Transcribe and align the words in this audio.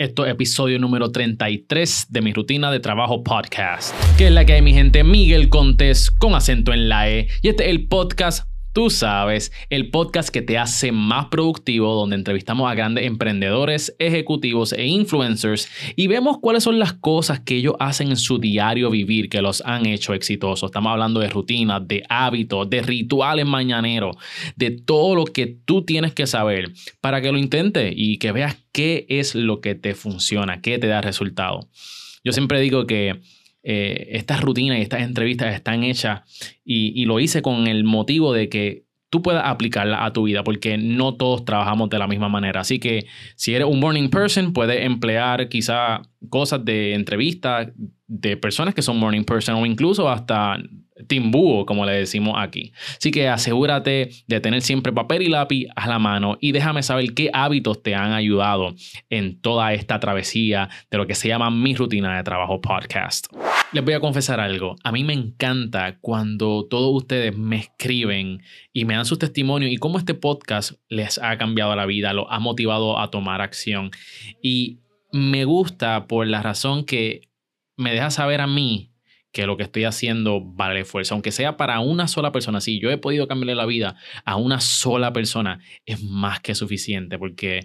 Esto 0.00 0.24
es 0.24 0.32
episodio 0.32 0.78
número 0.78 1.12
33 1.12 2.06
de 2.08 2.22
mi 2.22 2.32
rutina 2.32 2.70
de 2.70 2.80
trabajo 2.80 3.22
podcast, 3.22 3.94
que 4.16 4.28
es 4.28 4.32
la 4.32 4.46
que 4.46 4.54
hay 4.54 4.62
mi 4.62 4.72
gente 4.72 5.04
Miguel 5.04 5.50
Contés 5.50 6.10
con 6.10 6.34
acento 6.34 6.72
en 6.72 6.88
la 6.88 7.10
E. 7.10 7.28
Y 7.42 7.48
este 7.48 7.64
es 7.64 7.68
el 7.68 7.86
podcast 7.86 8.49
Tú 8.72 8.88
sabes, 8.88 9.50
el 9.68 9.90
podcast 9.90 10.28
que 10.28 10.42
te 10.42 10.56
hace 10.56 10.92
más 10.92 11.26
productivo, 11.26 11.92
donde 11.92 12.14
entrevistamos 12.14 12.70
a 12.70 12.74
grandes 12.76 13.04
emprendedores, 13.04 13.96
ejecutivos 13.98 14.72
e 14.72 14.86
influencers 14.86 15.68
y 15.96 16.06
vemos 16.06 16.38
cuáles 16.40 16.62
son 16.62 16.78
las 16.78 16.92
cosas 16.92 17.40
que 17.40 17.56
ellos 17.56 17.74
hacen 17.80 18.10
en 18.10 18.16
su 18.16 18.38
diario 18.38 18.88
vivir 18.88 19.28
que 19.28 19.42
los 19.42 19.60
han 19.66 19.86
hecho 19.86 20.14
exitosos. 20.14 20.68
Estamos 20.68 20.92
hablando 20.92 21.18
de 21.18 21.28
rutinas, 21.28 21.86
de 21.88 22.04
hábitos, 22.08 22.70
de 22.70 22.82
rituales 22.82 23.44
mañaneros, 23.44 24.14
de 24.54 24.70
todo 24.70 25.16
lo 25.16 25.24
que 25.24 25.48
tú 25.48 25.84
tienes 25.84 26.14
que 26.14 26.28
saber 26.28 26.70
para 27.00 27.20
que 27.20 27.32
lo 27.32 27.38
intentes 27.38 27.92
y 27.96 28.18
que 28.18 28.30
veas 28.30 28.56
qué 28.70 29.04
es 29.08 29.34
lo 29.34 29.60
que 29.60 29.74
te 29.74 29.96
funciona, 29.96 30.60
qué 30.60 30.78
te 30.78 30.86
da 30.86 31.00
resultado. 31.00 31.68
Yo 32.22 32.32
siempre 32.32 32.60
digo 32.60 32.86
que 32.86 33.20
eh, 33.62 34.08
estas 34.12 34.40
rutinas 34.40 34.78
y 34.78 34.82
estas 34.82 35.02
entrevistas 35.02 35.54
están 35.54 35.82
hechas 35.84 36.22
y, 36.64 37.04
lo 37.04 37.20
hice 37.20 37.42
con 37.42 37.66
el 37.66 37.84
motivo 37.84 38.32
de 38.32 38.48
que 38.48 38.84
tú 39.10 39.22
puedas 39.22 39.44
aplicarla 39.44 40.04
a 40.04 40.12
tu 40.12 40.22
vida, 40.24 40.44
porque 40.44 40.78
no 40.78 41.14
todos 41.14 41.44
trabajamos 41.44 41.90
de 41.90 41.98
la 41.98 42.06
misma 42.06 42.28
manera. 42.28 42.60
Así 42.60 42.78
que 42.78 43.06
si 43.34 43.54
eres 43.54 43.66
un 43.68 43.80
morning 43.80 44.08
person, 44.08 44.52
puedes 44.52 44.84
emplear 44.84 45.48
quizá 45.48 46.02
cosas 46.28 46.64
de 46.64 46.94
entrevista 46.94 47.72
de 48.12 48.36
personas 48.36 48.74
que 48.74 48.82
son 48.82 48.98
morning 48.98 49.22
person 49.22 49.54
o 49.54 49.64
incluso 49.64 50.10
hasta 50.10 50.58
timbúo, 51.06 51.64
como 51.64 51.86
le 51.86 51.92
decimos 51.92 52.34
aquí. 52.36 52.72
Así 52.98 53.12
que 53.12 53.28
asegúrate 53.28 54.10
de 54.26 54.40
tener 54.40 54.62
siempre 54.62 54.92
papel 54.92 55.22
y 55.22 55.28
lápiz 55.28 55.68
a 55.76 55.88
la 55.88 56.00
mano 56.00 56.36
y 56.40 56.50
déjame 56.50 56.82
saber 56.82 57.14
qué 57.14 57.30
hábitos 57.32 57.84
te 57.84 57.94
han 57.94 58.12
ayudado 58.12 58.74
en 59.10 59.40
toda 59.40 59.72
esta 59.74 60.00
travesía 60.00 60.68
de 60.90 60.98
lo 60.98 61.06
que 61.06 61.14
se 61.14 61.28
llama 61.28 61.52
mi 61.52 61.76
rutina 61.76 62.16
de 62.16 62.24
trabajo 62.24 62.60
podcast. 62.60 63.28
Les 63.72 63.84
voy 63.84 63.94
a 63.94 64.00
confesar 64.00 64.40
algo. 64.40 64.74
A 64.82 64.90
mí 64.90 65.04
me 65.04 65.12
encanta 65.12 65.96
cuando 66.00 66.66
todos 66.68 66.92
ustedes 66.92 67.38
me 67.38 67.58
escriben 67.58 68.42
y 68.72 68.86
me 68.86 68.94
dan 68.94 69.06
sus 69.06 69.20
testimonios 69.20 69.70
y 69.70 69.76
cómo 69.76 69.98
este 69.98 70.14
podcast 70.14 70.72
les 70.88 71.18
ha 71.22 71.38
cambiado 71.38 71.76
la 71.76 71.86
vida, 71.86 72.12
lo 72.12 72.28
ha 72.28 72.40
motivado 72.40 72.98
a 72.98 73.12
tomar 73.12 73.40
acción. 73.40 73.92
Y 74.42 74.80
me 75.12 75.44
gusta 75.44 76.08
por 76.08 76.26
la 76.26 76.42
razón 76.42 76.84
que 76.84 77.29
me 77.80 77.92
deja 77.92 78.10
saber 78.10 78.40
a 78.40 78.46
mí 78.46 78.92
que 79.32 79.46
lo 79.46 79.56
que 79.56 79.62
estoy 79.62 79.84
haciendo 79.84 80.40
vale 80.40 80.80
esfuerzo, 80.80 81.14
aunque 81.14 81.32
sea 81.32 81.56
para 81.56 81.80
una 81.80 82.08
sola 82.08 82.32
persona. 82.32 82.60
Si 82.60 82.80
yo 82.80 82.90
he 82.90 82.98
podido 82.98 83.28
cambiarle 83.28 83.54
la 83.54 83.66
vida 83.66 83.96
a 84.24 84.36
una 84.36 84.60
sola 84.60 85.12
persona, 85.12 85.60
es 85.86 86.02
más 86.02 86.40
que 86.40 86.54
suficiente 86.54 87.18
porque 87.18 87.60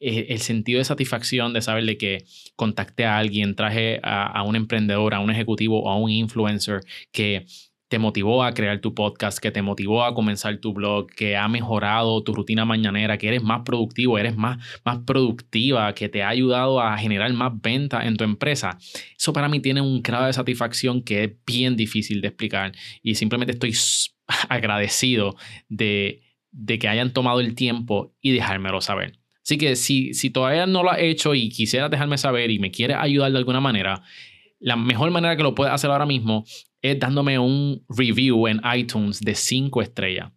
eh, 0.00 0.26
el 0.30 0.40
sentido 0.40 0.78
de 0.78 0.84
satisfacción 0.84 1.52
de 1.52 1.60
saber 1.60 1.84
de 1.84 1.98
que 1.98 2.24
contacté 2.56 3.04
a 3.04 3.18
alguien, 3.18 3.54
traje 3.54 4.00
a, 4.02 4.26
a 4.26 4.42
un 4.42 4.56
emprendedor, 4.56 5.14
a 5.14 5.20
un 5.20 5.30
ejecutivo 5.30 5.82
o 5.82 5.90
a 5.90 5.96
un 5.96 6.10
influencer 6.10 6.80
que 7.12 7.46
te 7.92 7.98
motivó 7.98 8.42
a 8.42 8.54
crear 8.54 8.80
tu 8.80 8.94
podcast, 8.94 9.38
que 9.38 9.50
te 9.50 9.60
motivó 9.60 10.02
a 10.02 10.14
comenzar 10.14 10.56
tu 10.56 10.72
blog, 10.72 11.10
que 11.10 11.36
ha 11.36 11.46
mejorado 11.46 12.22
tu 12.22 12.32
rutina 12.32 12.64
mañanera, 12.64 13.18
que 13.18 13.28
eres 13.28 13.42
más 13.42 13.64
productivo, 13.66 14.18
eres 14.18 14.34
más, 14.34 14.56
más 14.82 15.00
productiva, 15.00 15.94
que 15.94 16.08
te 16.08 16.22
ha 16.22 16.30
ayudado 16.30 16.80
a 16.80 16.96
generar 16.96 17.30
más 17.34 17.52
ventas 17.60 18.06
en 18.06 18.16
tu 18.16 18.24
empresa. 18.24 18.78
Eso 19.14 19.34
para 19.34 19.50
mí 19.50 19.60
tiene 19.60 19.82
un 19.82 20.00
grado 20.00 20.24
de 20.24 20.32
satisfacción 20.32 21.02
que 21.02 21.24
es 21.24 21.32
bien 21.46 21.76
difícil 21.76 22.22
de 22.22 22.28
explicar 22.28 22.72
y 23.02 23.14
simplemente 23.14 23.52
estoy 23.52 23.74
agradecido 24.48 25.36
de, 25.68 26.22
de 26.50 26.78
que 26.78 26.88
hayan 26.88 27.12
tomado 27.12 27.40
el 27.40 27.54
tiempo 27.54 28.14
y 28.22 28.32
dejármelo 28.32 28.80
saber. 28.80 29.18
Así 29.44 29.58
que 29.58 29.76
si, 29.76 30.14
si 30.14 30.30
todavía 30.30 30.64
no 30.64 30.82
lo 30.82 30.92
has 30.92 31.00
hecho 31.00 31.34
y 31.34 31.50
quisieras 31.50 31.90
dejarme 31.90 32.16
saber 32.16 32.50
y 32.50 32.58
me 32.58 32.70
quieres 32.70 32.96
ayudar 32.98 33.32
de 33.32 33.36
alguna 33.36 33.60
manera, 33.60 34.02
la 34.60 34.76
mejor 34.76 35.10
manera 35.10 35.36
que 35.36 35.42
lo 35.42 35.54
puedes 35.54 35.74
hacer 35.74 35.90
ahora 35.90 36.06
mismo 36.06 36.46
es 36.82 36.98
dándome 36.98 37.38
un 37.38 37.84
review 37.88 38.48
en 38.48 38.60
iTunes 38.74 39.20
de 39.20 39.34
5 39.34 39.80
estrellas 39.82 40.32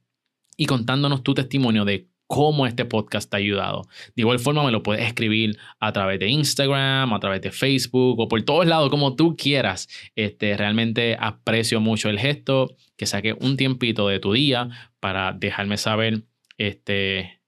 y 0.56 0.68
contándonos 0.68 1.24
tu 1.24 1.34
testimonio 1.34 1.84
de 1.84 2.08
cómo 2.28 2.66
este 2.66 2.86
podcast 2.86 3.30
te 3.30 3.38
ha 3.38 3.40
ayudado. 3.40 3.84
De 4.16 4.22
igual 4.22 4.40
forma 4.40 4.64
me 4.64 4.72
lo 4.72 4.84
puedes 4.84 5.06
escribir 5.06 5.58
a 5.80 5.92
través 5.92 6.19
de 6.19 6.28
Instagram, 6.28 7.14
a 7.14 7.19
través 7.19 7.42
de 7.42 7.52
Facebook 7.52 8.19
o 8.19 8.28
por 8.28 8.42
todos 8.44 8.66
lados, 8.66 8.90
como 8.90 9.16
tú 9.16 9.36
quieras. 9.36 9.88
Este, 10.16 10.56
realmente 10.58 11.18
aprecio 11.19 11.80
mucho 11.80 12.09
el 12.09 12.19
gesto, 12.19 12.75
que 12.98 13.06
saque 13.06 13.34
un 13.40 13.58
tiempito 13.58 14.08
de 14.08 14.19
tu 14.19 14.34
día 14.34 14.69
para 15.00 15.34
dejarme 15.34 15.78
saber 15.78 16.24
este, 16.58 17.42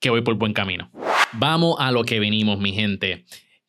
que 0.00 0.10
voy 0.10 0.22
por 0.22 0.34
buen 0.36 0.52
camino. 0.52 0.90
Vamos 1.32 1.76
a 1.78 1.90
lo 1.90 2.04
que 2.04 2.20
venimos, 2.20 2.58
mi 2.58 2.72
gente. 2.72 3.24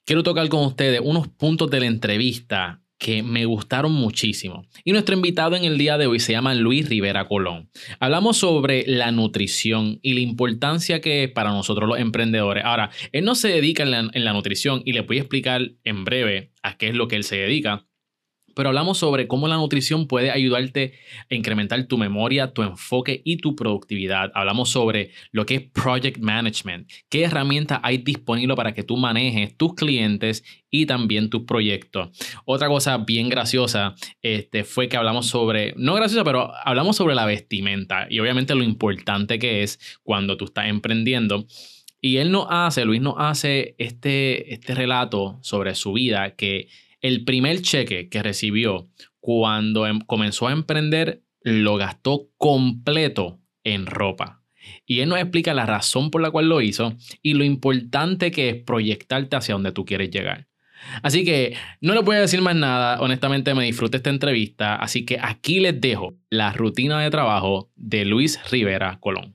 Quiero 0.05 0.23
tocar 0.23 0.47
con 0.47 0.65
ustedes 0.65 1.01
unos 1.03 1.27
puntos 1.27 1.69
de 1.69 1.81
la 1.81 1.87
entrevista 1.87 2.81
que 2.97 3.23
me 3.23 3.45
gustaron 3.45 3.91
muchísimo. 3.91 4.65
Y 4.83 4.91
nuestro 4.91 5.15
invitado 5.15 5.55
en 5.55 5.63
el 5.63 5.77
día 5.77 5.97
de 5.97 6.07
hoy 6.07 6.19
se 6.19 6.33
llama 6.33 6.53
Luis 6.53 6.89
Rivera 6.89 7.27
Colón. 7.27 7.69
Hablamos 7.99 8.37
sobre 8.37 8.85
la 8.87 9.11
nutrición 9.11 9.99
y 10.01 10.13
la 10.13 10.21
importancia 10.21 11.01
que 11.01 11.23
es 11.23 11.31
para 11.31 11.51
nosotros 11.51 11.87
los 11.87 11.99
emprendedores. 11.99 12.63
Ahora, 12.65 12.89
él 13.11 13.25
no 13.25 13.35
se 13.35 13.49
dedica 13.49 13.83
en 13.83 13.91
la, 13.91 14.09
en 14.11 14.25
la 14.25 14.33
nutrición 14.33 14.81
y 14.85 14.93
le 14.93 15.01
voy 15.01 15.17
a 15.17 15.21
explicar 15.21 15.71
en 15.83 16.05
breve 16.05 16.51
a 16.63 16.77
qué 16.77 16.89
es 16.89 16.95
lo 16.95 17.07
que 17.07 17.15
él 17.15 17.23
se 17.23 17.37
dedica 17.37 17.86
pero 18.57 18.69
hablamos 18.69 18.97
sobre 18.97 19.27
cómo 19.27 19.47
la 19.47 19.57
nutrición 19.57 20.07
puede 20.07 20.31
ayudarte 20.31 20.93
a 21.29 21.35
incrementar 21.35 21.83
tu 21.83 21.99
memoria, 21.99 22.53
tu 22.53 22.63
enfoque 22.63 23.21
y 23.23 23.37
tu 23.37 23.55
productividad. 23.55 24.31
Hablamos 24.33 24.71
sobre 24.71 25.11
lo 25.31 25.45
que 25.45 25.55
es 25.55 25.61
project 25.61 26.17
management, 26.17 26.89
qué 27.07 27.25
herramientas 27.25 27.79
hay 27.83 27.99
disponible 27.99 28.55
para 28.55 28.73
que 28.73 28.81
tú 28.81 28.97
manejes 28.97 29.55
tus 29.55 29.75
clientes 29.75 30.43
y 30.71 30.87
también 30.87 31.29
tus 31.29 31.43
proyectos. 31.43 32.09
Otra 32.45 32.67
cosa 32.67 32.97
bien 32.97 33.29
graciosa 33.29 33.93
este, 34.23 34.63
fue 34.63 34.89
que 34.89 34.97
hablamos 34.97 35.27
sobre, 35.27 35.75
no 35.77 35.93
graciosa, 35.93 36.23
pero 36.23 36.51
hablamos 36.65 36.95
sobre 36.95 37.13
la 37.13 37.27
vestimenta 37.27 38.07
y 38.09 38.19
obviamente 38.19 38.55
lo 38.55 38.63
importante 38.63 39.37
que 39.37 39.61
es 39.61 39.99
cuando 40.01 40.35
tú 40.35 40.45
estás 40.45 40.65
emprendiendo. 40.65 41.45
Y 42.01 42.17
él 42.17 42.31
nos 42.31 42.47
hace, 42.49 42.85
Luis 42.85 43.01
nos 43.01 43.15
hace 43.19 43.75
este, 43.77 44.51
este 44.51 44.73
relato 44.73 45.37
sobre 45.43 45.75
su 45.75 45.93
vida 45.93 46.35
que 46.35 46.69
el 47.01 47.23
primer 47.25 47.61
cheque 47.61 48.09
que 48.09 48.23
recibió 48.23 48.87
cuando 49.19 49.87
em, 49.87 49.99
comenzó 49.99 50.47
a 50.47 50.53
emprender 50.53 51.23
lo 51.41 51.77
gastó 51.77 52.29
completo 52.37 53.39
en 53.63 53.85
ropa. 53.85 54.41
Y 54.85 54.99
él 54.99 55.09
nos 55.09 55.19
explica 55.19 55.53
la 55.53 55.65
razón 55.65 56.11
por 56.11 56.21
la 56.21 56.31
cual 56.31 56.49
lo 56.49 56.61
hizo 56.61 56.95
y 57.21 57.33
lo 57.33 57.43
importante 57.43 58.31
que 58.31 58.49
es 58.49 58.55
proyectarte 58.63 59.35
hacia 59.35 59.53
donde 59.53 59.71
tú 59.71 59.85
quieres 59.85 60.09
llegar. 60.09 60.47
Así 61.01 61.25
que 61.25 61.55
no 61.81 61.93
le 61.93 62.01
voy 62.01 62.17
a 62.17 62.21
decir 62.21 62.41
más 62.41 62.55
nada, 62.55 63.01
honestamente 63.01 63.53
me 63.53 63.65
disfruté 63.65 63.97
esta 63.97 64.09
entrevista, 64.09 64.75
así 64.75 65.05
que 65.05 65.17
aquí 65.21 65.59
les 65.59 65.79
dejo 65.81 66.15
la 66.29 66.53
rutina 66.53 67.01
de 67.01 67.09
trabajo 67.09 67.71
de 67.75 68.05
Luis 68.05 68.39
Rivera 68.51 68.99
Colón. 68.99 69.31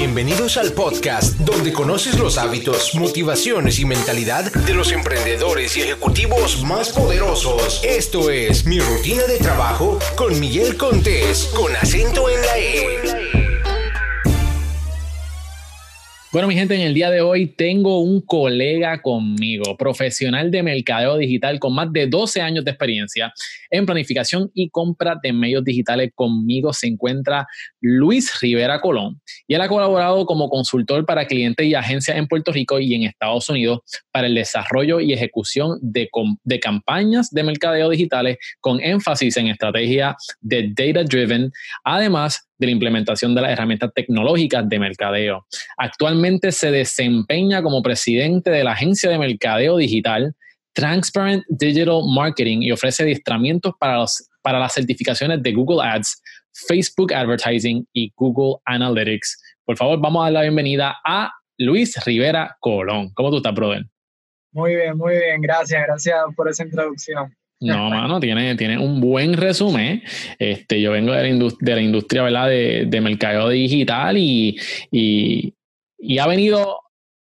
Bienvenidos 0.00 0.56
al 0.56 0.72
podcast 0.72 1.36
donde 1.40 1.74
conoces 1.74 2.18
los 2.18 2.38
hábitos, 2.38 2.94
motivaciones 2.94 3.78
y 3.80 3.84
mentalidad 3.84 4.50
de 4.50 4.72
los 4.72 4.92
emprendedores 4.92 5.76
y 5.76 5.82
ejecutivos 5.82 6.62
más 6.62 6.88
poderosos. 6.88 7.82
Esto 7.84 8.30
es 8.30 8.64
Mi 8.64 8.80
Rutina 8.80 9.24
de 9.24 9.36
Trabajo 9.36 9.98
con 10.16 10.40
Miguel 10.40 10.78
Contés, 10.78 11.50
con 11.54 11.76
acento 11.76 12.30
en 12.30 12.40
la 12.40 12.58
E. 12.58 13.49
Bueno, 16.32 16.46
mi 16.46 16.54
gente, 16.54 16.76
en 16.76 16.82
el 16.82 16.94
día 16.94 17.10
de 17.10 17.22
hoy 17.22 17.48
tengo 17.48 17.98
un 18.02 18.20
colega 18.20 19.02
conmigo, 19.02 19.76
profesional 19.76 20.52
de 20.52 20.62
mercadeo 20.62 21.16
digital 21.16 21.58
con 21.58 21.74
más 21.74 21.92
de 21.92 22.06
12 22.06 22.40
años 22.40 22.64
de 22.64 22.70
experiencia 22.70 23.32
en 23.68 23.84
planificación 23.84 24.48
y 24.54 24.70
compra 24.70 25.18
de 25.20 25.32
medios 25.32 25.64
digitales. 25.64 26.12
Conmigo 26.14 26.72
se 26.72 26.86
encuentra 26.86 27.48
Luis 27.80 28.40
Rivera 28.40 28.80
Colón 28.80 29.20
y 29.48 29.54
él 29.54 29.60
ha 29.60 29.66
colaborado 29.66 30.24
como 30.24 30.48
consultor 30.48 31.04
para 31.04 31.26
clientes 31.26 31.66
y 31.66 31.74
agencias 31.74 32.16
en 32.16 32.28
Puerto 32.28 32.52
Rico 32.52 32.78
y 32.78 32.94
en 32.94 33.02
Estados 33.02 33.48
Unidos 33.48 33.80
para 34.12 34.28
el 34.28 34.34
desarrollo 34.36 35.00
y 35.00 35.12
ejecución 35.12 35.80
de, 35.82 36.08
de 36.44 36.60
campañas 36.60 37.30
de 37.30 37.42
mercadeo 37.42 37.88
digitales 37.88 38.38
con 38.60 38.80
énfasis 38.80 39.36
en 39.36 39.48
estrategia 39.48 40.14
de 40.40 40.72
data 40.76 41.02
driven. 41.02 41.50
Además, 41.82 42.49
de 42.60 42.66
la 42.66 42.72
implementación 42.72 43.34
de 43.34 43.40
las 43.40 43.52
herramientas 43.52 43.90
tecnológicas 43.94 44.68
de 44.68 44.78
mercadeo. 44.78 45.46
Actualmente 45.78 46.52
se 46.52 46.70
desempeña 46.70 47.62
como 47.62 47.82
presidente 47.82 48.50
de 48.50 48.62
la 48.62 48.72
agencia 48.72 49.10
de 49.10 49.18
mercadeo 49.18 49.78
digital 49.78 50.34
Transparent 50.74 51.42
Digital 51.48 52.02
Marketing 52.14 52.62
y 52.62 52.70
ofrece 52.70 53.02
adiestramientos 53.02 53.72
para, 53.80 54.04
para 54.42 54.58
las 54.58 54.74
certificaciones 54.74 55.42
de 55.42 55.52
Google 55.52 55.82
Ads, 55.82 56.22
Facebook 56.68 57.12
Advertising 57.12 57.86
y 57.92 58.12
Google 58.14 58.60
Analytics. 58.66 59.42
Por 59.64 59.76
favor, 59.76 60.00
vamos 60.00 60.20
a 60.20 60.24
dar 60.24 60.32
la 60.32 60.42
bienvenida 60.42 60.96
a 61.04 61.32
Luis 61.58 61.96
Rivera 62.04 62.56
Colón. 62.60 63.10
¿Cómo 63.14 63.30
tú 63.30 63.38
estás, 63.38 63.54
brother? 63.54 63.84
Muy 64.52 64.74
bien, 64.74 64.96
muy 64.96 65.16
bien. 65.16 65.40
Gracias, 65.40 65.82
gracias 65.86 66.16
por 66.36 66.48
esa 66.48 66.64
introducción. 66.64 67.34
No, 67.60 67.90
mano, 67.90 68.20
tiene, 68.20 68.54
tiene 68.56 68.78
un 68.78 69.00
buen 69.00 69.34
resumen. 69.34 70.02
Este, 70.38 70.80
yo 70.80 70.92
vengo 70.92 71.12
de 71.12 71.22
la, 71.22 71.28
industria, 71.28 71.66
de 71.66 71.74
la 71.74 71.82
industria 71.82 72.22
¿verdad? 72.22 72.48
De, 72.48 72.86
de 72.86 73.00
mercadeo 73.00 73.48
digital 73.50 74.16
y, 74.16 74.58
y, 74.90 75.54
y, 75.98 76.18
ha 76.18 76.26
venido 76.26 76.78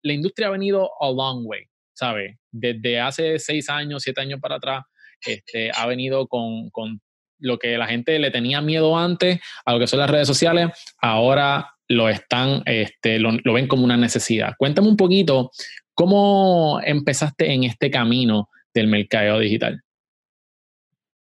la 0.03 0.13
industria 0.13 0.47
ha 0.47 0.51
venido 0.51 0.89
a 1.01 1.09
long 1.09 1.45
way, 1.45 1.63
¿sabes? 1.93 2.37
Desde 2.51 2.99
hace 2.99 3.39
seis 3.39 3.69
años, 3.69 4.03
siete 4.03 4.21
años 4.21 4.39
para 4.39 4.55
atrás, 4.55 4.83
este, 5.21 5.71
ha 5.75 5.85
venido 5.85 6.27
con, 6.27 6.69
con 6.69 7.01
lo 7.39 7.57
que 7.57 7.77
la 7.77 7.87
gente 7.87 8.17
le 8.19 8.31
tenía 8.31 8.61
miedo 8.61 8.97
antes 8.97 9.39
a 9.65 9.73
lo 9.73 9.79
que 9.79 9.87
son 9.87 9.99
las 9.99 10.09
redes 10.09 10.27
sociales, 10.27 10.69
ahora 11.01 11.75
lo 11.87 12.07
están, 12.07 12.61
este, 12.65 13.19
lo, 13.19 13.53
ven 13.53 13.67
como 13.67 13.83
una 13.83 13.97
necesidad. 13.97 14.53
Cuéntame 14.57 14.87
un 14.87 14.97
poquito 14.97 15.51
cómo 15.93 16.79
empezaste 16.83 17.51
en 17.51 17.63
este 17.63 17.89
camino 17.89 18.49
del 18.73 18.87
mercadeo 18.87 19.39
digital. 19.39 19.81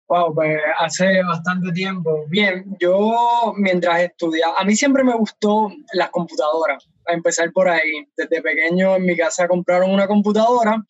Wow, 0.08 0.34
pues 0.34 0.60
hace 0.78 1.22
bastante 1.22 1.72
tiempo. 1.72 2.24
Bien, 2.28 2.64
yo 2.78 3.52
mientras 3.56 4.02
estudiaba, 4.02 4.58
a 4.58 4.64
mí 4.64 4.76
siempre 4.76 5.02
me 5.02 5.16
gustó 5.16 5.68
las 5.94 6.10
computadoras, 6.10 6.88
a 7.06 7.12
empezar 7.12 7.50
por 7.52 7.68
ahí. 7.68 8.06
Desde 8.16 8.40
pequeño 8.40 8.94
en 8.96 9.04
mi 9.04 9.16
casa 9.16 9.48
compraron 9.48 9.90
una 9.90 10.06
computadora 10.06 10.80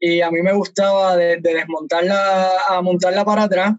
y 0.00 0.20
a 0.20 0.30
mí 0.30 0.42
me 0.42 0.52
gustaba 0.52 1.16
de, 1.16 1.38
desmontarla 1.40 2.58
a 2.68 2.82
montarla 2.82 3.24
para 3.24 3.44
atrás, 3.44 3.72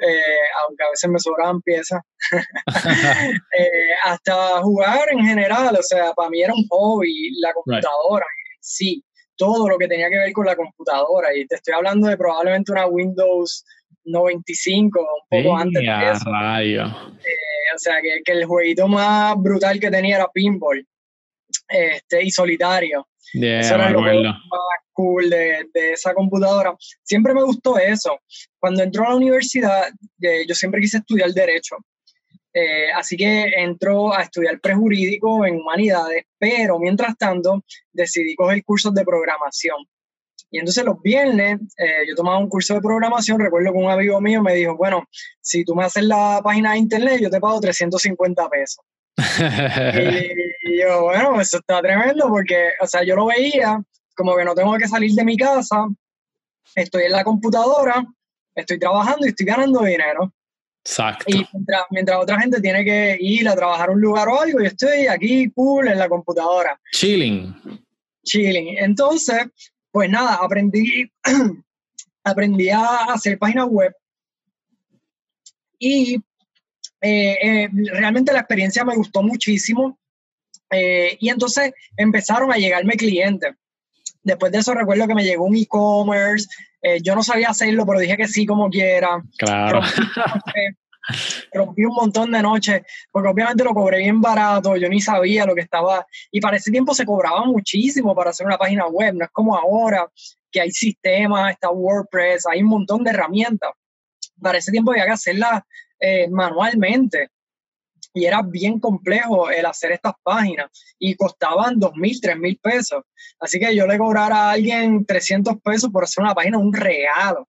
eh, 0.00 0.46
aunque 0.62 0.84
a 0.84 0.90
veces 0.90 1.10
me 1.10 1.18
sobraban 1.18 1.62
piezas, 1.62 2.00
eh, 3.58 3.70
hasta 4.04 4.60
jugar 4.62 5.08
en 5.12 5.24
general, 5.24 5.76
o 5.76 5.82
sea, 5.82 6.12
para 6.12 6.30
mí 6.30 6.42
era 6.42 6.52
un 6.54 6.66
hobby 6.68 7.30
la 7.40 7.52
computadora, 7.54 8.26
sí, 8.60 9.02
todo 9.36 9.68
lo 9.68 9.78
que 9.78 9.88
tenía 9.88 10.08
que 10.08 10.18
ver 10.18 10.32
con 10.32 10.46
la 10.46 10.56
computadora, 10.56 11.34
y 11.34 11.46
te 11.46 11.56
estoy 11.56 11.74
hablando 11.74 12.08
de 12.08 12.16
probablemente 12.16 12.72
una 12.72 12.86
Windows 12.86 13.64
95, 14.06 15.00
un 15.00 15.42
poco 15.42 15.56
antes 15.56 15.82
de 15.82 16.10
eso. 16.10 16.30
Eh, 16.30 17.74
o 17.74 17.78
sea, 17.78 18.00
que, 18.00 18.22
que, 18.24 18.32
el 18.32 18.44
jueguito 18.46 18.88
más 18.88 19.34
brutal 19.38 19.78
que 19.78 19.90
tenía 19.90 20.16
era 20.16 20.30
Pinball 20.32 20.86
este, 21.68 22.24
y 22.24 22.30
Solitario. 22.30 23.06
eso 23.32 23.74
era 23.74 23.90
lo 23.90 24.00
más 24.00 24.40
cool 24.92 25.28
de, 25.28 25.66
de, 25.74 25.92
esa 25.92 26.14
computadora. 26.14 26.74
Siempre 27.02 27.34
me 27.34 27.42
gustó 27.42 27.78
eso. 27.78 28.18
Cuando 28.58 28.82
entró 28.82 29.04
a 29.04 29.10
la 29.10 29.16
universidad, 29.16 29.88
eh, 30.22 30.46
yo 30.48 30.54
siempre 30.54 30.80
quise 30.80 30.98
estudiar 30.98 31.30
Derecho. 31.32 31.76
Eh, 32.58 32.90
así 32.94 33.18
que 33.18 33.52
entró 33.58 34.14
a 34.14 34.22
estudiar 34.22 34.58
prejurídico 34.60 35.44
en 35.44 35.56
humanidades, 35.56 36.24
pero 36.38 36.78
mientras 36.78 37.14
tanto 37.18 37.62
decidí 37.92 38.34
coger 38.34 38.64
cursos 38.64 38.94
de 38.94 39.04
programación. 39.04 39.76
Y 40.50 40.58
entonces 40.58 40.84
los 40.84 41.00
viernes 41.02 41.60
eh, 41.76 42.06
yo 42.08 42.14
tomaba 42.14 42.38
un 42.38 42.48
curso 42.48 42.74
de 42.74 42.80
programación, 42.80 43.40
recuerdo 43.40 43.72
que 43.72 43.78
un 43.78 43.90
amigo 43.90 44.20
mío 44.20 44.42
me 44.42 44.54
dijo, 44.54 44.76
bueno, 44.76 45.04
si 45.40 45.64
tú 45.64 45.74
me 45.74 45.84
haces 45.84 46.04
la 46.04 46.40
página 46.42 46.72
de 46.72 46.78
internet, 46.78 47.20
yo 47.20 47.30
te 47.30 47.40
pago 47.40 47.60
350 47.60 48.48
pesos. 48.48 48.84
y, 50.66 50.80
yo, 50.80 51.04
bueno, 51.04 51.40
eso 51.40 51.58
está 51.58 51.80
tremendo 51.80 52.28
porque, 52.28 52.70
o 52.80 52.86
sea, 52.86 53.02
yo 53.02 53.16
lo 53.16 53.26
veía 53.26 53.82
como 54.14 54.34
que 54.36 54.44
no 54.44 54.54
tengo 54.54 54.76
que 54.76 54.88
salir 54.88 55.12
de 55.12 55.24
mi 55.24 55.36
casa, 55.36 55.86
estoy 56.74 57.04
en 57.04 57.12
la 57.12 57.24
computadora, 57.24 58.04
estoy 58.54 58.78
trabajando 58.78 59.26
y 59.26 59.30
estoy 59.30 59.46
ganando 59.46 59.82
dinero. 59.82 60.32
Exacto. 60.84 61.24
Y 61.28 61.46
mientras, 61.52 61.82
mientras, 61.90 62.18
otra 62.18 62.40
gente 62.40 62.60
tiene 62.60 62.84
que 62.84 63.16
ir 63.20 63.48
a 63.48 63.56
trabajar 63.56 63.88
a 63.88 63.92
un 63.92 64.00
lugar 64.00 64.28
o 64.28 64.40
algo, 64.40 64.60
yo 64.60 64.66
estoy 64.66 65.06
aquí, 65.06 65.50
cool, 65.50 65.88
en 65.88 65.98
la 65.98 66.08
computadora. 66.08 66.80
Chilling. 66.92 67.54
Chilling. 68.24 68.78
Entonces, 68.78 69.46
pues 69.96 70.10
nada, 70.10 70.34
aprendí, 70.42 71.10
aprendí 72.22 72.68
a 72.68 73.14
hacer 73.14 73.38
páginas 73.38 73.66
web 73.66 73.96
y 75.78 76.16
eh, 77.00 77.38
eh, 77.40 77.68
realmente 77.94 78.30
la 78.30 78.40
experiencia 78.40 78.84
me 78.84 78.94
gustó 78.94 79.22
muchísimo 79.22 79.98
eh, 80.68 81.16
y 81.18 81.30
entonces 81.30 81.72
empezaron 81.96 82.52
a 82.52 82.58
llegarme 82.58 82.92
clientes. 82.92 83.54
Después 84.22 84.52
de 84.52 84.58
eso 84.58 84.74
recuerdo 84.74 85.08
que 85.08 85.14
me 85.14 85.24
llegó 85.24 85.46
un 85.46 85.56
e-commerce, 85.56 86.46
yo 87.02 87.14
no 87.14 87.22
sabía 87.22 87.48
hacerlo, 87.48 87.86
pero 87.86 87.98
dije 87.98 88.18
que 88.18 88.28
sí 88.28 88.44
como 88.44 88.68
quiera. 88.68 89.22
Claro. 89.38 89.80
Rompí 91.52 91.84
un 91.84 91.94
montón 91.94 92.32
de 92.32 92.42
noches, 92.42 92.82
porque 93.10 93.28
obviamente 93.28 93.64
lo 93.64 93.74
cobré 93.74 93.98
bien 93.98 94.20
barato, 94.20 94.76
yo 94.76 94.88
ni 94.88 95.00
sabía 95.00 95.46
lo 95.46 95.54
que 95.54 95.62
estaba, 95.62 96.06
y 96.30 96.40
para 96.40 96.56
ese 96.56 96.70
tiempo 96.70 96.94
se 96.94 97.04
cobraba 97.04 97.44
muchísimo 97.44 98.14
para 98.14 98.30
hacer 98.30 98.46
una 98.46 98.58
página 98.58 98.86
web, 98.86 99.14
no 99.14 99.24
es 99.24 99.30
como 99.30 99.56
ahora 99.56 100.10
que 100.50 100.60
hay 100.60 100.70
sistemas, 100.70 101.52
está 101.52 101.70
WordPress, 101.70 102.46
hay 102.46 102.62
un 102.62 102.68
montón 102.68 103.04
de 103.04 103.10
herramientas. 103.10 103.70
Para 104.40 104.58
ese 104.58 104.70
tiempo 104.70 104.92
había 104.92 105.06
que 105.06 105.12
hacerla 105.12 105.66
eh, 105.98 106.28
manualmente 106.28 107.30
y 108.16 108.24
era 108.24 108.40
bien 108.42 108.80
complejo 108.80 109.50
el 109.50 109.66
hacer 109.66 109.92
estas 109.92 110.14
páginas 110.22 110.70
y 110.98 111.14
costaban 111.14 111.78
dos 111.78 111.94
mil, 111.96 112.18
tres 112.18 112.38
mil 112.38 112.58
pesos. 112.58 113.04
Así 113.38 113.60
que 113.60 113.76
yo 113.76 113.86
le 113.86 113.98
cobrara 113.98 114.36
a 114.36 114.52
alguien 114.52 115.04
300 115.04 115.60
pesos 115.62 115.90
por 115.90 116.04
hacer 116.04 116.24
una 116.24 116.34
página, 116.34 116.56
un 116.56 116.72
regalo. 116.72 117.46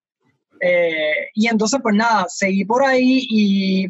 Eh, 0.60 1.30
y 1.34 1.48
entonces, 1.48 1.80
pues 1.82 1.96
nada, 1.96 2.26
seguí 2.30 2.66
por 2.66 2.84
ahí 2.84 3.28
y 3.30 3.88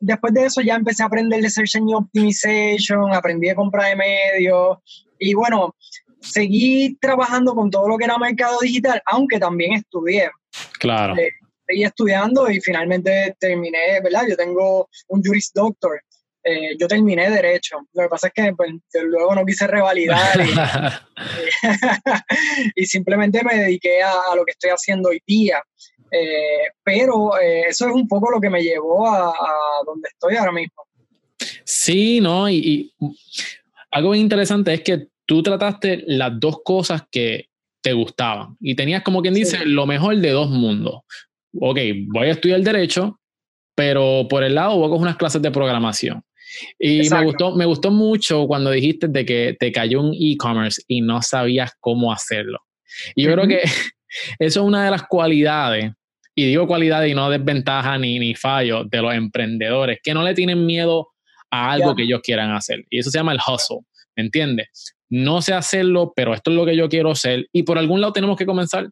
después 0.00 0.32
de 0.34 0.46
eso 0.46 0.60
ya 0.60 0.76
empecé 0.76 1.02
a 1.02 1.06
aprender 1.06 1.42
de 1.42 1.50
Search 1.50 1.76
Engine 1.76 1.96
Optimization, 1.96 3.14
aprendí 3.14 3.48
a 3.48 3.54
comprar 3.54 3.88
de 3.88 3.96
medios 3.96 4.78
y 5.18 5.34
bueno, 5.34 5.74
seguí 6.20 6.96
trabajando 7.00 7.54
con 7.54 7.70
todo 7.70 7.88
lo 7.88 7.98
que 7.98 8.04
era 8.04 8.18
mercado 8.18 8.58
digital, 8.60 9.02
aunque 9.06 9.38
también 9.38 9.74
estudié. 9.74 10.30
Claro. 10.78 11.16
Eh, 11.16 11.30
seguí 11.66 11.84
estudiando 11.84 12.50
y 12.50 12.60
finalmente 12.60 13.36
terminé, 13.38 14.00
¿verdad? 14.02 14.24
Yo 14.28 14.36
tengo 14.36 14.88
un 15.08 15.22
Juris 15.22 15.50
Doctor. 15.54 16.02
Eh, 16.42 16.76
yo 16.78 16.88
terminé 16.88 17.30
Derecho. 17.30 17.76
Lo 17.92 18.04
que 18.04 18.08
pasa 18.08 18.28
es 18.28 18.32
que 18.32 18.52
pues, 18.54 18.70
luego 19.04 19.34
no 19.34 19.44
quise 19.44 19.66
revalidar 19.66 20.40
y, 22.74 22.86
simplemente 22.86 23.42
me 23.44 23.56
dediqué 23.56 24.02
a, 24.02 24.34
lo 24.34 24.44
que 24.44 24.52
estoy 24.52 24.70
haciendo 24.70 25.10
hoy 25.10 25.22
día. 25.26 25.62
Eh, 26.10 26.68
pero 26.82 27.38
eh, 27.38 27.62
eso 27.68 27.86
es 27.86 27.94
un 27.94 28.08
poco 28.08 28.30
lo 28.30 28.40
que 28.40 28.50
me 28.50 28.62
llevó 28.62 29.06
a, 29.06 29.32
donde 29.86 30.08
estoy 30.08 30.36
ahora 30.36 30.52
mismo. 30.52 30.84
Sí, 31.64 32.20
¿no? 32.20 32.48
Y, 32.50 32.92
algo 33.92 34.14
interesante 34.14 34.72
es 34.74 34.82
que 34.82 35.08
tú 35.26 35.42
trataste 35.42 36.04
las 36.06 36.38
dos 36.38 36.60
cosas 36.64 37.02
que 37.10 37.48
te 37.82 37.92
gustaban 37.92 38.56
y 38.60 38.74
tenías 38.74 39.02
como 39.02 39.22
quien 39.22 39.34
dice 39.34 39.64
lo 39.64 39.86
mejor 39.86 40.16
de 40.16 40.30
dos 40.30 40.50
mundos. 40.50 41.00
Ok, 41.58 41.78
voy 42.06 42.28
a 42.28 42.32
estudiar 42.32 42.60
derecho, 42.60 43.18
pero 43.74 44.26
por 44.28 44.44
el 44.44 44.54
lado 44.54 44.76
voy 44.76 44.86
a 44.86 44.90
coger 44.90 45.02
unas 45.02 45.16
clases 45.16 45.42
de 45.42 45.50
programación. 45.50 46.22
Y 46.78 47.08
me 47.08 47.24
gustó, 47.24 47.54
me 47.54 47.64
gustó 47.64 47.90
mucho 47.90 48.46
cuando 48.46 48.70
dijiste 48.70 49.08
de 49.08 49.24
que 49.24 49.56
te 49.58 49.72
cayó 49.72 50.00
un 50.00 50.14
e-commerce 50.14 50.82
y 50.86 51.00
no 51.00 51.22
sabías 51.22 51.72
cómo 51.80 52.12
hacerlo. 52.12 52.58
Y 53.14 53.24
yo 53.24 53.32
creo 53.32 53.46
que 53.46 53.62
eso 54.38 54.60
es 54.60 54.66
una 54.66 54.84
de 54.84 54.90
las 54.90 55.04
cualidades 55.04 55.92
y 56.34 56.46
digo 56.46 56.66
cualidad 56.66 57.04
y 57.04 57.14
no 57.14 57.30
desventaja 57.30 57.98
ni, 57.98 58.18
ni 58.18 58.34
fallo 58.34 58.84
de 58.84 59.02
los 59.02 59.14
emprendedores, 59.14 59.98
que 60.02 60.14
no 60.14 60.22
le 60.22 60.34
tienen 60.34 60.64
miedo 60.64 61.08
a 61.50 61.72
algo 61.72 61.94
que 61.94 62.04
ellos 62.04 62.20
quieran 62.22 62.52
hacer. 62.52 62.84
Y 62.90 62.98
eso 62.98 63.10
se 63.10 63.18
llama 63.18 63.32
el 63.32 63.38
hustle, 63.38 63.80
¿me 64.16 64.24
entiendes? 64.24 64.94
No 65.08 65.42
sé 65.42 65.54
hacerlo, 65.54 66.12
pero 66.14 66.34
esto 66.34 66.50
es 66.50 66.56
lo 66.56 66.64
que 66.64 66.76
yo 66.76 66.88
quiero 66.88 67.10
hacer 67.10 67.46
y 67.52 67.64
por 67.64 67.78
algún 67.78 68.00
lado 68.00 68.12
tenemos 68.12 68.36
que 68.36 68.46
comenzar. 68.46 68.88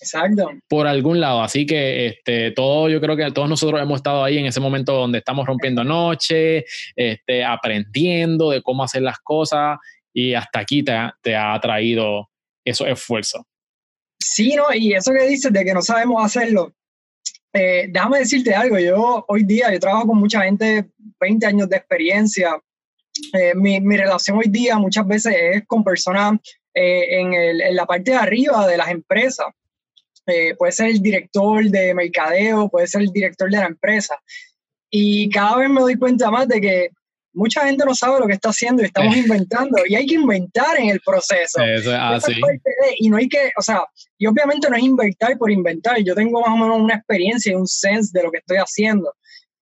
Exacto. 0.00 0.50
Por 0.68 0.86
algún 0.86 1.18
lado. 1.18 1.42
Así 1.42 1.66
que 1.66 2.06
este, 2.06 2.52
todo, 2.52 2.88
yo 2.88 3.00
creo 3.00 3.16
que 3.16 3.32
todos 3.32 3.48
nosotros 3.48 3.80
hemos 3.80 3.96
estado 3.96 4.22
ahí 4.22 4.38
en 4.38 4.46
ese 4.46 4.60
momento 4.60 4.92
donde 4.92 5.18
estamos 5.18 5.46
rompiendo 5.46 5.82
noche, 5.82 6.64
este, 6.94 7.44
aprendiendo 7.44 8.50
de 8.50 8.62
cómo 8.62 8.84
hacer 8.84 9.02
las 9.02 9.18
cosas 9.18 9.78
y 10.12 10.34
hasta 10.34 10.60
aquí 10.60 10.84
te, 10.84 10.96
te 11.22 11.34
ha 11.34 11.58
traído 11.60 12.28
esos 12.64 12.86
esfuerzos. 12.86 13.42
Sí, 14.30 14.54
¿no? 14.54 14.66
Y 14.74 14.92
eso 14.92 15.12
que 15.12 15.26
dices 15.26 15.50
de 15.50 15.64
que 15.64 15.72
no 15.72 15.80
sabemos 15.80 16.22
hacerlo, 16.22 16.74
eh, 17.50 17.86
déjame 17.88 18.18
decirte 18.18 18.54
algo, 18.54 18.78
yo 18.78 19.24
hoy 19.26 19.42
día, 19.42 19.72
yo 19.72 19.80
trabajo 19.80 20.08
con 20.08 20.18
mucha 20.18 20.42
gente, 20.42 20.90
20 21.18 21.46
años 21.46 21.68
de 21.68 21.76
experiencia, 21.76 22.60
eh, 23.32 23.54
mi, 23.54 23.80
mi, 23.80 23.96
relación 23.96 24.36
hoy 24.36 24.48
día 24.48 24.76
muchas 24.76 25.06
veces 25.06 25.34
es 25.34 25.66
con 25.66 25.82
personas 25.82 26.38
eh, 26.74 27.20
en, 27.20 27.32
en, 27.32 27.74
la 27.74 27.86
parte 27.86 28.10
de 28.10 28.18
arriba 28.18 28.66
de 28.66 28.76
las 28.76 28.90
empresas. 28.90 29.46
puede 30.58 30.72
ser 30.72 30.90
el 30.90 31.00
director 31.00 31.64
de 31.64 31.94
mercadeo, 31.94 32.68
puede 32.68 32.86
ser 32.86 33.00
el 33.00 33.10
director 33.10 33.50
de 33.50 33.56
la 33.56 33.66
empresa. 33.66 34.14
Y 34.90 35.30
cada 35.30 35.56
vez 35.56 35.70
me 35.70 35.80
doy 35.80 35.96
cuenta 35.96 36.30
más 36.30 36.46
de 36.46 36.60
que 36.60 36.90
mucha 37.38 37.64
gente 37.64 37.84
no 37.84 37.94
sabe 37.94 38.18
lo 38.18 38.26
que 38.26 38.34
está 38.34 38.50
haciendo 38.50 38.82
y 38.82 38.86
estamos 38.86 39.16
inventando 39.16 39.78
y 39.86 39.94
hay 39.94 40.06
que 40.06 40.16
inventar 40.16 40.76
en 40.78 40.88
el 40.90 41.00
proceso. 41.00 41.62
Eso 41.62 41.92
es 41.92 41.98
así. 41.98 42.40
y 42.98 43.08
no 43.08 43.16
hay 43.16 43.28
que, 43.28 43.52
o 43.56 43.62
sea, 43.62 43.84
y 44.18 44.26
obviamente 44.26 44.68
no 44.68 44.76
es 44.76 44.82
inventar 44.82 45.38
por 45.38 45.50
inventar, 45.50 45.98
yo 46.02 46.14
tengo 46.14 46.40
más 46.40 46.50
o 46.50 46.56
menos 46.56 46.80
una 46.80 46.96
experiencia 46.96 47.52
y 47.52 47.54
un 47.54 47.66
sense 47.66 48.10
de 48.12 48.24
lo 48.24 48.32
que 48.32 48.38
estoy 48.38 48.56
haciendo, 48.56 49.14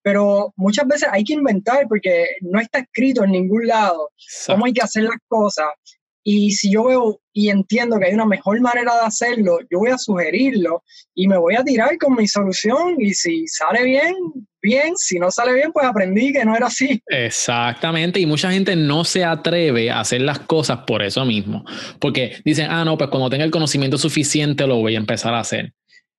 pero 0.03 0.55
muchas 0.57 0.87
veces 0.87 1.09
hay 1.13 1.23
que 1.23 1.35
inventar 1.35 1.87
porque 1.87 2.37
no 2.41 2.61
está 2.61 2.79
escrito 2.79 3.25
en 3.25 3.33
ningún 3.33 3.67
lado 3.67 4.11
cómo 4.47 4.65
hay 4.65 4.73
que 4.73 4.83
hacer 4.83 5.03
las 5.03 5.19
cosas 5.29 5.67
Y 6.29 6.51
si 6.51 6.73
yo 6.73 6.83
veo 6.83 7.21
y 7.33 7.51
entiendo 7.51 8.01
que 8.01 8.07
hay 8.07 8.15
una 8.15 8.27
mejor 8.27 8.61
manera 8.61 8.93
de 8.97 9.07
hacerlo, 9.07 9.61
yo 9.71 9.79
voy 9.79 9.91
a 9.93 9.97
sugerirlo 9.97 10.83
y 11.15 11.29
me 11.29 11.39
voy 11.39 11.55
a 11.55 11.63
tirar 11.63 11.97
con 11.99 12.17
mi 12.17 12.27
solución 12.27 12.97
y 12.99 13.15
si 13.15 13.47
sale 13.47 13.85
bien, 13.85 14.13
bien, 14.61 14.95
si 14.97 15.21
no 15.21 15.31
sale 15.31 15.53
bien, 15.53 15.71
pues 15.71 15.87
aprendí 15.87 16.33
que 16.33 16.45
no 16.45 16.57
era 16.57 16.67
así. 16.67 17.01
Exactamente, 17.07 18.19
y 18.19 18.27
mucha 18.27 18.51
gente 18.51 18.75
no 18.75 19.05
se 19.05 19.25
atreve 19.25 19.89
a 19.89 20.01
hacer 20.01 20.21
las 20.23 20.41
cosas 20.41 20.81
por 20.85 21.01
eso 21.01 21.25
mismo, 21.25 21.65
porque 22.01 22.39
dicen, 22.45 22.67
ah, 22.71 22.85
no, 22.85 22.99
pues 22.99 23.09
cuando 23.09 23.31
tenga 23.31 23.45
el 23.45 23.53
conocimiento 23.53 23.97
suficiente 23.97 24.67
lo 24.67 24.79
voy 24.79 24.97
a 24.97 24.99
empezar 24.99 25.33
a 25.33 25.39
hacer. 25.39 25.75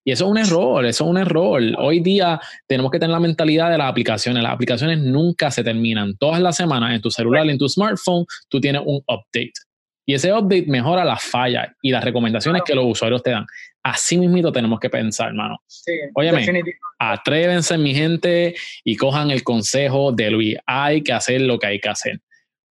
Y 0.06 0.12
eso 0.12 0.24
es 0.24 0.32
un 0.32 0.38
error, 0.38 0.86
eso 0.86 1.04
es 1.04 1.10
un 1.10 1.18
error. 1.18 1.62
Hoy 1.80 2.00
día 2.00 2.40
tenemos 2.66 2.94
que 2.94 3.00
tener 3.00 3.12
la 3.12 3.20
mentalidad 3.20 3.70
de 3.70 3.78
las 3.78 3.92
aplicaciones. 3.92 4.42
Las 4.42 4.54
aplicaciones 4.54 5.00
nunca 5.00 5.52
se 5.52 5.66
terminan. 5.66 6.16
Todas 6.16 6.40
las 6.40 6.56
semanas 6.56 6.94
en 6.94 7.02
tu 7.02 7.12
celular, 7.12 7.50
en 7.50 7.58
tu 7.58 7.68
smartphone, 7.68 8.26
tú 8.48 8.62
tienes 8.62 8.84
un 8.86 9.00
update. 9.00 9.67
Y 10.10 10.14
ese 10.14 10.32
update 10.32 10.68
mejora 10.68 11.04
las 11.04 11.22
fallas 11.22 11.68
y 11.82 11.92
las 11.92 12.02
recomendaciones 12.02 12.62
que 12.66 12.74
los 12.74 12.86
usuarios 12.86 13.22
te 13.22 13.32
dan. 13.32 13.46
Así 13.84 14.18
mismo 14.18 14.54
tenemos 14.54 14.80
que 14.80 14.90
pensar, 14.90 15.28
hermano. 15.28 15.58
Sí, 15.68 15.92
Óyeme, 16.16 16.64
atrévense, 16.98 17.78
mi 17.78 17.94
gente, 17.94 18.56
y 18.86 18.96
cojan 18.96 19.32
el 19.32 19.44
consejo 19.44 20.14
de 20.14 20.32
Luis. 20.32 20.58
Hay 20.66 21.04
que 21.04 21.12
hacer 21.12 21.42
lo 21.42 21.60
que 21.60 21.68
hay 21.68 21.80
que 21.82 21.90
hacer. 21.90 22.22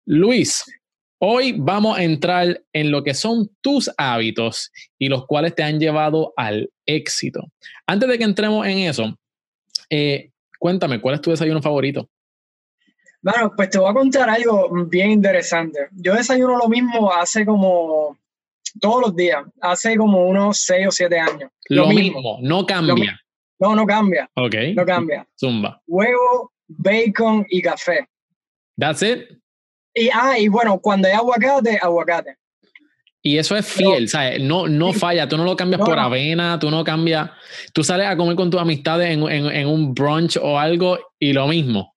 Luis, 0.06 0.64
hoy 1.20 1.54
vamos 1.58 1.98
a 1.98 2.04
entrar 2.04 2.62
en 2.72 2.90
lo 2.90 3.04
que 3.04 3.14
son 3.14 3.50
tus 3.60 3.92
hábitos 3.98 4.72
y 4.98 5.10
los 5.10 5.26
cuales 5.26 5.54
te 5.56 5.64
han 5.64 5.78
llevado 5.78 6.34
al 6.38 6.70
éxito. 6.86 7.52
Antes 7.86 8.08
de 8.08 8.18
que 8.18 8.24
entremos 8.24 8.66
en 8.66 8.78
eso, 8.78 9.14
eh, 9.90 10.32
cuéntame, 10.58 11.02
¿cuál 11.02 11.16
es 11.16 11.22
tu 11.22 11.32
desayuno 11.32 11.62
favorito? 11.62 12.10
Bueno, 13.26 13.52
pues 13.56 13.72
te 13.72 13.80
voy 13.80 13.90
a 13.90 13.94
contar 13.96 14.30
algo 14.30 14.70
bien 14.86 15.10
interesante. 15.10 15.88
Yo 15.94 16.14
desayuno 16.14 16.58
lo 16.58 16.70
mismo 16.70 17.12
hace 17.12 17.44
como 17.44 18.16
todos 18.80 19.02
los 19.02 19.16
días, 19.16 19.44
hace 19.62 19.98
como 19.98 20.28
unos 20.28 20.60
6 20.60 20.88
o 20.90 20.92
7 20.92 21.20
años. 21.20 21.50
Lo, 21.70 21.88
mismo. 21.88 22.38
no 22.44 22.68
cambia. 22.68 23.20
no, 23.58 23.76
no 23.76 23.88
cambia. 23.88 24.30
Ok. 24.36 24.54
No 24.76 24.86
cambia. 24.86 25.28
Zumba. 25.40 25.82
Huevo, 25.88 26.52
bacon 26.68 27.44
y 27.50 27.64
café. 27.64 28.08
That's 28.78 29.02
it. 29.02 29.24
Y, 29.96 30.08
ah, 30.14 30.38
y 30.38 30.48
bueno, 30.48 30.78
cuando 30.80 31.08
hay 31.08 31.16
aguacate, 31.16 31.80
aguacate. 31.82 32.36
Y 33.24 33.40
eso 33.40 33.58
es 33.58 33.66
fiel, 33.66 34.08
¿sabes? 34.08 34.40
No, 34.40 34.68
no 34.68 34.94
falla, 34.94 35.28
tú 35.28 35.36
no 35.36 35.46
lo 35.46 35.56
cambias 35.56 35.82
por 35.82 35.98
avena, 35.98 36.60
tú 36.60 36.70
no 36.70 36.84
cambias, 36.84 37.32
tú 37.74 37.84
sales 37.84 38.06
a 38.06 38.16
comer 38.16 38.36
con 38.36 38.52
tus 38.52 38.62
amistades 38.62 39.10
en, 39.10 39.28
en, 39.28 39.48
en 39.48 39.68
un 39.68 39.96
brunch 39.96 40.38
o 40.40 40.60
algo 40.60 41.00
y 41.18 41.34
lo 41.34 41.48
mismo. 41.48 41.95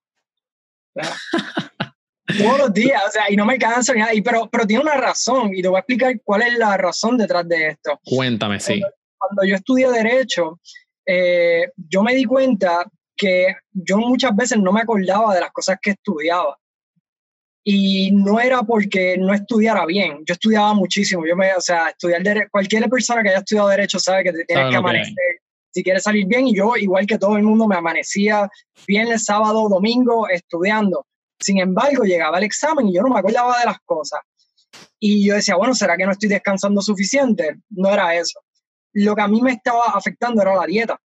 Todos 2.38 2.58
los 2.58 2.74
días, 2.74 3.02
o 3.06 3.10
sea, 3.10 3.24
y 3.30 3.36
no 3.36 3.46
me 3.46 3.58
canso 3.58 3.94
ni 3.94 4.00
nada, 4.00 4.12
pero, 4.22 4.48
pero 4.50 4.66
tiene 4.66 4.82
una 4.82 4.96
razón, 4.96 5.50
y 5.54 5.62
te 5.62 5.68
voy 5.68 5.76
a 5.76 5.80
explicar 5.80 6.14
cuál 6.22 6.42
es 6.42 6.58
la 6.58 6.76
razón 6.76 7.16
detrás 7.16 7.48
de 7.48 7.68
esto. 7.68 7.98
Cuéntame, 8.04 8.60
sí. 8.60 8.82
Cuando, 9.16 9.44
yo 9.44 9.56
estudié 9.56 9.90
Derecho, 9.90 10.60
eh, 11.06 11.70
yo 11.76 12.02
me 12.02 12.14
di 12.14 12.24
cuenta 12.24 12.84
que 13.16 13.56
yo 13.72 13.96
muchas 13.96 14.36
veces 14.36 14.58
no 14.58 14.72
me 14.72 14.82
acordaba 14.82 15.34
de 15.34 15.40
las 15.40 15.50
cosas 15.50 15.78
que 15.80 15.90
estudiaba. 15.90 16.56
Y 17.64 18.12
no 18.12 18.40
era 18.40 18.62
porque 18.62 19.16
no 19.18 19.34
estudiara 19.34 19.84
bien, 19.86 20.22
yo 20.26 20.34
estudiaba 20.34 20.72
muchísimo. 20.74 21.26
Yo 21.26 21.34
me, 21.34 21.52
o 21.54 21.60
sea, 21.60 21.88
estudiar 21.88 22.22
derecho, 22.22 22.48
cualquier 22.50 22.88
persona 22.88 23.22
que 23.22 23.30
haya 23.30 23.38
estudiado 23.38 23.68
Derecho 23.68 23.98
sabe 23.98 24.24
que 24.24 24.32
te 24.32 24.44
tienes 24.44 24.70
que 24.70 24.76
amanecer 24.76 25.14
si 25.78 25.85
quieres 25.85 26.02
salir 26.02 26.26
bien. 26.26 26.49
Y 26.49 26.56
yo, 26.56 26.76
igual 26.76 27.06
que 27.06 27.18
todo 27.18 27.37
el 27.37 27.44
mundo, 27.44 27.68
me 27.68 27.76
amanecía 27.76 28.49
viernes, 28.87 29.25
sábado, 29.25 29.68
domingo 29.68 30.28
estudiando. 30.28 31.06
Sin 31.38 31.61
embargo, 31.61 32.02
llegaba 32.02 32.38
el 32.38 32.44
examen 32.44 32.88
y 32.88 32.94
yo 32.94 33.02
no 33.02 33.11
me 33.11 33.20
acordaba 33.20 33.61
de 33.61 33.66
las 33.66 33.78
cosas. 33.85 34.20
Y 34.99 35.25
yo 35.25 35.37
decía, 35.37 35.54
bueno, 35.54 35.75
¿será 35.75 35.97
que 35.97 36.04
no 36.04 36.11
estoy 36.11 36.28
descansando 36.28 36.82
suficiente? 36.82 37.61
No 37.70 37.90
era 37.90 38.16
eso. 38.16 38.40
Lo 38.92 39.14
que 39.14 39.23
a 39.23 39.28
mí 39.28 39.40
me 39.40 39.52
estaba 39.52 39.85
afectando 39.94 40.42
era 40.42 40.56
la 40.56 40.66
dieta. 40.66 41.00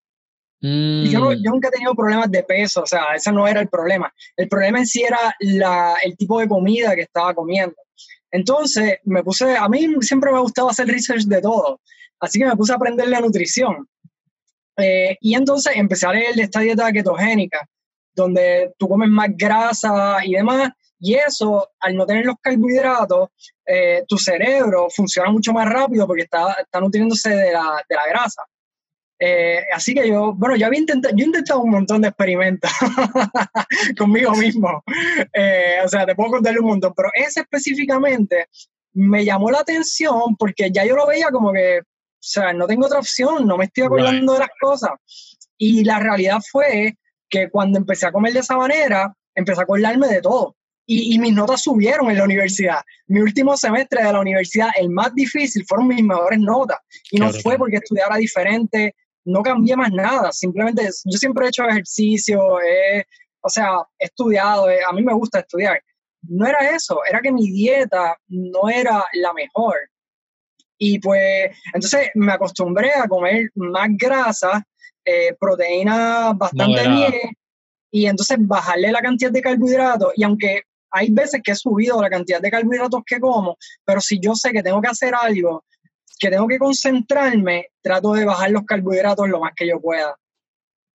Yo, 0.61 0.69
mm. 0.69 1.33
yo, 1.43 1.51
nunca 1.51 1.67
he 1.67 1.71
tenido 1.71 1.93
problemas 1.93 2.31
de 2.31 2.43
peso, 2.43 2.83
o 2.83 2.85
sea, 2.85 3.15
ese 3.15 3.31
no 3.33 3.45
era 3.45 3.59
el 3.59 3.67
problema. 3.67 4.13
El 4.37 4.47
problema 4.47 4.79
en 4.79 4.85
sí 4.85 5.03
era 5.03 5.35
la, 5.39 5.95
el 6.01 6.15
tipo 6.15 6.39
de 6.39 6.47
comida 6.47 6.95
que 6.95 7.01
estaba 7.01 7.33
comiendo. 7.33 7.75
Entonces, 8.31 8.99
me 9.03 9.21
puse, 9.21 9.57
a 9.57 9.67
mí 9.67 9.85
siempre 9.99 10.31
me 10.31 10.37
ha 10.37 10.41
gustado 10.41 10.69
hacer 10.69 10.87
research 10.87 11.23
de 11.23 11.41
todo, 11.41 11.81
así 12.21 12.39
que 12.39 12.45
me 12.45 12.55
puse 12.55 12.71
a 12.71 12.77
aprender 12.77 13.09
la 13.09 13.19
nutrición. 13.19 13.85
Eh, 14.77 15.17
y 15.21 15.35
entonces 15.35 15.73
empecé 15.75 16.07
a 16.07 16.13
leer 16.13 16.35
de 16.35 16.43
esta 16.43 16.59
dieta 16.59 16.91
ketogénica, 16.91 17.67
donde 18.13 18.73
tú 18.77 18.87
comes 18.87 19.09
más 19.09 19.29
grasa 19.35 20.17
y 20.23 20.33
demás, 20.33 20.71
y 20.99 21.15
eso, 21.15 21.69
al 21.79 21.95
no 21.95 22.05
tener 22.05 22.25
los 22.25 22.35
carbohidratos, 22.41 23.29
eh, 23.65 24.03
tu 24.07 24.17
cerebro 24.17 24.87
funciona 24.89 25.31
mucho 25.31 25.51
más 25.51 25.67
rápido 25.67 26.05
porque 26.05 26.23
está, 26.23 26.53
está 26.53 26.79
nutriéndose 26.79 27.29
de 27.29 27.51
la, 27.51 27.83
de 27.89 27.95
la 27.95 28.07
grasa. 28.07 28.43
Eh, 29.19 29.65
así 29.73 29.93
que 29.93 30.07
yo, 30.07 30.33
bueno, 30.33 30.55
yo 30.55 30.65
había 30.65 30.79
intentado, 30.79 31.15
yo 31.15 31.23
he 31.23 31.27
intentado 31.27 31.61
un 31.61 31.71
montón 31.71 32.01
de 32.01 32.07
experimentos 32.07 32.71
conmigo 33.97 34.31
mismo. 34.33 34.83
o 34.83 35.87
sea, 35.87 36.05
te 36.05 36.15
puedo 36.15 36.31
contarle 36.31 36.59
un 36.59 36.67
montón, 36.67 36.93
pero 36.95 37.09
ese 37.13 37.41
específicamente 37.41 38.47
me 38.93 39.23
llamó 39.23 39.51
la 39.51 39.59
atención 39.59 40.35
porque 40.37 40.71
ya 40.71 40.85
yo 40.85 40.95
lo 40.95 41.07
veía 41.07 41.29
como 41.29 41.53
que 41.53 41.81
o 42.21 42.23
sea, 42.23 42.53
no 42.53 42.67
tengo 42.67 42.85
otra 42.85 42.99
opción, 42.99 43.47
no 43.47 43.57
me 43.57 43.65
estoy 43.65 43.85
acordando 43.85 44.33
de 44.33 44.39
las 44.39 44.49
cosas. 44.61 44.91
Y 45.57 45.83
la 45.83 45.99
realidad 45.99 46.37
fue 46.51 46.95
que 47.27 47.49
cuando 47.49 47.79
empecé 47.79 48.05
a 48.05 48.11
comer 48.11 48.33
de 48.33 48.41
esa 48.41 48.55
manera, 48.55 49.11
empecé 49.33 49.61
a 49.61 49.63
acordarme 49.63 50.07
de 50.07 50.21
todo. 50.21 50.55
Y, 50.85 51.17
mis 51.19 51.33
notas 51.33 51.61
subieron 51.61 52.11
en 52.11 52.17
la 52.17 52.25
universidad. 52.25 52.81
Mi 53.07 53.21
último 53.21 53.55
semestre 53.55 54.03
de 54.03 54.11
la 54.11 54.19
universidad, 54.19 54.69
el 54.77 54.89
más 54.89 55.15
difícil, 55.15 55.63
fueron 55.65 55.87
mis 55.87 56.03
mejores 56.03 56.39
notas. 56.39 56.79
Y 57.11 57.17
no 57.17 57.31
fue 57.31 57.57
porque 57.57 57.77
estudiara 57.77 58.17
diferente, 58.17 58.93
no 59.23 59.41
cambié 59.41 59.75
más 59.75 59.91
nada. 59.91 60.31
Simplemente 60.31 60.83
yo 61.05 61.17
siempre 61.17 61.45
he 61.45 61.49
hecho 61.49 61.63
ejercicio, 61.63 62.41
o 62.43 63.49
sea, 63.49 63.77
he 63.97 64.05
estudiado, 64.05 64.65
a 64.65 64.93
mí 64.93 65.01
me 65.01 65.13
gusta 65.13 65.39
estudiar. 65.39 65.81
No 66.23 66.45
era 66.45 66.75
eso, 66.75 66.99
era 67.09 67.21
que 67.21 67.31
mi 67.31 67.49
dieta 67.49 68.17
no 68.27 68.69
era 68.69 69.05
la 69.13 69.33
mejor. 69.33 69.75
Y 70.83 70.97
pues, 70.97 71.55
entonces 71.75 72.09
me 72.15 72.31
acostumbré 72.31 72.91
a 72.95 73.07
comer 73.07 73.51
más 73.53 73.89
grasa, 73.91 74.65
eh, 75.05 75.35
proteína 75.39 76.33
bastante 76.33 76.89
bien, 76.89 77.13
y 77.91 78.07
entonces 78.07 78.37
bajarle 78.39 78.91
la 78.91 78.99
cantidad 78.99 79.29
de 79.29 79.43
carbohidratos. 79.43 80.13
Y 80.15 80.23
aunque 80.23 80.63
hay 80.89 81.11
veces 81.11 81.41
que 81.43 81.51
he 81.51 81.55
subido 81.55 82.01
la 82.01 82.09
cantidad 82.09 82.41
de 82.41 82.49
carbohidratos 82.49 83.03
que 83.05 83.19
como, 83.19 83.57
pero 83.85 84.01
si 84.01 84.19
yo 84.19 84.33
sé 84.33 84.51
que 84.51 84.63
tengo 84.63 84.81
que 84.81 84.87
hacer 84.87 85.13
algo, 85.13 85.63
que 86.17 86.31
tengo 86.31 86.47
que 86.47 86.57
concentrarme, 86.57 87.67
trato 87.83 88.13
de 88.13 88.25
bajar 88.25 88.49
los 88.49 88.63
carbohidratos 88.63 89.29
lo 89.29 89.39
más 89.39 89.51
que 89.55 89.67
yo 89.67 89.79
pueda. 89.79 90.15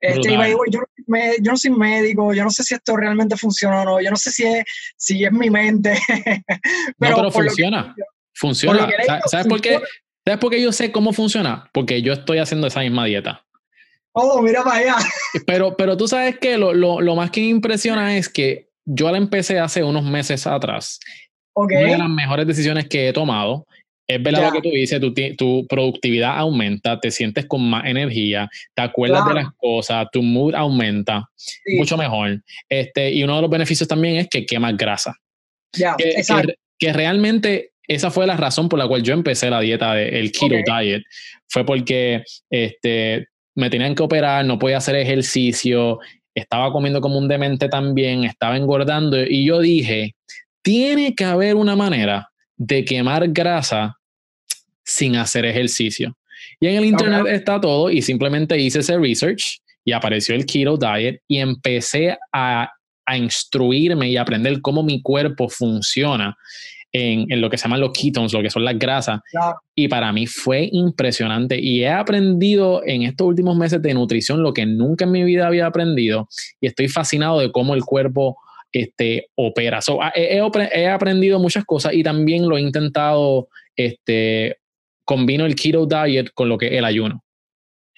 Este, 0.01 0.33
yo, 0.33 0.59
yo, 0.69 0.81
no 1.45 1.57
soy 1.57 1.71
médico, 1.71 2.35
yo 2.35 2.43
no 2.43 2.51
sé 2.51 2.65
si 2.65 2.75
esto 2.75 2.97
realmente 2.97 3.37
funciona 3.37 3.83
o 3.83 3.85
no, 3.85 4.01
yo 4.01 4.11
no 4.11 4.17
sé 4.17 4.33
si 4.33 4.43
es, 4.47 4.65
si 4.97 5.25
es 5.25 5.31
mi 5.31 5.49
mente. 5.49 5.97
pero, 6.99 7.17
no, 7.17 7.17
pero 7.19 7.31
funciona. 7.31 7.95
Funciona. 8.37 8.89
¿Sabes 9.27 9.47
por 9.47 9.61
qué? 9.61 9.81
¿Sabes 10.25 10.41
por 10.41 10.51
qué 10.51 10.61
yo 10.61 10.73
sé 10.73 10.93
cómo 10.93 11.13
funciona? 11.13 11.71
Porque 11.73 12.03
yo 12.03 12.13
estoy 12.13 12.39
haciendo 12.39 12.67
esa 12.67 12.81
misma 12.81 13.05
dieta. 13.05 13.45
Oh, 14.13 14.41
mira 14.43 14.65
para 14.65 14.77
allá. 14.77 14.97
Pero, 15.47 15.77
pero 15.77 15.97
tú 15.97 16.09
sabes 16.09 16.39
que 16.39 16.57
lo, 16.57 16.73
lo, 16.73 17.01
lo, 17.01 17.15
más 17.15 17.31
que 17.31 17.43
me 17.43 17.49
impresiona 17.49 18.17
es 18.17 18.29
que 18.29 18.71
yo 18.85 19.11
la 19.11 19.19
empecé 19.19 19.61
hace 19.61 19.83
unos 19.85 20.05
meses 20.05 20.47
atrás. 20.47 20.99
Okay. 21.53 21.85
Una 21.85 21.93
de 21.93 21.99
las 21.99 22.09
mejores 22.09 22.47
decisiones 22.47 22.89
que 22.89 23.09
he 23.09 23.13
tomado. 23.13 23.67
Es 24.09 24.23
verdad 24.23 24.45
lo 24.45 24.53
que 24.53 24.63
tú 24.63 24.71
dices, 24.71 25.01
tu, 25.01 25.13
tu, 25.37 25.67
productividad 25.67 26.39
aumenta, 26.39 27.01
te 27.01 27.11
sientes 27.11 27.47
con 27.47 27.69
más 27.69 27.87
energía, 27.87 28.49
te 28.73 28.83
acuerdas 28.83 29.27
de 29.27 29.35
las 29.35 29.49
cosas, 29.57 30.07
tu 30.13 30.23
mood 30.23 30.55
aumenta, 30.55 31.29
mucho 31.77 31.97
mejor. 31.97 32.41
Este, 32.69 33.11
y 33.11 33.25
uno 33.25 33.35
de 33.35 33.43
los 33.43 33.51
beneficios 33.51 33.89
también 33.89 34.17
es 34.17 34.29
que 34.29 34.47
quemas 34.47 34.77
grasa. 34.77 35.17
Ya, 35.73 35.97
que, 35.97 36.23
que, 36.79 36.93
realmente 36.93 37.73
esa 37.89 38.11
fue 38.11 38.27
la 38.27 38.37
razón 38.37 38.69
por 38.69 38.79
la 38.79 38.89
cual 38.89 39.03
yo 39.03 39.15
empecé 39.15 39.51
la 39.51 39.61
dieta 39.61 39.95
del 39.95 40.33
keto 40.33 40.57
diet. 40.57 41.03
Fue 41.49 41.65
porque 41.65 42.25
este, 42.51 43.29
me 43.55 43.71
tenían 43.71 43.95
que 43.95 44.03
operar, 44.03 44.45
no 44.45 44.59
podía 44.59 44.79
hacer 44.79 44.97
ejercicio, 44.97 45.99
estaba 46.35 46.73
comiendo 46.73 47.01
como 47.01 47.19
un 47.19 47.29
demente 47.29 47.69
también, 47.69 48.25
estaba 48.25 48.57
engordando 48.57 49.23
y 49.23 49.47
yo 49.47 49.61
dije, 49.61 50.15
tiene 50.63 51.15
que 51.15 51.25
haber 51.25 51.57
una 51.57 51.77
manera 51.77 52.29
de 52.57 52.85
quemar 52.85 53.29
grasa 53.29 53.97
sin 54.85 55.17
hacer 55.17 55.47
ejercicio. 55.47 56.17
Y 56.61 56.67
en 56.67 56.77
el 56.77 56.85
internet 56.85 57.27
está 57.29 57.61
todo 57.61 57.91
y 57.91 58.03
simplemente 58.03 58.59
hice 58.59 58.81
ese 58.81 58.99
research 58.99 59.61
y 59.85 59.93
apareció 59.93 60.35
el 60.35 60.45
keto 60.45 60.77
diet 60.77 61.21
y 61.29 61.39
empecé 61.39 62.19
a, 62.33 62.69
a 63.07 63.17
instruirme 63.17 64.11
y 64.11 64.17
aprender 64.17 64.61
cómo 64.61 64.83
mi 64.83 65.01
cuerpo 65.01 65.49
funciona 65.49 66.37
en, 66.93 67.41
lo 67.41 67.51
que 67.51 67.59
se 67.59 67.65
llaman 67.65 67.81
los 67.81 67.93
ketones, 67.93 68.33
lo 68.33 68.43
que 68.43 68.51
son 68.51 68.65
las 68.65 68.79
grasas. 68.79 69.21
Y 69.75 69.89
para 69.89 70.13
mí 70.13 70.27
fue 70.27 70.69
impresionante. 70.73 71.59
Y 71.61 71.83
he 71.83 71.91
aprendido 71.91 72.83
en 72.85 73.03
estos 73.03 73.27
últimos 73.27 73.57
meses 73.57 73.83
de 73.83 73.95
nutrición 73.95 74.43
lo 74.43 74.53
que 74.53 74.67
nunca 74.67 75.05
en 75.05 75.13
mi 75.13 75.25
vida 75.25 75.47
había 75.47 75.67
aprendido. 75.67 76.29
Y 76.61 76.67
estoy 76.67 76.89
fascinado 76.89 77.41
de 77.41 77.53
cómo 77.53 77.75
el 77.75 77.85
cuerpo 77.85 78.39
este, 78.73 79.29
opera. 79.35 79.81
he, 80.15 80.89
aprendido 80.89 81.39
muchas 81.39 81.65
cosas 81.65 81.95
y 81.95 82.03
también 82.03 82.49
lo 82.49 82.57
he 82.57 82.61
intentado, 82.61 83.49
este, 83.75 84.59
combino 85.05 85.47
el 85.47 85.55
keto 85.55 85.87
diet 85.87 86.31
con 86.35 86.49
lo 86.49 86.59
que 86.59 86.67
es 86.67 86.73
el 86.73 86.85
ayuno. 86.85 87.23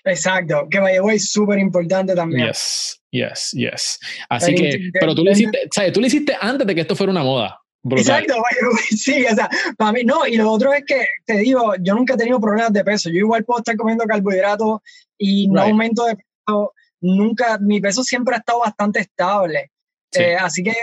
Exacto, 0.05 0.67
que 0.71 0.79
vaya 0.79 1.01
es 1.13 1.31
súper 1.31 1.59
importante 1.59 2.15
también. 2.15 2.47
Yes, 2.47 3.03
yes, 3.11 3.51
yes. 3.53 3.99
Así 4.29 4.55
que, 4.55 4.91
pero 4.99 5.15
tú 5.15 5.25
lo 5.25 5.33
hiciste, 5.33 5.69
¿sabes? 5.75 5.93
Tú 5.93 6.01
lo 6.01 6.07
hiciste 6.07 6.35
antes 6.41 6.67
de 6.67 6.75
que 6.75 6.81
esto 6.83 6.97
fuera 6.97 7.11
una 7.11 7.23
moda. 7.23 7.59
Exacto, 7.91 8.35
sí, 8.91 9.25
o 9.25 9.35
sea, 9.35 9.49
para 9.77 9.93
mí 9.93 10.05
no, 10.05 10.27
y 10.27 10.37
lo 10.37 10.51
otro 10.51 10.73
es 10.73 10.85
que 10.85 11.07
te 11.25 11.39
digo, 11.39 11.75
yo 11.81 11.95
nunca 11.95 12.15
he 12.15 12.17
tenido 12.17 12.41
problemas 12.41 12.73
de 12.73 12.85
peso, 12.85 13.09
yo 13.09 13.19
igual 13.19 13.45
puedo 13.45 13.59
estar 13.59 13.77
comiendo 13.77 14.05
carbohidratos 14.05 14.81
y 15.17 15.49
no 15.49 15.63
aumento 15.63 16.05
de 16.05 16.17
peso, 16.17 16.75
nunca, 17.01 17.59
mi 17.59 17.81
peso 17.81 18.03
siempre 18.03 18.35
ha 18.35 18.39
estado 18.39 18.61
bastante 18.61 19.01
estable, 19.01 19.71
eh, 20.13 20.37
así 20.37 20.63
que 20.63 20.75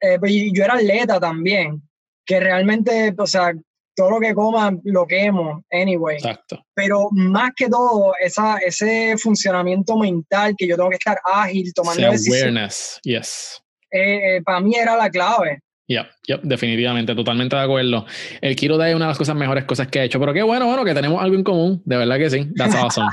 eh, 0.00 0.18
pues, 0.18 0.32
yo 0.52 0.64
era 0.64 0.74
atleta 0.74 1.18
también, 1.18 1.82
que 2.24 2.40
realmente, 2.40 3.14
o 3.16 3.26
sea, 3.26 3.52
todo 3.94 4.10
lo 4.10 4.20
que 4.20 4.34
coma 4.34 4.76
lo 4.84 5.06
quemo, 5.06 5.64
anyway. 5.72 6.16
Exacto. 6.16 6.62
Pero 6.74 7.08
más 7.12 7.52
que 7.56 7.68
todo, 7.68 8.12
esa, 8.20 8.58
ese 8.58 9.16
funcionamiento 9.16 9.96
mental 9.96 10.54
que 10.56 10.68
yo 10.68 10.76
tengo 10.76 10.90
que 10.90 10.96
estar 10.96 11.18
ágil, 11.24 11.72
tomando 11.72 12.08
awareness, 12.08 13.00
yes. 13.02 13.62
Eh, 13.90 14.42
para 14.44 14.60
mí 14.60 14.74
era 14.74 14.96
la 14.96 15.08
clave. 15.08 15.60
Ya, 15.88 16.10
yeah, 16.26 16.40
definitivamente, 16.42 17.14
totalmente 17.14 17.54
de 17.54 17.62
acuerdo. 17.62 18.06
El 18.40 18.56
Kiro 18.56 18.76
Day 18.76 18.90
es 18.90 18.96
una 18.96 19.04
de 19.04 19.10
las 19.10 19.18
cosas 19.18 19.36
mejores 19.36 19.64
cosas 19.64 19.86
que 19.86 20.00
he 20.00 20.04
hecho, 20.04 20.18
pero 20.18 20.34
qué 20.34 20.42
bueno, 20.42 20.66
bueno, 20.66 20.84
que 20.84 20.94
tenemos 20.94 21.22
algo 21.22 21.36
en 21.36 21.44
común, 21.44 21.80
de 21.84 21.96
verdad 21.96 22.18
que 22.18 22.30
sí. 22.30 22.48
That's 22.56 22.74
awesome. 22.74 23.08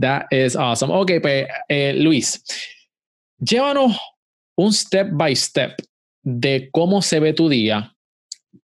That 0.00 0.26
is 0.30 0.56
awesome. 0.56 0.94
Ok, 0.94 1.12
pues 1.20 1.46
eh, 1.68 1.92
Luis, 1.94 2.42
llévanos 3.38 3.98
un 4.56 4.72
step 4.72 5.08
by 5.12 5.36
step 5.36 5.76
de 6.22 6.70
cómo 6.72 7.02
se 7.02 7.20
ve 7.20 7.34
tu 7.34 7.50
día 7.50 7.94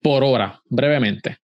por 0.02 0.24
hora, 0.24 0.62
brevemente. 0.70 1.38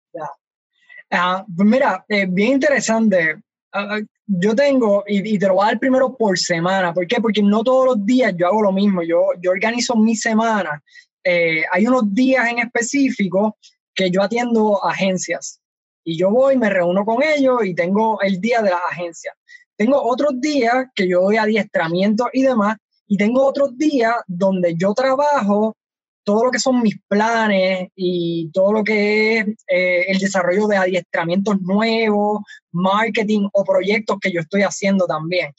Ah, 1.11 1.45
pues 1.57 1.69
mira, 1.69 2.05
eh, 2.09 2.27
bien 2.29 2.55
interesante. 2.55 3.37
Ah, 3.73 3.97
ah, 3.97 4.01
yo 4.27 4.57
tengo, 4.57 5.05
y, 5.07 5.39
te 5.39 5.47
lo 5.47 5.55
voy 5.55 5.65
a 5.65 5.67
dar 5.69 5.79
primero 5.79 6.17
por 6.17 6.37
semana. 6.37 6.93
¿Por 6.93 7.07
qué? 7.07 7.21
Porque 7.21 7.43
no 7.43 7.63
todos 7.63 7.87
los 7.87 8.07
días 8.07 8.35
yo 8.37 8.49
hago 8.49 8.63
lo 8.63 8.73
mismo. 8.73 9.03
Yo, 9.03 9.29
yo 9.41 9.53
organizo 9.53 9.95
mi 9.95 10.17
semana 10.17 10.83
eh, 11.29 11.65
hay 11.73 11.87
unos 11.89 12.15
días 12.15 12.49
en 12.49 12.61
específico 12.61 13.57
que 13.93 14.13
yo 14.13 14.23
atiendo 14.23 14.85
agencias 14.85 15.61
y 16.05 16.17
yo 16.17 16.31
voy, 16.31 16.57
me 16.57 16.71
reúno 16.71 17.05
con 17.05 17.21
ellos 17.21 17.65
y 17.65 17.75
tengo 17.75 18.21
el 18.23 18.41
día 18.41 18.63
de 18.63 18.71
las 18.71 18.81
agencias. 18.93 19.35
Tengo 19.77 20.01
otros 20.01 20.41
días 20.41 20.87
que 20.95 21.09
yo 21.09 21.23
doy 21.23 21.37
adiestramiento 21.37 22.29
y 22.33 22.43
demás 22.43 22.77
y 23.09 23.17
tengo 23.17 23.45
otros 23.45 23.77
días 23.77 24.15
donde 24.29 24.77
yo 24.77 24.95
trabajo 24.95 25.77
todo 26.23 26.45
lo 26.45 26.51
que 26.53 26.61
son 26.61 26.81
mis 26.81 26.97
planes 27.09 27.89
y 27.97 28.49
todo 28.53 28.73
lo 28.73 28.85
que 28.85 29.39
es 29.39 29.47
eh, 29.67 30.05
el 30.07 30.19
desarrollo 30.19 30.69
de 30.69 30.77
adiestramientos 30.77 31.61
nuevos, 31.61 32.43
marketing 32.71 33.49
o 33.53 33.65
proyectos 33.65 34.19
que 34.21 34.31
yo 34.31 34.43
estoy 34.43 34.63
haciendo 34.63 35.07
también. 35.07 35.53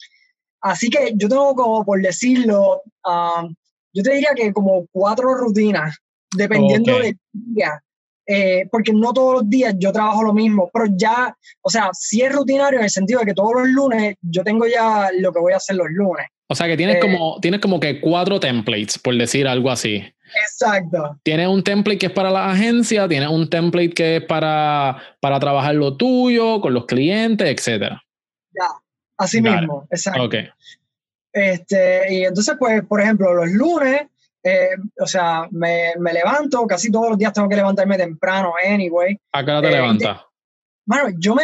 Así 0.62 0.88
que 0.88 1.12
yo 1.14 1.28
tengo 1.28 1.54
como, 1.54 1.84
por 1.84 2.00
decirlo, 2.00 2.80
um, 3.04 3.54
yo 3.92 4.02
te 4.02 4.14
diría 4.14 4.30
que 4.34 4.52
como 4.52 4.86
cuatro 4.92 5.34
rutinas, 5.34 5.98
dependiendo 6.36 6.98
del 6.98 7.16
día. 7.32 7.82
Eh, 8.30 8.68
porque 8.70 8.92
no 8.92 9.14
todos 9.14 9.36
los 9.36 9.48
días 9.48 9.74
yo 9.78 9.90
trabajo 9.90 10.22
lo 10.22 10.34
mismo, 10.34 10.68
pero 10.70 10.84
ya, 10.94 11.34
o 11.62 11.70
sea, 11.70 11.88
sí 11.94 12.20
es 12.20 12.30
rutinario 12.30 12.78
en 12.78 12.84
el 12.84 12.90
sentido 12.90 13.20
de 13.20 13.26
que 13.26 13.32
todos 13.32 13.54
los 13.54 13.68
lunes 13.68 14.16
yo 14.20 14.44
tengo 14.44 14.66
ya 14.66 15.08
lo 15.18 15.32
que 15.32 15.40
voy 15.40 15.54
a 15.54 15.56
hacer 15.56 15.76
los 15.76 15.86
lunes. 15.88 16.26
O 16.46 16.54
sea 16.54 16.66
que 16.66 16.76
tienes, 16.76 16.96
eh, 16.96 17.00
como, 17.00 17.38
tienes 17.40 17.60
como 17.60 17.80
que 17.80 18.02
cuatro 18.02 18.38
templates, 18.38 18.98
por 18.98 19.16
decir 19.16 19.48
algo 19.48 19.70
así. 19.70 20.04
Exacto. 20.42 21.18
Tienes 21.22 21.48
un 21.48 21.62
template 21.62 21.98
que 21.98 22.06
es 22.06 22.12
para 22.12 22.30
la 22.30 22.50
agencia, 22.50 23.08
tienes 23.08 23.30
un 23.30 23.48
template 23.48 23.90
que 23.90 24.16
es 24.16 24.24
para, 24.24 24.98
para 25.20 25.40
trabajar 25.40 25.74
lo 25.74 25.96
tuyo, 25.96 26.60
con 26.60 26.74
los 26.74 26.84
clientes, 26.84 27.48
etc. 27.48 27.94
Ya, 28.52 28.68
así 29.16 29.40
mismo, 29.40 29.86
exacto. 29.90 30.24
Okay. 30.24 30.48
Este, 31.32 32.12
y 32.12 32.24
entonces, 32.24 32.56
pues, 32.58 32.82
por 32.84 33.00
ejemplo, 33.00 33.34
los 33.34 33.50
lunes, 33.50 34.02
eh, 34.42 34.76
o 35.00 35.06
sea, 35.06 35.48
me, 35.50 35.92
me, 35.98 36.12
levanto, 36.12 36.66
casi 36.66 36.90
todos 36.90 37.10
los 37.10 37.18
días 37.18 37.32
tengo 37.32 37.48
que 37.48 37.56
levantarme 37.56 37.96
temprano, 37.96 38.54
anyway. 38.64 39.18
¿A 39.32 39.44
qué 39.44 39.50
hora 39.50 39.60
te 39.60 39.68
eh, 39.68 39.72
levantas? 39.72 40.20
Bueno, 40.86 41.10
yo 41.18 41.34
me 41.34 41.42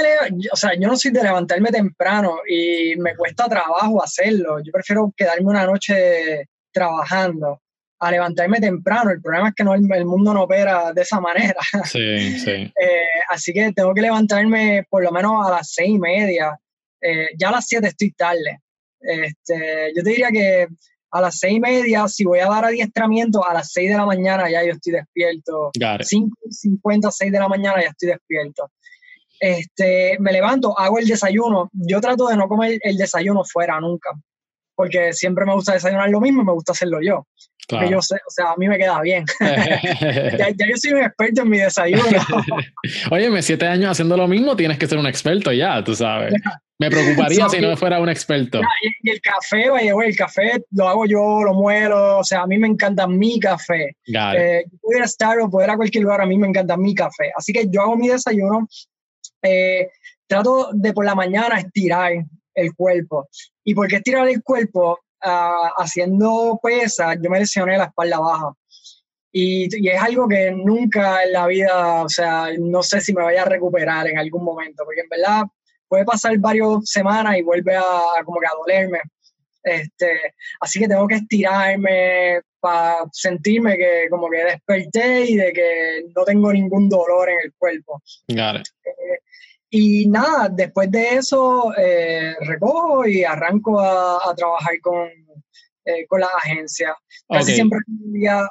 o 0.51 0.57
sea, 0.57 0.71
yo 0.75 0.89
no 0.89 0.97
soy 0.97 1.11
de 1.11 1.23
levantarme 1.23 1.71
temprano 1.71 2.39
y 2.49 2.97
me 2.97 3.15
cuesta 3.15 3.47
trabajo 3.47 4.03
hacerlo. 4.03 4.59
Yo 4.61 4.73
prefiero 4.73 5.13
quedarme 5.15 5.51
una 5.51 5.67
noche 5.67 6.49
trabajando 6.73 7.61
a 7.99 8.11
levantarme 8.11 8.59
temprano. 8.59 9.11
El 9.11 9.21
problema 9.21 9.49
es 9.49 9.55
que 9.55 9.65
no, 9.65 9.75
el, 9.75 10.07
mundo 10.07 10.33
no 10.33 10.45
opera 10.45 10.95
de 10.95 11.03
esa 11.03 11.21
manera. 11.21 11.61
Sí, 11.85 12.39
sí. 12.39 12.51
Eh, 12.51 13.03
así 13.29 13.53
que 13.53 13.71
tengo 13.73 13.93
que 13.93 14.01
levantarme 14.01 14.87
por 14.89 15.05
lo 15.05 15.13
menos 15.13 15.47
a 15.47 15.51
las 15.51 15.73
seis 15.73 15.91
y 15.91 15.99
media. 15.99 16.59
ya 17.39 17.49
a 17.51 17.53
las 17.53 17.67
siete 17.67 17.89
estoy 17.89 18.13
tarde. 18.13 18.61
Este, 19.05 19.93
yo 19.95 20.03
te 20.03 20.11
diría 20.11 20.31
que 20.31 20.67
a 21.11 21.21
las 21.21 21.39
seis 21.39 21.55
y 21.57 21.61
media, 21.61 22.09
si 22.09 22.25
voy 22.25 22.41
a 22.41 22.49
dar 22.49 22.65
adiestramiento, 22.65 23.47
a 23.47 23.55
las 23.55 23.71
seis 23.71 23.91
de 23.91 23.97
la 23.97 24.05
mañana 24.05 24.51
ya 24.51 24.65
yo 24.65 24.73
estoy 24.73 24.95
despierto. 24.95 25.71
Cinco 26.05 26.37
cincuenta, 26.51 27.11
seis 27.11 27.31
de 27.31 27.39
la 27.39 27.49
mañana 27.49 27.81
ya 27.81 27.89
estoy 27.89 28.09
despierto. 28.09 28.71
Este, 29.39 30.17
me 30.19 30.33
levanto, 30.33 30.77
hago 30.79 30.99
el 30.99 31.07
desayuno. 31.07 31.71
Yo 31.73 32.01
trato 32.01 32.27
de 32.29 32.37
no 32.37 32.49
comer 32.49 32.79
el 32.83 32.97
desayuno 32.97 33.45
fuera 33.45 33.79
nunca, 33.79 34.11
porque 34.75 35.13
siempre 35.13 35.45
me 35.45 35.55
gusta 35.55 35.75
desayunar 35.75 36.09
lo 36.11 36.21
mismo 36.21 36.43
y 36.43 36.47
me 36.47 36.53
gusta 36.53 36.73
hacerlo 36.73 36.99
yo. 37.01 37.27
Claro. 37.67 37.91
Yo 37.91 38.03
sé, 38.03 38.17
o 38.17 38.31
sea, 38.31 38.51
a 38.51 38.57
mí 38.57 38.69
me 38.69 38.79
queda 38.79 39.01
bien. 39.01 39.25
ya, 39.41 40.49
yo 40.51 40.77
soy 40.77 40.93
un 40.93 41.03
experto 41.03 41.43
en 41.43 41.49
mi 41.49 41.59
desayuno. 41.59 42.03
Óyeme, 43.11 43.43
siete 43.43 43.67
años 43.67 43.93
haciendo 43.93 44.17
lo 44.17 44.29
mismo, 44.29 44.57
tienes 44.57 44.79
que 44.79 44.87
ser 44.87 44.99
un 44.99 45.07
experto 45.07 45.53
ya, 45.53 45.83
tú 45.83 45.95
sabes. 45.95 46.35
Me 46.79 46.91
preocuparía 46.91 47.49
si 47.49 47.61
no 47.61 47.77
fuera 47.77 48.01
un 48.01 48.09
experto. 48.09 48.61
Y, 49.03 49.11
el 49.11 49.21
café, 49.21 49.71
vaya, 49.71 49.93
el 50.05 50.17
café 50.17 50.63
lo 50.73 50.89
hago 50.89 51.07
yo, 51.07 51.43
lo 51.45 51.55
muelo, 51.55 52.19
o 52.19 52.25
sea, 52.25 52.43
a 52.43 52.47
mí 52.47 52.59
me 52.59 52.67
encanta 52.67 53.07
mi 53.07 53.39
café. 53.39 53.97
Eh, 54.07 54.65
Starbucks, 55.05 55.51
puedo 55.51 55.65
ir 55.65 55.71
a 55.71 55.77
cualquier 55.77 56.03
lugar, 56.05 56.21
a 56.21 56.27
mí 56.27 56.37
me 56.37 56.49
encanta 56.49 56.77
mi 56.77 56.95
café. 56.95 57.31
Así 57.37 57.53
que 57.53 57.69
yo 57.71 57.83
hago 57.83 57.97
mi 57.97 58.09
desayuno, 58.09 58.69
eh, 59.43 59.89
trato 60.27 60.71
de 60.73 60.93
por 60.93 61.05
la 61.05 61.15
mañana 61.15 61.61
estirar 61.61 62.13
el 62.55 62.75
cuerpo. 62.75 63.29
¿Y 63.63 63.75
por 63.75 63.87
qué 63.87 63.97
estirar 63.97 64.29
el 64.29 64.43
cuerpo? 64.43 64.99
Ah, 65.27 65.73
haciendo 65.79 66.61
pesas, 66.63 67.17
yo 67.23 67.31
me 67.31 67.39
lesioné 67.39 67.79
la 67.79 67.85
espalda 67.85 68.19
baja. 68.19 68.53
Y, 69.33 69.69
y, 69.83 69.89
es 69.89 70.01
algo 70.01 70.29
que 70.29 70.51
nunca 70.51 71.25
en 71.25 71.33
la 71.33 71.47
vida, 71.47 72.03
o 72.03 72.09
sea, 72.11 72.49
no 72.59 72.83
sé 72.83 73.01
si 73.01 73.15
me 73.15 73.23
vaya 73.23 73.43
a 73.43 73.47
recuperar 73.47 74.07
en 74.07 74.19
algún 74.19 74.45
momento, 74.45 74.85
porque 74.85 75.01
en 75.01 75.09
verdad 75.09 75.45
puede 75.89 76.05
pasar 76.05 76.37
varias 76.39 76.69
semanas 76.85 77.39
y 77.39 77.43
vuelve 77.43 77.75
a, 77.75 78.23
como 78.25 78.39
que 78.39 78.47
a 78.47 78.57
dolerme. 78.59 79.01
Este, 79.63 80.35
así 80.61 80.79
que 80.79 80.89
tengo 80.89 81.09
que 81.09 81.15
estirarme 81.15 82.43
para 82.61 82.99
sentirme 83.13 83.79
que 83.79 84.09
como 84.11 84.29
que 84.29 84.45
desperté 84.45 85.25
y 85.25 85.37
de 85.37 85.53
que 85.55 86.03
no 86.15 86.25
tengo 86.25 86.53
ningún 86.53 86.91
dolor 86.91 87.31
en 87.31 87.39
el 87.45 87.53
cuerpo. 87.57 88.03
Eh, 88.85 89.21
y 89.71 90.09
nada, 90.09 90.49
después 90.51 90.91
de 90.91 91.17
eso 91.17 91.73
eh, 91.77 92.35
recojo 92.41 93.07
y 93.07 93.25
arranco 93.25 93.81
a, 93.81 94.35
trabajar 94.37 94.81
con, 94.81 95.09
eh, 95.85 96.07
con 96.07 96.21
la 96.21 96.29
agencia. 96.43 96.97
Casi 97.29 97.55
siempre 97.55 97.79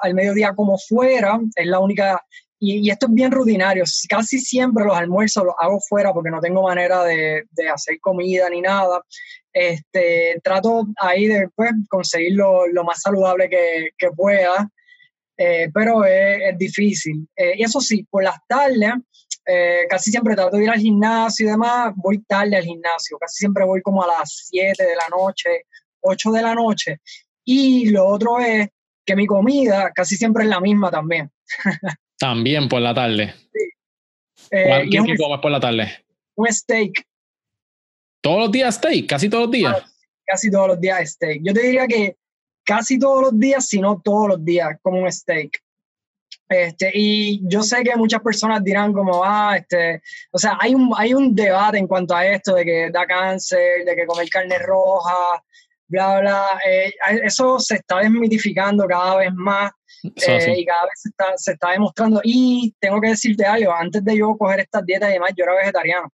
al 0.01 0.13
mediodía 0.13 0.53
como 0.53 0.77
fuera, 0.77 1.39
es 1.55 1.65
la 1.67 1.79
única 1.79 2.21
y, 2.65 2.89
esto 2.89 3.07
es 3.07 3.13
bien 3.13 3.31
rutinario. 3.31 3.83
Casi 4.07 4.39
siempre 4.39 4.85
los 4.85 4.95
almuerzos 4.95 5.43
los 5.43 5.55
hago 5.59 5.81
fuera 5.81 6.13
porque 6.13 6.29
no 6.29 6.39
tengo 6.39 6.63
manera 6.63 7.03
de, 7.03 7.43
de 7.51 7.69
hacer 7.69 7.99
comida 7.99 8.49
ni 8.49 8.61
nada. 8.61 9.01
Este, 9.51 10.39
trato 10.41 10.87
ahí 10.97 11.27
de 11.27 11.49
pues, 11.53 11.71
conseguir 11.89 12.35
lo, 12.35 12.65
lo, 12.67 12.85
más 12.85 13.01
saludable 13.01 13.49
que, 13.49 13.89
que 13.97 14.09
pueda, 14.11 14.69
eh, 15.37 15.69
pero 15.73 16.05
es, 16.05 16.57
difícil. 16.57 17.27
Eh, 17.35 17.55
y 17.57 17.63
eso 17.63 17.81
sí, 17.81 18.07
por 18.09 18.23
las 18.23 18.37
tardes, 18.47 18.93
eh, 19.45 19.85
casi 19.89 20.11
siempre 20.11 20.35
trato 20.35 20.57
de 20.57 20.63
ir 20.63 20.69
al 20.69 20.79
gimnasio 20.79 21.45
y 21.45 21.49
demás, 21.49 21.93
voy 21.95 22.23
tarde 22.23 22.55
al 22.55 22.63
gimnasio, 22.63 23.17
casi 23.17 23.37
siempre 23.37 23.65
voy 23.65 23.81
como 23.81 24.03
a 24.03 24.07
las 24.07 24.47
7 24.49 24.83
de 24.83 24.95
la 24.95 25.07
noche, 25.09 25.65
8 26.01 26.31
de 26.31 26.41
la 26.41 26.55
noche. 26.55 26.99
Y 27.45 27.89
lo 27.89 28.07
otro 28.07 28.39
es 28.39 28.69
que 29.05 29.15
mi 29.15 29.25
comida 29.25 29.91
casi 29.93 30.15
siempre 30.15 30.43
es 30.43 30.49
la 30.49 30.61
misma 30.61 30.89
también. 30.89 31.29
También 32.17 32.69
por 32.69 32.79
la 32.79 32.93
tarde. 32.93 33.33
Sí. 33.51 34.47
Eh, 34.51 34.87
¿Qué 34.89 34.97
comes 34.97 35.39
por 35.41 35.51
la 35.51 35.59
tarde? 35.59 35.91
Un 36.35 36.47
steak. 36.47 37.05
¿Todos 38.21 38.39
los 38.39 38.51
días 38.51 38.75
steak? 38.75 39.09
¿Casi 39.09 39.29
todos 39.29 39.45
los 39.45 39.51
días? 39.51 39.83
casi 40.25 40.49
todos 40.49 40.69
los 40.69 40.81
días 40.81 41.09
steak. 41.09 41.41
Yo 41.43 41.53
te 41.53 41.61
diría 41.61 41.87
que 41.87 42.15
casi 42.63 42.97
todos 42.97 43.21
los 43.21 43.39
días, 43.39 43.67
si 43.67 43.79
no 43.79 44.01
todos 44.03 44.29
los 44.29 44.45
días, 44.45 44.77
como 44.81 45.01
un 45.01 45.11
steak. 45.11 45.62
Este, 46.49 46.91
y 46.93 47.41
yo 47.47 47.63
sé 47.63 47.83
que 47.83 47.95
muchas 47.95 48.21
personas 48.21 48.63
dirán 48.63 48.93
como, 48.93 49.23
ah, 49.23 49.55
este, 49.57 50.01
o 50.31 50.37
sea, 50.37 50.57
hay 50.59 50.75
un, 50.75 50.91
hay 50.95 51.13
un 51.13 51.33
debate 51.33 51.77
en 51.77 51.87
cuanto 51.87 52.15
a 52.15 52.25
esto 52.25 52.55
de 52.55 52.65
que 52.65 52.89
da 52.91 53.05
cáncer, 53.05 53.85
de 53.85 53.95
que 53.95 54.05
comer 54.05 54.29
carne 54.29 54.59
roja, 54.59 55.41
bla, 55.87 56.19
bla. 56.19 56.45
Eh, 56.67 56.93
eso 57.23 57.59
se 57.59 57.75
está 57.75 57.99
desmitificando 57.99 58.85
cada 58.87 59.17
vez 59.17 59.33
más 59.33 59.71
Eh, 60.03 60.55
y 60.57 60.65
cada 60.65 60.83
vez 60.83 60.93
se 60.95 61.09
está, 61.09 61.25
se 61.37 61.51
está 61.53 61.71
demostrando. 61.71 62.19
Y 62.23 62.75
tengo 62.79 62.99
que 62.99 63.09
decirte 63.09 63.45
algo, 63.45 63.71
antes 63.71 64.03
de 64.03 64.17
yo 64.17 64.35
coger 64.37 64.59
estas 64.59 64.85
dietas 64.85 65.09
y 65.09 65.13
demás, 65.13 65.31
yo 65.35 65.45
era 65.45 65.55
vegetariano. 65.55 66.09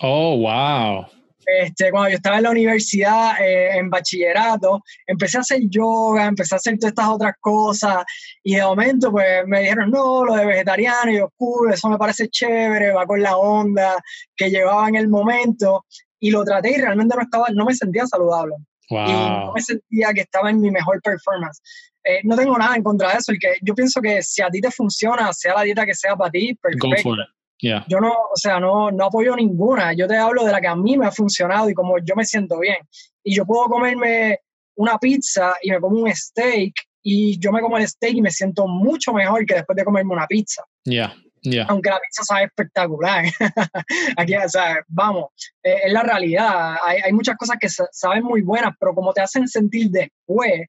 Oh, 0.00 0.36
wow. 0.36 1.06
Este, 1.44 1.90
cuando 1.90 2.10
yo 2.10 2.16
estaba 2.16 2.36
en 2.36 2.42
la 2.44 2.50
universidad, 2.50 3.40
eh, 3.40 3.76
en 3.76 3.90
bachillerato, 3.90 4.82
empecé 5.06 5.38
a 5.38 5.40
hacer 5.40 5.60
yoga, 5.68 6.26
empecé 6.26 6.54
a 6.54 6.58
hacer 6.58 6.78
todas 6.78 6.92
estas 6.92 7.08
otras 7.08 7.34
cosas 7.40 8.04
y 8.42 8.54
de 8.54 8.62
momento 8.62 9.10
pues 9.10 9.46
me 9.46 9.60
dijeron, 9.60 9.90
no, 9.90 10.24
lo 10.24 10.34
de 10.36 10.46
vegetariano, 10.46 11.10
y 11.10 11.16
yo, 11.16 11.30
cool, 11.36 11.72
eso 11.72 11.88
me 11.88 11.98
parece 11.98 12.28
chévere, 12.28 12.92
va 12.92 13.06
con 13.06 13.20
la 13.22 13.36
onda 13.36 13.96
que 14.36 14.50
llevaba 14.50 14.88
en 14.88 14.96
el 14.96 15.08
momento 15.08 15.84
y 16.20 16.30
lo 16.30 16.44
traté 16.44 16.72
y 16.72 16.80
realmente 16.80 17.16
no, 17.16 17.22
estaba, 17.22 17.48
no 17.52 17.64
me 17.64 17.74
sentía 17.74 18.06
saludable. 18.06 18.54
Y 18.88 18.94
no 18.94 19.52
me 19.54 19.62
sentía 19.62 20.12
que 20.12 20.20
estaba 20.20 20.50
en 20.50 20.60
mi 20.60 20.70
mejor 20.70 21.00
performance. 21.00 21.62
Eh, 22.04 22.20
no 22.24 22.36
tengo 22.36 22.58
nada 22.58 22.76
en 22.76 22.82
contra 22.82 23.10
de 23.10 23.18
eso, 23.18 23.32
el 23.32 23.38
que 23.38 23.54
yo 23.62 23.74
pienso 23.74 24.00
que 24.02 24.22
si 24.22 24.42
a 24.42 24.50
ti 24.50 24.60
te 24.60 24.70
funciona, 24.70 25.32
sea 25.32 25.54
la 25.54 25.62
dieta 25.62 25.86
que 25.86 25.94
sea 25.94 26.14
para 26.14 26.30
ti, 26.30 26.54
perfecto. 26.54 27.14
Yo 27.62 28.00
no, 28.00 28.10
o 28.10 28.36
sea, 28.36 28.58
no, 28.58 28.90
no 28.90 29.04
apoyo 29.04 29.36
ninguna. 29.36 29.92
Yo 29.92 30.08
te 30.08 30.16
hablo 30.16 30.44
de 30.44 30.50
la 30.50 30.60
que 30.60 30.66
a 30.66 30.74
mí 30.74 30.98
me 30.98 31.06
ha 31.06 31.12
funcionado 31.12 31.70
y 31.70 31.74
como 31.74 31.98
yo 31.98 32.16
me 32.16 32.24
siento 32.24 32.58
bien. 32.58 32.78
Y 33.22 33.34
yo 33.34 33.46
puedo 33.46 33.66
comerme 33.66 34.40
una 34.74 34.98
pizza 34.98 35.54
y 35.62 35.70
me 35.70 35.80
como 35.80 36.00
un 36.00 36.12
steak 36.12 36.74
y 37.02 37.38
yo 37.38 37.52
me 37.52 37.60
como 37.60 37.78
el 37.78 37.86
steak 37.86 38.14
y 38.14 38.22
me 38.22 38.30
siento 38.30 38.66
mucho 38.66 39.12
mejor 39.12 39.46
que 39.46 39.54
después 39.54 39.76
de 39.76 39.84
comerme 39.84 40.12
una 40.12 40.26
pizza. 40.26 40.62
Ya, 40.84 41.14
ya. 41.42 41.64
Aunque 41.68 41.90
la 41.90 42.00
pizza 42.00 42.24
sabe 42.24 42.44
espectacular. 42.44 43.24
Aquí, 44.16 44.34
o 44.34 44.48
sea, 44.48 44.82
vamos, 44.88 45.26
eh, 45.62 45.82
es 45.84 45.92
la 45.92 46.02
realidad. 46.02 46.76
Hay, 46.84 46.98
hay, 47.04 47.12
muchas 47.12 47.36
cosas 47.36 47.58
que 47.60 47.68
saben 47.68 48.24
muy 48.24 48.42
buenas, 48.42 48.72
pero 48.78 48.94
como 48.94 49.12
te 49.12 49.20
hacen 49.20 49.46
sentir 49.46 49.88
después, 49.90 50.66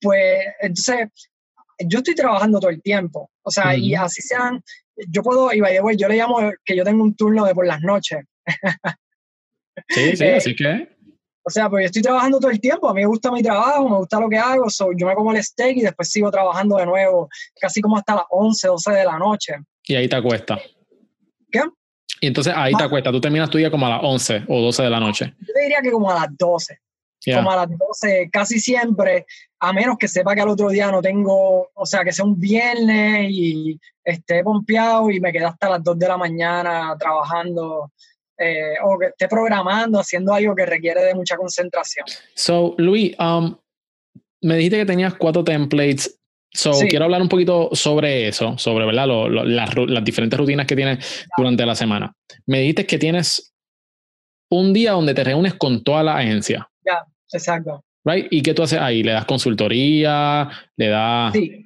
pues 0.00 0.44
entonces 0.60 1.08
yo 1.78 1.98
estoy 1.98 2.14
trabajando 2.14 2.60
todo 2.60 2.70
el 2.70 2.82
tiempo. 2.82 3.30
O 3.42 3.50
sea, 3.50 3.76
y 3.76 3.94
así 3.94 4.22
sean 4.22 4.62
yo 5.08 5.22
puedo, 5.22 5.52
y 5.52 5.60
by 5.60 5.76
the 5.76 5.96
yo 5.96 6.08
le 6.08 6.16
llamo 6.16 6.38
que 6.64 6.76
yo 6.76 6.84
tengo 6.84 7.02
un 7.02 7.14
turno 7.14 7.44
de 7.44 7.54
por 7.54 7.66
las 7.66 7.80
noches. 7.82 8.24
sí, 9.88 10.16
sí, 10.16 10.24
así 10.24 10.54
que. 10.54 10.94
O 11.46 11.50
sea, 11.50 11.68
pues 11.68 11.82
yo 11.82 11.86
estoy 11.86 12.02
trabajando 12.02 12.40
todo 12.40 12.50
el 12.50 12.60
tiempo, 12.60 12.88
a 12.88 12.94
mí 12.94 13.02
me 13.02 13.06
gusta 13.06 13.30
mi 13.30 13.42
trabajo, 13.42 13.86
me 13.88 13.98
gusta 13.98 14.18
lo 14.18 14.30
que 14.30 14.38
hago, 14.38 14.66
yo 14.96 15.06
me 15.06 15.14
como 15.14 15.32
el 15.32 15.44
steak 15.44 15.76
y 15.76 15.82
después 15.82 16.10
sigo 16.10 16.30
trabajando 16.30 16.76
de 16.78 16.86
nuevo, 16.86 17.28
casi 17.60 17.82
como 17.82 17.98
hasta 17.98 18.14
las 18.14 18.24
11, 18.30 18.66
12 18.66 18.92
de 18.92 19.04
la 19.04 19.18
noche. 19.18 19.54
Y 19.86 19.94
ahí 19.94 20.08
te 20.08 20.16
acuesta. 20.16 20.58
¿Qué? 21.50 21.60
Y 22.20 22.28
entonces 22.28 22.54
ahí 22.56 22.72
te 22.72 22.82
ah. 22.82 22.86
acuesta, 22.86 23.12
tú 23.12 23.20
terminas 23.20 23.50
tu 23.50 23.58
día 23.58 23.70
como 23.70 23.86
a 23.86 23.90
las 23.90 24.00
11 24.02 24.44
o 24.48 24.62
12 24.62 24.82
de 24.84 24.90
la 24.90 25.00
noche. 25.00 25.34
Yo 25.38 25.52
diría 25.60 25.82
que 25.82 25.90
como 25.90 26.10
a 26.10 26.14
las 26.14 26.28
12. 26.38 26.78
Como 27.34 27.50
a 27.50 27.56
las 27.56 27.68
12, 27.68 28.30
casi 28.32 28.60
siempre, 28.60 29.26
a 29.68 29.72
menos 29.72 29.96
que 29.98 30.08
sepa 30.08 30.34
que 30.34 30.40
al 30.40 30.48
otro 30.48 30.68
día 30.68 30.90
no 30.90 31.00
tengo, 31.00 31.70
o 31.74 31.86
sea, 31.86 32.04
que 32.04 32.12
sea 32.12 32.24
un 32.24 32.38
viernes 32.38 33.28
y 33.30 33.78
esté 34.02 34.42
pompeado 34.42 35.10
y 35.10 35.20
me 35.20 35.32
quede 35.32 35.44
hasta 35.44 35.70
las 35.70 35.82
2 35.82 35.98
de 35.98 36.08
la 36.08 36.16
mañana 36.16 36.96
trabajando 36.98 37.92
eh, 38.38 38.74
o 38.82 38.98
que 38.98 39.06
esté 39.06 39.28
programando, 39.28 39.98
haciendo 39.98 40.34
algo 40.34 40.54
que 40.54 40.66
requiere 40.66 41.02
de 41.02 41.14
mucha 41.14 41.36
concentración. 41.36 42.04
So, 42.34 42.74
Luis, 42.78 43.14
um, 43.18 43.56
me 44.42 44.56
dijiste 44.56 44.78
que 44.78 44.86
tenías 44.86 45.14
cuatro 45.14 45.44
templates. 45.44 46.18
So, 46.52 46.72
quiero 46.88 47.06
hablar 47.06 47.20
un 47.20 47.28
poquito 47.28 47.70
sobre 47.72 48.28
eso, 48.28 48.56
sobre 48.58 48.86
¿verdad? 48.86 49.08
las, 49.08 49.74
las 49.76 50.04
diferentes 50.04 50.38
rutinas 50.38 50.66
que 50.66 50.76
tienes 50.76 51.26
durante 51.36 51.66
la 51.66 51.74
semana. 51.74 52.14
Me 52.46 52.60
dijiste 52.60 52.86
que 52.86 52.98
tienes 52.98 53.52
un 54.50 54.72
día 54.72 54.92
donde 54.92 55.14
te 55.14 55.24
reúnes 55.24 55.54
con 55.54 55.82
toda 55.82 56.02
la 56.02 56.16
agencia. 56.16 56.68
Ya, 56.84 57.04
exacto. 57.32 57.84
Right? 58.04 58.26
¿Y 58.30 58.42
qué 58.42 58.54
tú 58.54 58.62
haces 58.62 58.78
ahí? 58.78 59.02
¿Le 59.02 59.12
das 59.12 59.24
consultoría? 59.24 60.48
¿Le 60.76 60.88
das...? 60.88 61.32
Sí. 61.32 61.64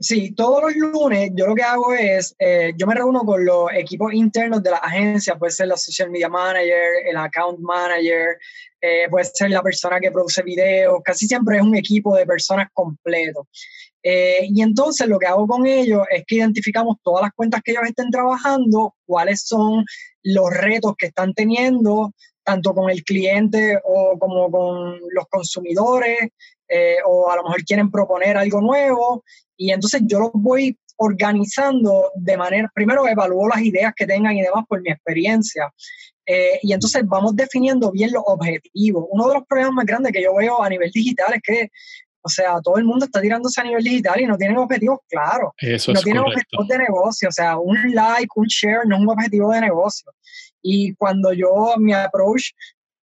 Sí, 0.00 0.34
todos 0.34 0.60
los 0.60 0.74
lunes 0.74 1.30
yo 1.34 1.46
lo 1.46 1.54
que 1.54 1.62
hago 1.62 1.94
es, 1.94 2.34
eh, 2.38 2.72
yo 2.76 2.86
me 2.86 2.96
reúno 2.96 3.20
con 3.20 3.44
los 3.44 3.72
equipos 3.72 4.12
internos 4.12 4.60
de 4.62 4.72
la 4.72 4.78
agencia, 4.78 5.36
puede 5.36 5.52
ser 5.52 5.68
la 5.68 5.76
social 5.76 6.10
media 6.10 6.28
manager, 6.28 7.06
el 7.08 7.16
account 7.16 7.60
manager, 7.60 8.36
eh, 8.80 9.06
puede 9.08 9.24
ser 9.24 9.50
la 9.50 9.62
persona 9.62 10.00
que 10.00 10.10
produce 10.10 10.42
videos, 10.42 11.00
casi 11.04 11.26
siempre 11.26 11.56
es 11.56 11.62
un 11.62 11.76
equipo 11.76 12.14
de 12.16 12.26
personas 12.26 12.68
completo. 12.72 13.48
Eh, 14.02 14.48
y 14.50 14.60
entonces 14.60 15.06
lo 15.06 15.18
que 15.18 15.26
hago 15.26 15.46
con 15.46 15.64
ellos 15.64 16.02
es 16.10 16.24
que 16.26 16.36
identificamos 16.36 16.96
todas 17.02 17.22
las 17.22 17.32
cuentas 17.32 17.62
que 17.64 17.70
ellos 17.70 17.84
estén 17.86 18.10
trabajando, 18.10 18.94
cuáles 19.06 19.42
son 19.46 19.86
los 20.24 20.50
retos 20.50 20.94
que 20.98 21.06
están 21.06 21.32
teniendo, 21.32 22.12
tanto 22.44 22.74
con 22.74 22.90
el 22.90 23.02
cliente 23.02 23.78
o 23.82 24.18
como 24.18 24.50
con 24.50 24.98
los 25.10 25.26
consumidores, 25.28 26.28
eh, 26.68 26.96
o 27.06 27.30
a 27.30 27.36
lo 27.36 27.44
mejor 27.44 27.64
quieren 27.64 27.90
proponer 27.90 28.36
algo 28.36 28.60
nuevo. 28.60 29.24
Y 29.56 29.70
entonces 29.70 30.02
yo 30.04 30.20
los 30.20 30.30
voy 30.32 30.78
organizando 30.96 32.10
de 32.14 32.36
manera, 32.36 32.70
primero 32.74 33.06
evalúo 33.06 33.48
las 33.48 33.62
ideas 33.62 33.92
que 33.96 34.06
tengan 34.06 34.36
y 34.36 34.42
demás 34.42 34.64
por 34.68 34.80
mi 34.80 34.90
experiencia. 34.90 35.72
Eh, 36.26 36.58
y 36.62 36.72
entonces 36.72 37.02
vamos 37.06 37.36
definiendo 37.36 37.90
bien 37.90 38.12
los 38.12 38.22
objetivos. 38.26 39.04
Uno 39.10 39.28
de 39.28 39.34
los 39.34 39.46
problemas 39.46 39.74
más 39.74 39.86
grandes 39.86 40.12
que 40.12 40.22
yo 40.22 40.34
veo 40.34 40.62
a 40.62 40.68
nivel 40.68 40.90
digital 40.90 41.34
es 41.34 41.42
que, 41.42 41.68
o 42.22 42.28
sea, 42.28 42.60
todo 42.62 42.78
el 42.78 42.84
mundo 42.84 43.04
está 43.04 43.20
tirándose 43.20 43.60
a 43.60 43.64
nivel 43.64 43.84
digital 43.84 44.20
y 44.20 44.26
no 44.26 44.38
tienen 44.38 44.56
objetivos 44.56 45.00
claros. 45.08 45.50
Eso 45.58 45.92
no 45.92 46.00
tienen 46.00 46.22
objetivos 46.22 46.68
de 46.68 46.78
negocio. 46.78 47.28
O 47.28 47.32
sea, 47.32 47.58
un 47.58 47.76
like, 47.92 48.28
un 48.36 48.46
share 48.46 48.86
no 48.86 48.96
es 48.96 49.02
un 49.02 49.10
objetivo 49.10 49.52
de 49.52 49.60
negocio. 49.60 50.10
Y 50.64 50.94
cuando 50.94 51.32
yo, 51.34 51.74
mi 51.78 51.92
approach 51.92 52.52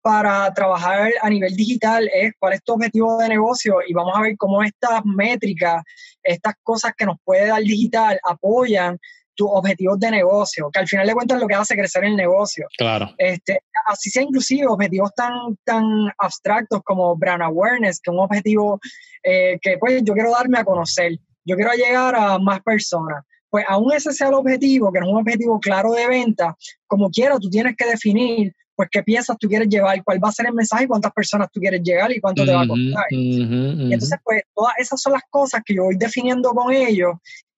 para 0.01 0.55
trabajar 0.55 1.11
a 1.21 1.29
nivel 1.29 1.55
digital 1.55 2.09
es 2.15 2.33
cuál 2.39 2.55
es 2.55 2.63
tu 2.63 2.73
objetivo 2.73 3.19
de 3.19 3.29
negocio 3.29 3.79
y 3.87 3.93
vamos 3.93 4.15
a 4.17 4.23
ver 4.23 4.37
cómo 4.39 4.63
estas 4.63 5.05
métricas, 5.05 5.83
estas 6.23 6.55
cosas 6.63 6.93
que 6.97 7.05
nos 7.05 7.17
puede 7.25 7.49
dar 7.49 7.61
digital 7.61 8.19
apoyan 8.25 8.97
tus 9.35 9.49
objetivos 9.51 9.99
de 10.01 10.11
negocio, 10.11 10.71
que 10.73 10.79
al 10.79 10.89
final 10.89 11.07
de 11.07 11.15
cuentas 11.15 11.41
lo 11.41 11.47
que 11.47 11.55
hace 11.55 11.77
crecer 11.77 12.05
el 12.05 12.17
negocio. 12.17 12.67
Claro. 12.77 13.11
Este, 13.19 13.61
así 13.87 14.11
sea 14.11 14.23
inclusive 14.23 14.67
objetivos 14.67 15.13
tan, 15.15 15.57
tan 15.65 15.85
abstractos 16.19 16.81
como 16.85 17.17
brand 17.17 17.43
awareness, 17.43 18.01
que 18.01 18.11
es 18.11 18.15
un 18.15 18.21
objetivo 18.21 18.81
eh, 19.23 19.59
que 19.61 19.79
pues 19.79 20.03
yo 20.05 20.15
quiero 20.15 20.31
darme 20.31 20.59
a 20.59 20.65
conocer, 20.65 21.13
yo 21.45 21.57
quiero 21.57 21.73
llegar 21.73 22.15
a 22.17 22.39
más 22.39 22.61
personas 22.63 23.25
pues 23.51 23.65
aún 23.69 23.93
ese 23.93 24.13
sea 24.13 24.29
el 24.29 24.35
objetivo, 24.35 24.93
que 24.93 25.01
no 25.01 25.07
es 25.07 25.13
un 25.13 25.19
objetivo 25.21 25.59
claro 25.61 25.93
de 25.93 26.07
venta, 26.09 26.57
como 26.87 27.11
quiera, 27.11 27.39
tú 27.39 27.49
tienes 27.49 27.75
que 27.77 27.87
definir 27.87 28.55
pues 28.79 28.89
qué 28.93 29.03
piezas 29.03 29.37
tú 29.39 29.49
quieres 29.49 29.69
llevar, 29.69 30.05
cuál 30.05 30.23
va 30.23 30.29
a 30.29 30.33
ser 30.33 30.47
el 30.47 30.55
mensaje, 30.55 30.87
cuántas 30.87 31.13
personas 31.13 31.49
tú 31.53 31.59
quieres 31.59 31.83
llegar 31.83 32.13
y 32.13 32.21
cuánto 32.21 32.45
te 32.45 32.55
va 32.55 32.63
a 32.63 32.69
costar. 32.69 33.07
Y 33.11 33.93
entonces, 33.93 34.17
pues 34.23 34.43
todas 34.55 34.75
esas 34.79 35.03
son 35.03 35.15
las 35.15 35.23
cosas 35.31 35.63
que 35.67 35.75
yo 35.75 35.83
voy 35.83 35.97
definiendo 35.97 36.51
con 36.53 36.73
ellos 36.73 37.15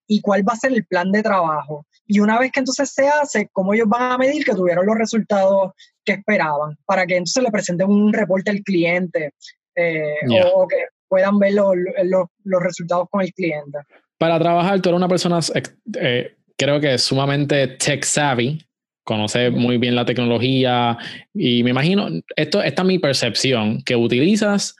y 0.07 0.23
cuál 0.23 0.49
va 0.49 0.55
a 0.55 0.57
ser 0.57 0.73
el 0.73 0.87
plan 0.87 1.13
de 1.13 1.23
trabajo. 1.23 1.85
Y 2.07 2.21
una 2.21 2.39
vez 2.39 2.51
que 2.51 2.61
entonces 2.61 2.91
se 2.91 3.07
hace, 3.07 3.51
cómo 3.53 3.75
ellos 3.75 3.87
van 3.87 4.13
a 4.13 4.17
medir 4.17 4.47
que 4.47 4.55
tuvieron 4.55 4.87
los 4.87 4.97
resultados 4.97 5.73
que 6.07 6.13
esperaban, 6.13 6.79
para 6.87 7.05
que 7.05 7.19
entonces 7.19 7.43
le 7.43 7.51
presenten 7.51 7.91
un 7.91 8.15
reporte 8.15 8.51
al 8.51 8.63
cliente 8.63 9.35
eh, 9.75 10.15
o, 10.55 10.67
que 10.67 10.87
puedan 11.07 11.39
ver 11.39 11.53
los 11.53 12.63
resultados 12.63 13.09
con 13.11 13.21
el 13.21 13.33
cliente 13.35 13.79
para 14.21 14.39
trabajar, 14.39 14.83
tú 14.83 14.91
eres 14.91 14.99
una 14.99 15.09
persona, 15.09 15.41
eh, 15.99 16.37
creo 16.55 16.79
que 16.79 16.99
sumamente 16.99 17.69
tech 17.69 18.05
savvy, 18.05 18.63
conoce 19.03 19.49
muy 19.49 19.79
bien 19.79 19.97
la 19.97 20.05
tecnología 20.05 20.99
y 21.33 21.65
me 21.65 21.71
imagino, 21.71 22.07
esto, 22.37 22.63
esta 22.63 22.83
es 22.83 22.87
mi 22.87 22.99
percepción, 22.99 23.83
que 23.83 23.97
utilizas 23.97 24.77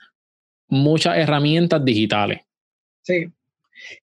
muchas 0.67 1.17
herramientas 1.17 1.83
digitales. 1.83 2.41
Sí. 3.01 3.31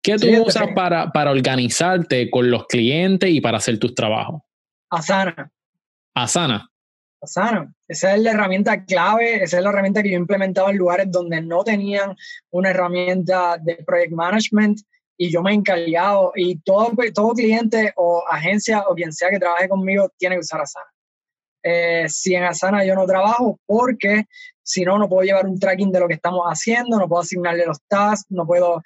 ¿Qué 0.02 0.16
tú 0.16 0.28
usas 0.44 0.70
para, 0.74 1.12
para 1.12 1.30
organizarte 1.30 2.32
con 2.32 2.50
los 2.50 2.66
clientes 2.66 3.30
y 3.30 3.40
para 3.40 3.58
hacer 3.58 3.78
tus 3.78 3.94
trabajos? 3.94 4.42
Asana. 4.90 5.52
Asana. 6.16 6.68
Asana. 7.22 7.72
Esa 7.88 8.16
es 8.16 8.22
la 8.24 8.32
herramienta 8.32 8.86
clave, 8.86 9.44
esa 9.44 9.58
es 9.58 9.64
la 9.64 9.70
herramienta 9.70 10.02
que 10.02 10.10
yo 10.10 10.16
he 10.16 10.20
implementado 10.20 10.72
en 10.72 10.78
lugares 10.78 11.12
donde 11.12 11.44
no 11.44 11.64
tenían 11.64 12.16
una 12.50 12.72
herramienta 12.72 13.60
de 13.60 13.76
project 13.86 14.14
management 14.14 14.80
y 15.18 15.32
yo 15.32 15.42
me 15.42 15.52
he 15.52 15.56
encargado 15.56 16.32
y 16.36 16.60
todo, 16.60 16.92
todo 17.14 17.34
cliente 17.34 17.92
o 17.96 18.24
agencia 18.30 18.84
o 18.88 18.94
quien 18.94 19.12
sea 19.12 19.30
que 19.30 19.40
trabaje 19.40 19.68
conmigo 19.68 20.10
tiene 20.18 20.36
que 20.36 20.42
usar 20.42 20.62
Asana. 20.62 20.86
Eh, 21.64 22.06
si 22.08 22.36
en 22.36 22.44
Asana 22.44 22.86
yo 22.86 22.96
no 22.96 23.06
trabajo, 23.06 23.60
porque 23.66 24.26
si 24.62 24.84
no, 24.84 24.98
no 24.98 25.10
puedo 25.10 25.24
llevar 25.24 25.48
un 25.48 25.60
tracking 25.60 25.92
de 25.92 26.00
lo 26.00 26.08
que 26.08 26.14
estamos 26.14 26.46
haciendo, 26.46 26.98
no 27.00 27.08
puedo 27.08 27.22
asignarle 27.22 27.66
los 27.66 27.80
tasks, 27.88 28.28
no 28.30 28.46
puedo... 28.46 28.82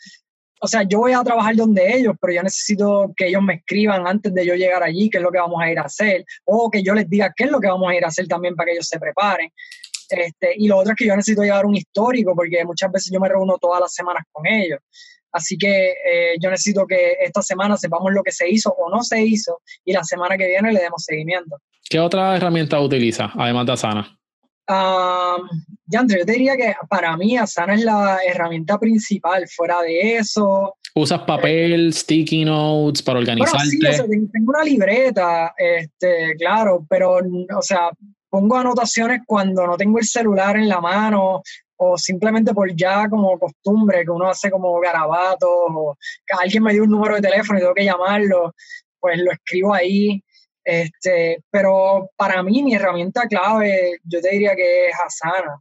O 0.63 0.67
sea, 0.67 0.83
yo 0.83 0.99
voy 0.99 1.11
a 1.11 1.23
trabajar 1.23 1.55
donde 1.55 1.91
ellos, 1.95 2.13
pero 2.21 2.33
yo 2.33 2.43
necesito 2.43 3.11
que 3.17 3.27
ellos 3.27 3.41
me 3.41 3.55
escriban 3.55 4.07
antes 4.07 4.31
de 4.31 4.45
yo 4.45 4.53
llegar 4.53 4.83
allí 4.83 5.09
qué 5.09 5.17
es 5.17 5.23
lo 5.23 5.31
que 5.31 5.39
vamos 5.39 5.59
a 5.59 5.71
ir 5.71 5.79
a 5.79 5.83
hacer, 5.83 6.23
o 6.45 6.69
que 6.69 6.83
yo 6.83 6.93
les 6.93 7.09
diga 7.09 7.33
qué 7.35 7.45
es 7.45 7.51
lo 7.51 7.59
que 7.59 7.67
vamos 7.67 7.89
a 7.89 7.95
ir 7.95 8.05
a 8.05 8.09
hacer 8.09 8.27
también 8.27 8.55
para 8.55 8.67
que 8.67 8.73
ellos 8.73 8.87
se 8.87 8.99
preparen. 8.99 9.51
Este, 10.07 10.53
y 10.55 10.67
lo 10.67 10.77
otro 10.77 10.91
es 10.91 10.97
que 10.97 11.05
yo 11.07 11.15
necesito 11.15 11.41
llevar 11.41 11.65
un 11.65 11.75
histórico, 11.75 12.35
porque 12.35 12.63
muchas 12.63 12.91
veces 12.91 13.11
yo 13.11 13.19
me 13.19 13.29
reúno 13.29 13.57
todas 13.57 13.81
las 13.81 13.93
semanas 13.93 14.23
con 14.31 14.45
ellos. 14.45 14.79
Así 15.31 15.57
que 15.57 15.91
eh, 15.91 16.35
yo 16.41 16.49
necesito 16.49 16.85
que 16.85 17.17
esta 17.21 17.41
semana 17.41 17.77
sepamos 17.77 18.11
lo 18.13 18.23
que 18.23 18.31
se 18.31 18.49
hizo 18.49 18.73
o 18.77 18.89
no 18.89 19.01
se 19.03 19.21
hizo 19.21 19.61
y 19.85 19.93
la 19.93 20.03
semana 20.03 20.37
que 20.37 20.47
viene 20.47 20.73
le 20.73 20.79
demos 20.79 21.03
seguimiento. 21.03 21.57
¿Qué 21.89 21.99
otra 21.99 22.35
herramienta 22.35 22.79
utiliza, 22.79 23.31
además 23.35 23.65
de 23.65 23.71
Asana? 23.73 24.17
Um, 24.67 25.47
yo 25.87 26.05
te 26.07 26.31
diría 26.31 26.55
que 26.55 26.73
para 26.89 27.17
mí 27.17 27.37
Asana 27.37 27.73
es 27.75 27.83
la 27.83 28.19
herramienta 28.25 28.79
principal. 28.79 29.45
Fuera 29.49 29.81
de 29.81 30.17
eso. 30.17 30.75
¿Usas 30.95 31.21
papel, 31.21 31.93
sticky 31.93 32.45
notes 32.45 33.01
para 33.01 33.19
organizarte? 33.19 33.69
sí, 33.69 33.79
tengo 34.31 34.51
una 34.51 34.63
libreta, 34.63 35.53
este, 35.57 36.35
claro, 36.37 36.85
pero, 36.89 37.17
o 37.17 37.61
sea, 37.61 37.89
pongo 38.29 38.57
anotaciones 38.57 39.21
cuando 39.25 39.65
no 39.67 39.77
tengo 39.77 39.99
el 39.99 40.05
celular 40.05 40.57
en 40.57 40.67
la 40.67 40.81
mano 40.81 41.41
o 41.83 41.97
simplemente 41.97 42.53
por 42.53 42.71
ya 42.75 43.09
como 43.09 43.39
costumbre, 43.39 44.03
que 44.03 44.11
uno 44.11 44.29
hace 44.29 44.51
como 44.51 44.79
garabatos, 44.79 45.49
o 45.49 45.97
que 46.27 46.35
alguien 46.39 46.61
me 46.61 46.73
dio 46.73 46.83
un 46.83 46.91
número 46.91 47.15
de 47.15 47.21
teléfono 47.21 47.57
y 47.57 47.61
tengo 47.61 47.73
que 47.73 47.85
llamarlo, 47.85 48.53
pues 48.99 49.17
lo 49.17 49.31
escribo 49.31 49.73
ahí. 49.73 50.23
Este, 50.63 51.43
pero 51.49 52.11
para 52.15 52.43
mí 52.43 52.61
mi 52.61 52.75
herramienta 52.75 53.27
clave, 53.27 53.97
yo 54.03 54.21
te 54.21 54.29
diría 54.29 54.55
que 54.55 54.89
es 54.89 54.95
Asana. 55.03 55.59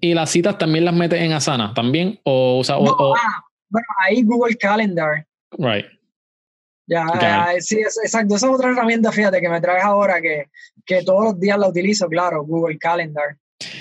¿Y, 0.00 0.14
las 0.14 0.30
citas 0.30 0.56
también 0.56 0.84
las 0.84 0.94
metes 0.94 1.20
en 1.20 1.32
Asana 1.32 1.74
también? 1.74 2.20
¿O, 2.22 2.60
usa, 2.60 2.76
ah, 2.76 3.42
bueno, 3.68 3.86
ahí 4.06 4.22
Google 4.22 4.56
Calendar. 4.56 5.26
Right. 5.58 5.86
Ya, 6.86 7.04
sí, 7.58 7.80
exacto. 7.80 8.36
Esa 8.36 8.46
es 8.46 8.52
otra 8.52 8.70
herramienta, 8.70 9.10
fíjate, 9.10 9.40
que 9.40 9.48
me 9.48 9.60
traes 9.60 9.82
ahora 9.82 10.20
que, 10.20 10.44
que 10.86 11.02
todos 11.02 11.24
los 11.24 11.40
días 11.40 11.58
la 11.58 11.66
utilizo, 11.66 12.06
claro, 12.06 12.44
Google 12.44 12.78
Calendar. 12.78 13.36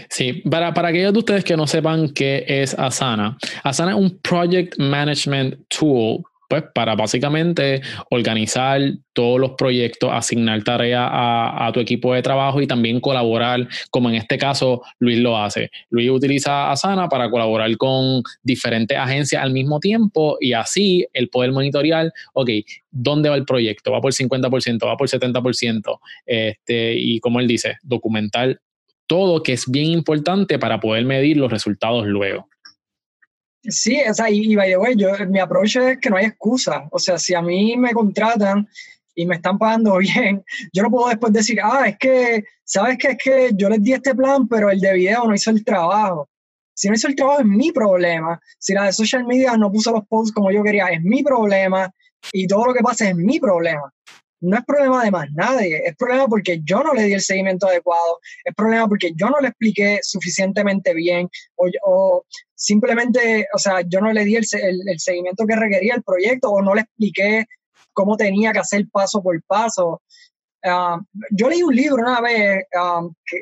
Sí, 0.10 0.34
para, 0.50 0.74
para 0.74 0.90
aquellos 0.90 1.14
de 1.14 1.20
ustedes 1.20 1.44
que 1.44 1.56
no 1.56 1.68
sepan 1.68 2.10
qué 2.10 2.44
es 2.48 2.74
Asana, 2.78 3.38
Asana 3.64 3.92
es 3.92 3.98
un 3.98 4.20
Project 4.22 4.78
Management 4.80 5.56
Tool 5.68 6.24
pues 6.48 6.64
para 6.74 6.96
básicamente 6.96 7.82
organizar 8.10 8.80
todos 9.14 9.40
los 9.40 9.52
proyectos, 9.52 10.10
asignar 10.14 10.64
tareas 10.64 11.10
a, 11.12 11.70
tu 11.74 11.80
equipo 11.80 12.14
de 12.14 12.22
trabajo 12.22 12.62
y 12.62 12.68
también 12.68 13.02
colaborar, 13.02 13.68
como 13.90 14.10
en 14.10 14.16
este 14.16 14.38
caso 14.38 14.82
Luis 15.00 15.20
lo 15.20 15.38
hace. 15.38 15.70
Luis 15.90 16.10
utiliza 16.10 16.72
Asana 16.72 17.10
para 17.10 17.30
colaborar 17.30 17.76
con 17.78 18.22
diferentes 18.44 18.98
agencias 18.98 19.44
al 19.44 19.52
mismo 19.52 19.80
tiempo 19.80 20.38
y 20.40 20.54
así 20.54 21.06
el 21.14 21.30
poder 21.30 21.52
monitorear, 21.52 22.12
ok, 22.34 22.50
¿dónde 22.92 23.30
va 23.30 23.36
el 23.36 23.46
proyecto? 23.46 23.92
¿Va 23.92 24.00
por 24.00 24.14
50%? 24.14 24.88
¿Va 24.88 24.96
por 24.96 25.10
70%? 25.10 26.00
Este, 26.26 26.94
y 26.94 27.20
como 27.20 27.40
él 27.40 27.48
dice, 27.48 27.78
documentar 27.84 28.60
todo 29.08 29.42
que 29.42 29.54
es 29.54 29.70
bien 29.70 29.88
importante 29.88 30.60
para 30.60 30.80
poder 30.80 31.06
medir 31.06 31.38
los 31.38 31.52
resultados 31.52 32.06
luego. 32.06 32.48
Sí, 33.64 34.00
o 34.10 34.14
sea, 34.14 34.30
y, 34.30 34.56
by 34.56 34.70
the 34.70 34.78
way, 34.78 34.96
yo, 34.96 35.12
mi 35.28 35.40
approach 35.40 35.76
es 35.78 35.98
que 36.00 36.10
no 36.10 36.18
hay 36.18 36.26
excusa. 36.26 36.88
O 36.92 37.00
sea, 37.00 37.18
si 37.18 37.34
a 37.34 37.42
mí 37.42 37.76
me 37.76 37.92
contratan 37.92 38.68
y 39.16 39.26
me 39.26 39.36
están 39.36 39.58
pagando 39.58 39.98
bien, 39.98 40.44
yo 40.72 40.84
no 40.84 40.92
puedo 40.92 41.10
después 41.10 41.34
decir, 41.34 41.60
ah, 41.62 41.88
es 41.88 41.98
que, 41.98 42.44
¿sabes 42.64 42.98
qué? 42.98 43.10
Es 43.10 43.18
que 43.18 43.50
yo 43.56 43.70
les 43.70 43.82
di 43.82 43.94
este 43.94 44.16
plan, 44.16 44.48
pero 44.48 44.70
el 44.70 44.80
de 44.80 44.94
video 44.94 45.26
no 45.26 45.34
hizo 45.34 45.50
el 45.50 45.66
trabajo. 45.66 46.30
Si 46.74 46.88
no 46.88 46.94
hizo 46.94 47.08
el 47.08 47.16
trabajo 47.16 47.40
es 47.40 47.46
mi 47.46 47.72
problema. 47.72 48.40
Si 48.60 48.74
la 48.74 48.84
de 48.84 48.94
social 48.94 49.26
media 49.26 49.58
no 49.58 49.72
puso 49.72 49.92
los 49.92 50.06
posts 50.08 50.32
como 50.32 50.52
yo 50.52 50.64
quería, 50.64 50.88
es 50.88 51.02
mi 51.02 51.24
problema. 51.24 51.92
Y 52.32 52.46
todo 52.46 52.68
lo 52.68 52.74
que 52.74 52.82
pasa 52.82 53.10
es 53.10 53.16
mi 53.16 53.40
problema 53.40 53.92
no 54.42 54.58
es 54.58 54.66
problema 54.66 55.04
de 55.04 55.12
más 55.12 55.32
nadie, 55.34 55.82
es 55.86 55.96
problema 55.96 56.28
porque 56.28 56.62
yo 56.64 56.84
no 56.84 56.94
le 56.94 57.04
di 57.04 57.14
el 57.14 57.22
seguimiento 57.22 57.68
adecuado, 57.68 58.20
es 58.44 58.54
problema 58.54 58.88
porque 58.88 59.12
yo 59.16 59.30
no 59.30 59.40
le 59.40 59.50
expliqué 59.50 60.00
suficientemente 60.02 60.94
bien 60.94 61.30
o, 61.56 62.24
simplemente, 62.54 63.48
o 63.54 63.58
sea, 63.58 63.82
yo 63.82 64.00
no 64.02 64.12
le 64.12 64.26
di 64.26 64.36
el, 64.36 64.46
seguimiento 64.46 65.46
que 65.46 65.56
requería 65.56 65.96
el 65.96 66.04
proyecto 66.04 66.52
o 66.52 66.62
no 66.62 66.76
le 66.76 66.82
expliqué 66.82 67.46
cómo 67.94 68.16
tenía 68.16 68.52
que 68.52 68.60
hacer 68.60 68.86
paso 68.92 69.24
por 69.24 69.42
paso. 69.44 70.02
Ah, 70.64 71.00
yo 71.32 71.50
leí 71.50 71.64
un 71.64 71.76
libro 71.76 71.98
una 71.98 72.22
vez, 72.22 72.64
ah, 72.76 73.02
que 73.26 73.42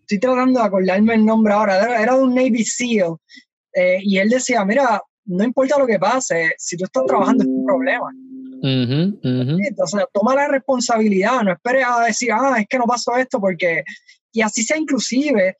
estoy 0.00 0.18
tratando 0.18 0.60
de 0.60 0.66
acordarme 0.66 1.14
el 1.14 1.24
nombre 1.24 1.52
ahora, 1.52 2.00
era, 2.00 2.14
de 2.14 2.22
un 2.22 2.34
Navy 2.34 2.64
SEAL, 2.64 3.16
eh, 3.74 3.98
y 4.02 4.18
él 4.18 4.28
decía, 4.28 4.64
mira, 4.64 5.02
no 5.26 5.44
importa 5.44 5.78
lo 5.78 5.86
que 5.86 5.98
pase, 5.98 6.54
si 6.56 6.76
tú 6.76 6.84
estás 6.84 7.04
trabajando 7.06 7.42
es 7.42 7.48
un 7.48 7.66
problema. 7.66 8.10
O 8.62 9.86
sea, 9.86 10.06
toma 10.12 10.34
la 10.34 10.48
responsabilidad, 10.48 11.42
no 11.42 11.52
esperes 11.52 11.84
a 11.86 12.00
decir, 12.04 12.30
ah, 12.32 12.56
es 12.58 12.66
que 12.68 12.78
no 12.78 12.84
pasó 12.84 13.16
esto 13.16 13.40
porque, 13.40 13.84
y 14.32 14.40
así 14.40 14.62
sea 14.62 14.76
inclusive 14.76 15.56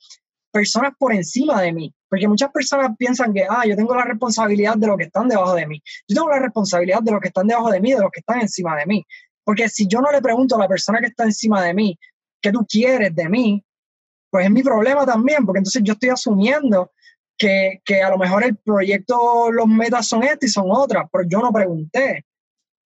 personas 0.51 0.93
por 0.97 1.13
encima 1.13 1.61
de 1.61 1.73
mí, 1.73 1.93
porque 2.09 2.27
muchas 2.27 2.51
personas 2.51 2.91
piensan 2.97 3.33
que, 3.33 3.45
ah, 3.49 3.63
yo 3.65 3.75
tengo 3.75 3.95
la 3.95 4.05
responsabilidad 4.05 4.75
de 4.75 4.87
lo 4.87 4.97
que 4.97 5.05
están 5.05 5.27
debajo 5.27 5.55
de 5.55 5.67
mí, 5.67 5.81
yo 6.07 6.15
tengo 6.15 6.29
la 6.29 6.39
responsabilidad 6.39 7.01
de 7.01 7.11
lo 7.11 7.19
que 7.19 7.27
están 7.27 7.47
debajo 7.47 7.71
de 7.71 7.79
mí, 7.79 7.93
de 7.93 7.99
los 7.99 8.11
que 8.11 8.19
están 8.19 8.41
encima 8.41 8.75
de 8.77 8.85
mí, 8.85 9.05
porque 9.43 9.69
si 9.69 9.87
yo 9.87 10.01
no 10.01 10.11
le 10.11 10.21
pregunto 10.21 10.55
a 10.55 10.59
la 10.59 10.67
persona 10.67 10.99
que 10.99 11.07
está 11.07 11.23
encima 11.23 11.63
de 11.63 11.73
mí, 11.73 11.97
¿qué 12.41 12.51
tú 12.51 12.65
quieres 12.67 13.15
de 13.15 13.29
mí? 13.29 13.63
Pues 14.29 14.45
es 14.45 14.51
mi 14.51 14.63
problema 14.63 15.05
también, 15.05 15.45
porque 15.45 15.59
entonces 15.59 15.81
yo 15.83 15.93
estoy 15.93 16.09
asumiendo 16.09 16.91
que, 17.37 17.81
que 17.85 18.01
a 18.01 18.09
lo 18.09 18.17
mejor 18.17 18.43
el 18.43 18.57
proyecto, 18.57 19.51
los 19.51 19.67
metas 19.67 20.07
son 20.07 20.23
estas 20.23 20.49
y 20.49 20.51
son 20.51 20.65
otras, 20.69 21.05
pero 21.11 21.23
yo 21.27 21.39
no 21.39 21.51
pregunté 21.51 22.25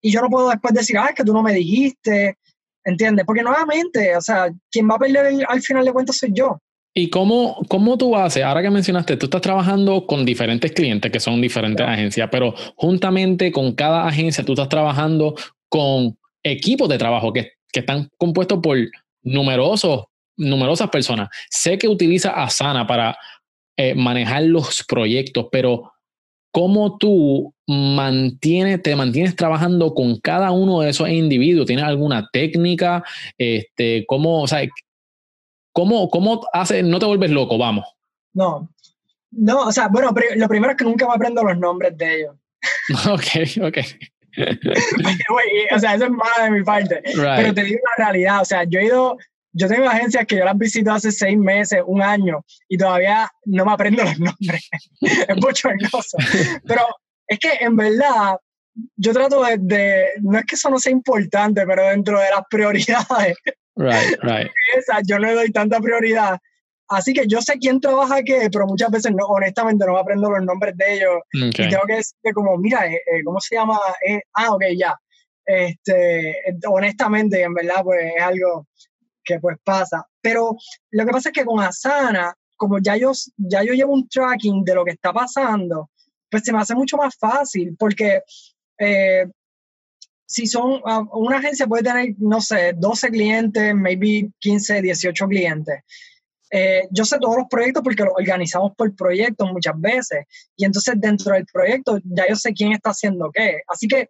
y 0.01 0.12
yo 0.12 0.21
no 0.21 0.29
puedo 0.29 0.49
después 0.49 0.73
decir, 0.73 0.97
ah, 0.97 1.07
es 1.09 1.15
que 1.15 1.23
tú 1.23 1.33
no 1.33 1.43
me 1.43 1.53
dijiste, 1.53 2.38
¿entiendes? 2.83 3.25
Porque 3.25 3.43
nuevamente, 3.43 4.15
o 4.15 4.21
sea, 4.21 4.49
quien 4.71 4.89
va 4.89 4.95
a 4.95 4.99
perder 4.99 5.45
al 5.47 5.62
final 5.62 5.85
de 5.85 5.93
cuentas 5.93 6.17
soy 6.17 6.31
yo. 6.33 6.59
¿Y 6.93 7.09
cómo, 7.09 7.62
cómo 7.69 7.97
tú 7.97 8.15
haces? 8.15 8.43
Ahora 8.43 8.62
que 8.62 8.69
mencionaste, 8.69 9.17
tú 9.17 9.27
estás 9.27 9.41
trabajando 9.41 10.07
con 10.07 10.25
diferentes 10.25 10.71
clientes 10.71 11.12
que 11.12 11.19
son 11.19 11.39
diferentes 11.39 11.85
agencias, 11.85 12.27
pero 12.31 12.53
juntamente 12.75 13.51
con 13.51 13.73
cada 13.73 14.07
agencia 14.07 14.43
tú 14.43 14.53
estás 14.53 14.69
trabajando 14.69 15.35
con 15.69 16.17
equipos 16.43 16.89
de 16.89 16.97
trabajo 16.97 17.31
que, 17.31 17.51
que 17.71 17.81
están 17.81 18.09
compuestos 18.17 18.59
por 18.62 18.77
numerosos, 19.21 20.05
numerosas 20.35 20.89
personas. 20.89 21.29
Sé 21.49 21.77
que 21.77 21.88
utiliza 21.88 22.31
Asana 22.31 22.88
para 22.88 23.17
eh, 23.77 23.93
manejar 23.93 24.43
los 24.43 24.83
proyectos, 24.83 25.47
pero 25.51 25.93
¿cómo 26.51 26.97
tú 26.97 27.53
mantienes, 27.67 28.81
te 28.81 28.95
mantienes 28.95 29.35
trabajando 29.35 29.93
con 29.93 30.19
cada 30.19 30.51
uno 30.51 30.81
de 30.81 30.89
esos 30.89 31.09
individuos? 31.09 31.67
¿Tienes 31.67 31.85
alguna 31.85 32.29
técnica? 32.31 33.03
Este, 33.38 34.05
¿Cómo, 34.07 34.41
o 34.41 34.47
sea, 34.47 34.67
cómo, 35.71 36.09
cómo 36.09 36.41
hace, 36.53 36.83
no 36.83 36.99
te 36.99 37.05
vuelves 37.05 37.31
loco, 37.31 37.57
vamos? 37.57 37.85
No, 38.33 38.69
no, 39.31 39.62
o 39.67 39.71
sea, 39.71 39.88
bueno, 39.88 40.13
lo 40.35 40.47
primero 40.47 40.71
es 40.71 40.77
que 40.77 40.83
nunca 40.83 41.07
me 41.07 41.13
aprendo 41.13 41.43
los 41.43 41.57
nombres 41.57 41.97
de 41.97 42.15
ellos. 42.15 42.35
ok, 43.12 43.67
ok. 43.67 43.77
o 45.75 45.79
sea, 45.79 45.95
eso 45.95 46.05
es 46.05 46.12
malo 46.12 46.43
de 46.43 46.51
mi 46.51 46.63
parte. 46.63 47.01
Pero 47.03 47.53
te 47.53 47.63
digo 47.63 47.79
la 47.97 48.05
realidad, 48.05 48.41
o 48.41 48.45
sea, 48.45 48.63
yo 48.63 48.79
he 48.79 48.85
ido 48.85 49.17
yo 49.51 49.67
tengo 49.67 49.88
agencias 49.88 50.25
que 50.25 50.38
yo 50.38 50.45
las 50.45 50.57
visito 50.57 50.91
hace 50.91 51.12
seis 51.12 51.38
meses, 51.38 51.81
un 51.85 52.01
año, 52.01 52.43
y 52.67 52.77
todavía 52.77 53.29
no 53.45 53.65
me 53.65 53.73
aprendo 53.73 54.03
los 54.03 54.19
nombres. 54.19 54.69
es 55.01 55.35
bochornoso. 55.38 56.17
Pero 56.65 56.81
es 57.27 57.39
que 57.39 57.53
en 57.62 57.75
verdad, 57.75 58.38
yo 58.95 59.13
trato 59.13 59.43
de, 59.43 60.09
no 60.21 60.39
es 60.39 60.45
que 60.45 60.55
eso 60.55 60.69
no 60.69 60.79
sea 60.79 60.91
importante, 60.91 61.65
pero 61.65 61.88
dentro 61.88 62.19
de 62.19 62.29
las 62.29 62.43
prioridades, 62.49 63.38
right, 63.75 64.19
right. 64.21 64.51
yo 65.07 65.19
no 65.19 65.27
le 65.27 65.33
doy 65.33 65.51
tanta 65.51 65.79
prioridad. 65.79 66.38
Así 66.89 67.13
que 67.13 67.27
yo 67.27 67.39
sé 67.39 67.59
quién 67.59 67.79
trabaja 67.79 68.23
qué, 68.23 68.49
pero 68.51 68.65
muchas 68.65 68.89
veces 68.89 69.12
no, 69.12 69.23
honestamente 69.27 69.85
no 69.85 69.93
me 69.93 69.99
aprendo 69.99 70.31
los 70.31 70.43
nombres 70.43 70.75
de 70.75 70.95
ellos. 70.95 71.19
Y 71.31 71.51
tengo 71.51 71.83
que 71.85 71.97
decir 71.97 72.33
como, 72.33 72.57
mira, 72.57 72.88
eh, 72.88 72.95
eh, 72.95 73.23
¿cómo 73.23 73.39
se 73.39 73.55
llama? 73.55 73.77
Eh, 74.07 74.21
ah, 74.33 74.51
ok, 74.53 74.63
ya. 74.75 74.95
Este, 75.45 76.35
honestamente, 76.67 77.43
en 77.43 77.53
verdad, 77.53 77.83
pues 77.83 78.12
es 78.15 78.21
algo 78.21 78.67
que 79.29 79.39
pues 79.39 79.57
pasa. 79.63 80.05
Pero 80.21 80.57
lo 80.91 81.05
que 81.05 81.11
pasa 81.11 81.29
es 81.29 81.33
que 81.33 81.45
con 81.45 81.61
Asana, 81.61 82.33
como 82.57 82.79
ya 82.79 82.97
yo, 82.97 83.11
ya 83.37 83.63
yo 83.63 83.73
llevo 83.73 83.93
un 83.93 84.07
tracking 84.09 84.63
de 84.63 84.75
lo 84.75 84.83
que 84.83 84.91
está 84.91 85.13
pasando, 85.13 85.89
pues 86.29 86.43
se 86.43 86.51
me 86.51 86.59
hace 86.59 86.75
mucho 86.75 86.97
más 86.97 87.15
fácil 87.15 87.75
porque 87.77 88.21
eh, 88.77 89.25
si 90.25 90.45
son, 90.47 90.81
ah, 90.85 91.03
una 91.13 91.37
agencia 91.37 91.67
puede 91.67 91.83
tener, 91.83 92.15
no 92.17 92.41
sé, 92.41 92.73
12 92.75 93.09
clientes, 93.09 93.75
maybe 93.75 94.31
15, 94.39 94.81
18 94.81 95.27
clientes. 95.27 95.83
Eh, 96.51 96.87
yo 96.89 97.05
sé 97.05 97.19
todos 97.19 97.37
los 97.37 97.47
proyectos 97.47 97.83
porque 97.83 98.03
los 98.03 98.13
organizamos 98.15 98.73
por 98.75 98.95
proyectos 98.95 99.51
muchas 99.51 99.79
veces 99.79 100.25
y 100.57 100.65
entonces 100.65 100.95
dentro 100.97 101.35
del 101.35 101.45
proyecto 101.45 101.99
ya 102.03 102.27
yo 102.27 102.35
sé 102.35 102.53
quién 102.53 102.71
está 102.71 102.89
haciendo 102.89 103.31
qué. 103.31 103.61
Así 103.67 103.87
que 103.87 104.09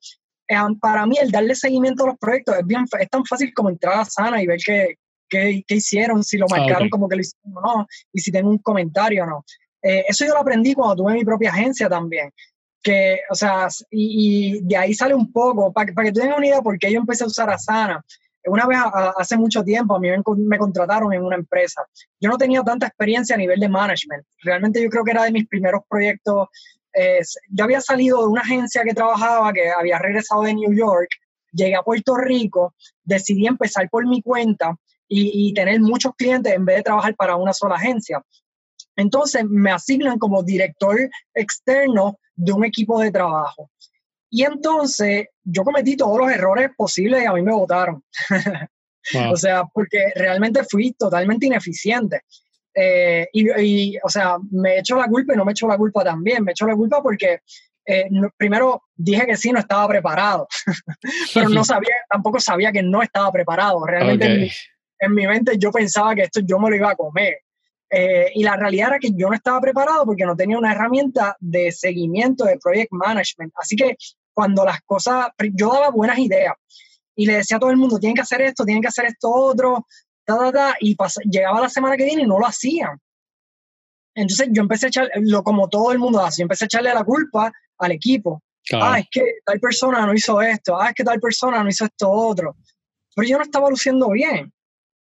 eh, 0.50 0.58
para 0.82 1.06
mí 1.06 1.18
el 1.22 1.32
darle 1.32 1.54
seguimiento 1.54 2.04
a 2.04 2.08
los 2.08 2.18
proyectos 2.18 2.58
es, 2.58 2.66
bien, 2.66 2.86
es 3.00 3.10
tan 3.10 3.24
fácil 3.26 3.54
como 3.54 3.70
entrar 3.70 4.00
a 4.00 4.06
Sana 4.06 4.42
y 4.42 4.48
ver 4.48 4.60
que, 4.66 4.96
qué, 5.30 5.64
hicieron, 5.68 6.24
si 6.24 6.38
lo 6.38 6.46
ah, 6.52 6.58
marcaron 6.58 6.90
como 6.90 7.08
que 7.08 7.16
lo 7.16 7.22
hicieron 7.22 7.58
o 7.58 7.62
no, 7.62 7.88
y 8.12 8.20
si 8.20 8.32
tengo 8.32 8.50
un 8.50 8.58
comentario 8.58 9.24
o 9.24 9.28
no. 9.28 9.46
Eh, 9.82 10.06
eso 10.08 10.26
yo 10.26 10.34
lo 10.34 10.40
aprendí 10.40 10.74
cuando 10.74 10.96
tuve 10.96 11.14
mi 11.14 11.24
propia 11.24 11.52
agencia 11.52 11.88
también. 11.88 12.32
Que, 12.82 13.20
o 13.30 13.36
sea, 13.36 13.68
y, 13.92 14.62
de 14.62 14.78
ahí 14.78 14.94
sale 14.94 15.14
un 15.14 15.32
poco, 15.32 15.72
para, 15.72 15.94
para 15.94 16.08
que 16.08 16.14
tú 16.14 16.22
tengas 16.22 16.38
una 16.38 16.48
idea 16.48 16.62
por 16.62 16.78
qué 16.78 16.92
yo 16.92 17.00
empecé 17.00 17.24
a 17.24 17.28
usar 17.28 17.50
Asana. 17.50 18.04
Una 18.46 18.66
vez, 18.66 18.80
hace 19.18 19.38
mucho 19.38 19.64
tiempo, 19.64 19.96
a 19.96 20.00
mí 20.00 20.08
me, 20.38 20.58
contrataron 20.58 21.14
en 21.14 21.24
una 21.24 21.36
empresa. 21.36 21.84
Yo 22.20 22.30
no 22.30 22.38
tenía 22.38 22.64
tanta 22.64 22.88
experiencia 22.88 23.36
a 23.36 23.38
nivel 23.38 23.60
de 23.60 23.68
management. 23.68 24.26
Realmente 24.44 24.82
yo 24.82 24.90
creo 24.90 25.04
que 25.04 25.12
era 25.12 25.24
de 25.24 25.32
mis 25.32 25.48
primeros 25.48 25.82
proyectos. 25.90 26.48
Eh, 26.94 27.20
yo 27.50 27.66
había 27.66 27.82
salido 27.82 28.22
de 28.22 28.28
una 28.28 28.42
agencia 28.42 28.84
que 28.84 28.94
trabajaba, 28.94 29.52
que 29.52 29.70
había 29.70 30.00
regresado 30.00 30.44
de 30.44 30.54
New 30.54 30.74
York, 30.74 31.10
llegué 31.52 31.76
a 31.76 31.84
Puerto 31.84 32.16
Rico, 32.16 32.74
decidí 33.04 33.46
empezar 33.46 33.90
por 33.90 34.08
mi 34.08 34.22
cuenta 34.22 34.76
y, 35.10 35.54
tener 35.54 35.82
muchos 35.82 36.14
clientes 36.16 36.54
en 36.54 36.66
vez 36.66 36.78
de 36.78 36.84
trabajar 36.84 37.16
para 37.16 37.36
una 37.36 37.54
sola 37.54 37.76
agencia. 37.76 38.22
Entonces 38.96 39.44
me 39.46 39.72
asignan 39.72 40.20
como 40.20 40.44
director 40.44 40.98
externo 41.34 42.20
de 42.36 42.52
un 42.52 42.66
equipo 42.66 43.00
de 43.00 43.12
trabajo. 43.12 43.72
Y 44.30 44.44
entonces 44.44 45.28
yo 45.44 45.64
cometí 45.64 45.98
todos 45.98 46.20
los 46.20 46.32
errores 46.32 46.70
posibles 46.78 47.24
y 47.24 47.26
a 47.26 47.34
mí 47.34 47.42
me 47.42 47.54
votaron. 47.54 48.04
o 49.32 49.36
sea, 49.36 49.64
porque 49.66 50.12
realmente 50.16 50.64
fui 50.70 50.94
totalmente 50.94 51.48
ineficiente. 51.48 52.22
Eh, 52.74 53.28
y, 53.34 53.98
o 53.98 54.10
sea, 54.10 54.38
me 54.52 54.80
echo 54.80 54.96
la 54.96 55.08
culpa 55.08 55.34
y 55.34 55.38
no 55.38 55.46
me 55.46 55.54
echo 55.54 55.68
la 55.68 55.78
culpa 55.78 56.04
también. 56.04 56.44
Me 56.44 56.52
echo 56.52 56.68
la 56.68 56.76
culpa 56.76 57.02
porque 57.02 57.40
eh, 57.86 58.08
primero 58.38 58.84
dije 58.96 59.26
que 59.26 59.36
sí, 59.36 59.52
no 59.52 59.60
estaba 59.60 59.88
preparado, 59.88 60.48
pero 61.34 61.50
no 61.50 61.64
sabía, 61.66 61.96
tampoco 62.08 62.40
sabía 62.40 62.72
que 62.72 62.84
no 62.84 63.02
estaba 63.02 63.32
preparado. 63.32 63.84
Realmente 63.84 64.52
en, 65.00 65.14
mi, 65.14 65.28
mente 65.28 65.58
yo 65.58 65.72
pensaba 65.72 66.16
que 66.16 66.24
esto 66.24 66.42
yo 66.42 66.60
me 66.60 66.70
lo 66.70 66.76
iba 66.76 66.92
a 66.92 66.96
comer. 66.96 67.40
Eh, 67.92 68.32
y 68.36 68.44
la 68.44 68.56
realidad 68.56 68.90
era 68.90 69.00
que 69.00 69.12
yo 69.14 69.30
no 69.30 69.34
estaba 69.34 69.60
preparado 69.60 70.06
porque 70.06 70.24
no 70.24 70.36
tenía 70.36 70.58
una 70.58 70.74
herramienta 70.74 71.36
de 71.40 71.72
seguimiento 71.72 72.46
de 72.46 72.58
project 72.58 72.92
management. 72.92 73.52
Así 73.56 73.76
que 73.76 73.98
cuando 74.34 74.64
las 74.64 74.82
cosas, 74.82 75.28
yo 75.54 75.72
daba 75.74 75.90
buenas 75.90 76.20
ideas 76.20 76.54
y 77.16 77.26
le 77.26 77.38
decía 77.38 77.58
a 77.58 77.60
todo 77.60 77.72
el 77.72 77.78
mundo, 77.78 78.00
tienen 78.00 78.16
que 78.16 78.22
hacer 78.22 78.42
esto, 78.42 78.64
tienen 78.64 78.82
que 78.82 78.88
hacer 78.88 79.06
esto 79.06 79.30
otro, 79.30 79.86
y 80.80 80.96
llegaba 81.30 81.62
la 81.62 81.70
semana 81.70 81.98
que 81.98 82.06
viene 82.06 82.24
y 82.24 82.28
no 82.28 82.40
lo 82.40 82.46
hacían. 82.46 83.00
Entonces 84.16 84.48
yo 84.52 84.62
empecé 84.62 84.88
a 84.88 84.90
echarle, 84.90 85.12
lo 85.22 85.44
como 85.44 85.70
todo 85.70 85.92
el 85.92 86.00
mundo 86.00 86.22
hace, 86.22 86.42
yo 86.42 86.44
empecé 86.44 86.66
a 86.66 86.68
echarle 86.68 86.94
la 86.94 87.04
culpa 87.04 87.52
al 87.78 87.92
equipo. 87.92 88.44
Ah, 88.74 89.00
es 89.00 89.08
que 89.10 89.22
tal 89.44 89.60
persona 89.60 90.06
no 90.06 90.14
hizo 90.14 90.40
esto, 90.42 90.80
ah, 90.80 90.90
es 90.90 90.96
que 90.96 91.04
tal 91.04 91.20
persona 91.20 91.64
no 91.64 91.70
hizo 91.70 91.86
esto 91.86 92.10
otro. 92.12 92.56
Pero 93.16 93.28
yo 93.28 93.38
no 93.38 93.44
estaba 93.44 93.70
luciendo 93.70 94.10
bien. 94.10 94.52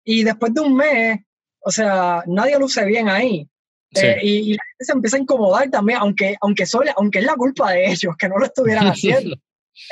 Y 0.06 0.24
después 0.24 0.54
de 0.54 0.62
un 0.62 0.76
mes, 0.76 1.20
o 1.60 1.72
sea, 1.72 2.24
nadie 2.28 2.58
luce 2.58 2.86
bien 2.86 3.10
ahí. 3.10 3.50
Eh, 3.96 4.20
y, 4.22 4.54
la 4.54 4.64
gente 4.64 4.86
se 4.86 4.92
empieza 4.92 5.18
a 5.18 5.22
incomodar 5.22 5.70
también, 5.70 6.00
aunque, 6.00 6.36
aunque, 6.42 6.66
aunque 6.96 7.20
es 7.20 7.26
la 7.26 7.36
culpa 7.36 7.72
de 7.72 7.92
ellos 7.92 8.14
que 8.18 8.30
no 8.30 8.38
lo 8.38 8.46
estuvieran 8.46 8.88
haciendo. 8.88 9.36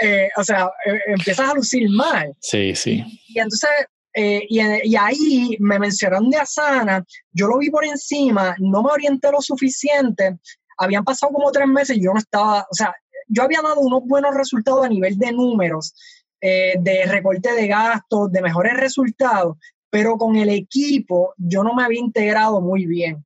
Eh, 0.01 0.29
o 0.37 0.43
sea, 0.43 0.69
eh, 0.85 0.99
empiezas 1.07 1.49
a 1.49 1.53
lucir 1.53 1.89
mal. 1.89 2.33
Sí, 2.39 2.73
sí. 2.75 3.03
Y 3.27 3.39
entonces 3.39 3.69
eh, 4.15 4.45
y, 4.47 4.95
ahí 4.95 5.57
me 5.59 5.79
mencionaron 5.79 6.29
de 6.29 6.37
Asana, 6.37 7.03
yo 7.31 7.47
lo 7.47 7.57
vi 7.57 7.71
por 7.71 7.83
encima, 7.83 8.55
no 8.59 8.83
me 8.83 8.91
orienté 8.91 9.31
lo 9.31 9.41
suficiente, 9.41 10.37
habían 10.77 11.03
pasado 11.03 11.33
como 11.33 11.51
tres 11.51 11.67
meses 11.67 11.97
y 11.97 12.03
yo 12.03 12.13
no 12.13 12.19
estaba, 12.19 12.67
o 12.69 12.75
sea, 12.75 12.93
yo 13.27 13.41
había 13.41 13.61
dado 13.63 13.79
unos 13.79 14.03
buenos 14.05 14.35
resultados 14.35 14.85
a 14.85 14.89
nivel 14.89 15.17
de 15.17 15.31
números, 15.31 15.95
de 16.39 17.05
recorte 17.07 17.53
de 17.53 17.67
gastos, 17.67 18.31
de 18.31 18.41
mejores 18.41 18.73
resultados, 18.73 19.57
pero 19.93 20.17
con 20.17 20.35
el 20.35 20.49
equipo 20.49 21.35
yo 21.37 21.61
no 21.61 21.75
me 21.75 21.83
había 21.83 21.99
integrado 21.99 22.59
muy 22.59 22.87
bien, 22.87 23.23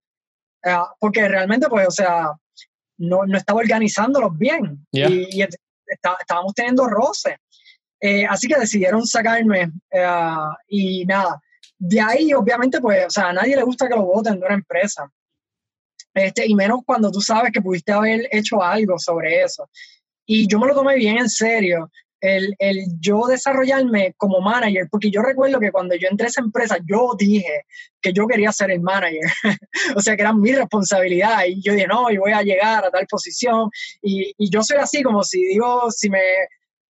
eh, 0.62 0.76
porque 1.00 1.26
realmente, 1.26 1.70
pues, 1.70 1.88
o 1.88 1.92
sea, 1.92 2.34
no, 2.98 3.26
no 3.26 3.38
estaba 3.38 3.62
organizándolos 3.62 4.38
bien 4.38 4.86
y, 4.92 5.42
estábamos 5.42 6.54
teniendo 6.54 6.86
roces. 6.88 7.38
Eh, 8.02 8.26
así 8.26 8.50
que 8.50 8.60
decidieron 8.60 9.08
sacarme 9.08 9.72
eh, 9.90 10.28
y 10.68 11.06
nada. 11.06 11.42
De 11.78 12.02
ahí, 12.02 12.34
obviamente, 12.34 12.82
pues, 12.82 13.06
o 13.06 13.12
sea, 13.12 13.30
a 13.30 13.34
nadie 13.34 13.56
le 13.56 13.64
gusta 13.64 13.88
que 13.88 13.96
lo 13.96 14.04
voten 14.04 14.38
de 14.38 14.46
una 14.46 14.56
empresa. 14.56 15.10
Este, 16.14 16.48
y 16.48 16.54
menos 16.54 16.82
cuando 16.86 17.10
tú 17.10 17.22
sabes 17.22 17.54
que 17.54 17.62
pudiste 17.62 17.94
haber 17.94 18.28
hecho 18.30 18.62
algo 18.62 19.00
sobre 19.00 19.42
eso. 19.42 19.70
Y 20.26 20.46
yo 20.48 20.60
me 20.60 20.68
lo 20.68 20.76
tomé 20.76 20.96
bien 20.96 21.20
en 21.20 21.30
serio, 21.30 21.90
el, 22.22 22.56
el, 22.60 22.86
yo 23.00 23.26
desarrollarme 23.28 24.14
como 24.18 24.42
manager, 24.42 24.88
porque 24.90 25.12
yo 25.12 25.22
recuerdo 25.22 25.60
que 25.60 25.72
cuando 25.72 25.96
yo 25.96 26.08
entré 26.10 26.26
a 26.26 26.30
esa 26.30 26.42
empresa, 26.42 26.78
yo 26.86 27.16
dije 27.18 27.66
que 28.02 28.14
yo 28.14 28.28
quería 28.28 28.52
ser 28.52 28.72
el 28.72 28.82
manager, 28.82 29.22
o 29.96 30.02
sea, 30.02 30.16
que 30.16 30.22
era 30.22 30.34
mi 30.34 30.52
responsabilidad, 30.54 31.46
y 31.48 31.62
yo 31.62 31.74
dije, 31.74 31.88
no, 31.88 32.10
y 32.10 32.18
voy 32.18 32.32
a 32.32 32.42
llegar 32.42 32.86
a 32.86 32.90
tal 32.90 33.06
posición, 33.08 33.70
y, 34.02 34.34
y 34.38 34.50
yo 34.50 34.64
soy 34.64 34.78
así, 34.78 35.04
como 35.04 35.24
si 35.24 35.46
digo, 35.46 35.92
si 35.92 36.10
me, 36.10 36.22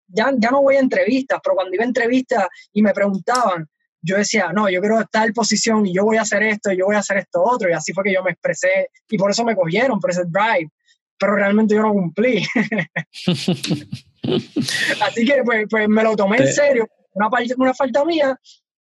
ya, 0.07 0.33
ya 0.37 0.51
no 0.51 0.61
voy 0.61 0.75
a 0.75 0.79
entrevistas, 0.79 1.39
pero 1.43 1.55
cuando 1.55 1.73
iba 1.73 1.83
a 1.83 1.87
entrevistas 1.87 2.47
y 2.73 2.81
me 2.81 2.93
preguntaban, 2.93 3.67
yo 4.01 4.17
decía, 4.17 4.51
no, 4.53 4.69
yo 4.69 4.79
quiero 4.79 5.01
estar 5.01 5.27
en 5.27 5.33
posición 5.33 5.85
y 5.85 5.93
yo 5.93 6.03
voy 6.05 6.17
a 6.17 6.21
hacer 6.21 6.43
esto 6.43 6.71
y 6.71 6.77
yo 6.77 6.85
voy 6.85 6.95
a 6.95 6.99
hacer 6.99 7.17
esto 7.17 7.43
otro. 7.43 7.69
Y 7.69 7.73
así 7.73 7.91
fue 7.93 8.05
que 8.05 8.13
yo 8.13 8.23
me 8.23 8.31
expresé 8.31 8.89
y 9.09 9.17
por 9.17 9.31
eso 9.31 9.43
me 9.43 9.55
cogieron 9.55 9.99
por 9.99 10.11
ese 10.11 10.23
drive. 10.25 10.69
Pero 11.19 11.35
realmente 11.35 11.75
yo 11.75 11.81
no 11.81 11.91
cumplí. 11.91 12.45
así 15.01 15.25
que 15.25 15.41
pues, 15.43 15.65
pues, 15.69 15.87
me 15.87 16.03
lo 16.03 16.15
tomé 16.15 16.37
en 16.37 16.53
serio. 16.53 16.87
Una, 17.13 17.29
una 17.57 17.73
falta 17.73 18.05
mía. 18.05 18.39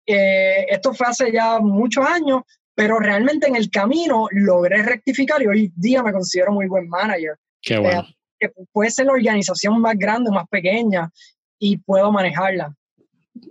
Eh, 0.05 0.65
esto 0.69 0.93
fue 0.93 1.07
hace 1.07 1.31
ya 1.31 1.59
muchos 1.59 2.05
años, 2.05 2.41
pero 2.73 2.99
realmente 2.99 3.47
en 3.47 3.55
el 3.55 3.69
camino 3.69 4.27
logré 4.31 4.83
rectificar 4.83 5.41
y 5.41 5.47
hoy 5.47 5.73
día 5.75 6.01
me 6.03 6.11
considero 6.11 6.51
muy 6.51 6.67
buen 6.67 6.87
manager. 6.87 7.35
Qué 7.61 7.77
bueno. 7.77 8.01
Eh, 8.01 8.15
que 8.39 8.49
puede 8.71 8.89
ser 8.89 9.05
la 9.05 9.13
organización 9.13 9.79
más 9.79 9.95
grande, 9.97 10.31
más 10.31 10.47
pequeña 10.49 11.11
y 11.59 11.77
puedo 11.77 12.11
manejarla. 12.11 12.73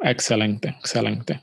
Excelente, 0.02 0.68
excelente. 0.68 1.40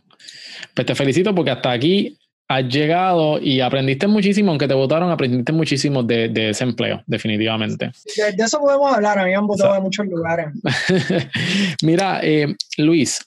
Pues 0.74 0.86
te 0.86 0.96
felicito 0.96 1.34
porque 1.34 1.52
hasta 1.52 1.72
aquí 1.72 2.18
has 2.48 2.64
llegado 2.68 3.40
y 3.40 3.60
aprendiste 3.60 4.08
muchísimo, 4.08 4.52
aunque 4.52 4.68
te 4.68 4.74
votaron, 4.74 5.12
aprendiste 5.12 5.52
muchísimo 5.52 6.02
de, 6.04 6.30
de 6.30 6.52
ese 6.52 6.64
empleo, 6.64 7.04
definitivamente. 7.06 7.92
De, 8.16 8.44
eso 8.44 8.60
podemos 8.60 8.94
hablar, 8.96 9.20
a 9.20 9.24
mí 9.24 9.32
me 9.32 9.36
han 9.36 9.48
votado 9.48 9.76
en 9.76 9.84
muchos 9.84 10.06
lugares. 10.08 10.48
Mira, 11.84 12.20
eh, 12.24 12.56
Luis, 12.78 13.20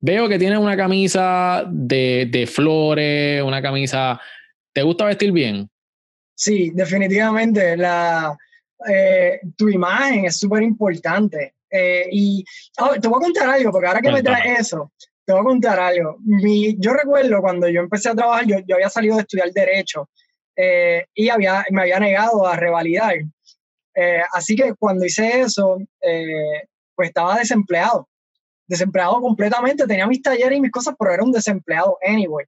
veo 0.00 0.28
que 0.28 0.38
tienes 0.38 0.58
una 0.58 0.76
camisa 0.76 1.64
de, 1.68 2.28
de 2.30 2.46
flores, 2.46 3.42
una 3.42 3.62
camisa... 3.62 4.20
¿Te 4.74 4.82
gusta 4.82 5.04
vestir 5.04 5.32
bien? 5.32 5.68
Sí, 6.34 6.70
definitivamente. 6.74 7.76
La, 7.76 8.36
eh, 8.88 9.40
tu 9.56 9.68
imagen 9.68 10.24
es 10.24 10.38
súper 10.38 10.62
importante. 10.62 11.54
Eh, 11.70 12.08
y 12.10 12.44
oh, 12.80 12.98
te 13.00 13.08
voy 13.08 13.18
a 13.18 13.24
contar 13.24 13.48
algo, 13.48 13.70
porque 13.70 13.86
ahora 13.86 14.00
que 14.00 14.12
me 14.12 14.22
traes 14.22 14.60
eso, 14.60 14.92
te 15.24 15.32
voy 15.32 15.40
a 15.40 15.44
contar 15.44 15.80
algo. 15.80 16.16
Mi, 16.20 16.76
yo 16.78 16.92
recuerdo 16.92 17.40
cuando 17.40 17.68
yo 17.68 17.80
empecé 17.80 18.10
a 18.10 18.14
trabajar, 18.14 18.46
yo, 18.46 18.56
yo 18.66 18.76
había 18.76 18.90
salido 18.90 19.16
de 19.16 19.22
estudiar 19.22 19.52
Derecho 19.52 20.08
eh, 20.56 21.06
y 21.14 21.28
había, 21.28 21.64
me 21.70 21.82
había 21.82 22.00
negado 22.00 22.46
a 22.46 22.56
revalidar. 22.56 23.16
así 24.32 24.56
que 24.56 24.74
cuando 24.74 25.04
hice 25.04 25.40
eso, 25.40 25.78
pues 26.94 27.08
estaba 27.08 27.38
desempleado. 27.38 28.08
Desempleado 28.66 29.20
completamente, 29.20 29.86
tenía 29.86 30.06
mis 30.06 30.22
talleres 30.22 30.58
y 30.58 30.60
mis 30.60 30.70
cosas, 30.70 30.94
pero 30.98 31.12
era 31.12 31.22
un 31.22 31.32
desempleado 31.32 31.98
anyway. 32.02 32.46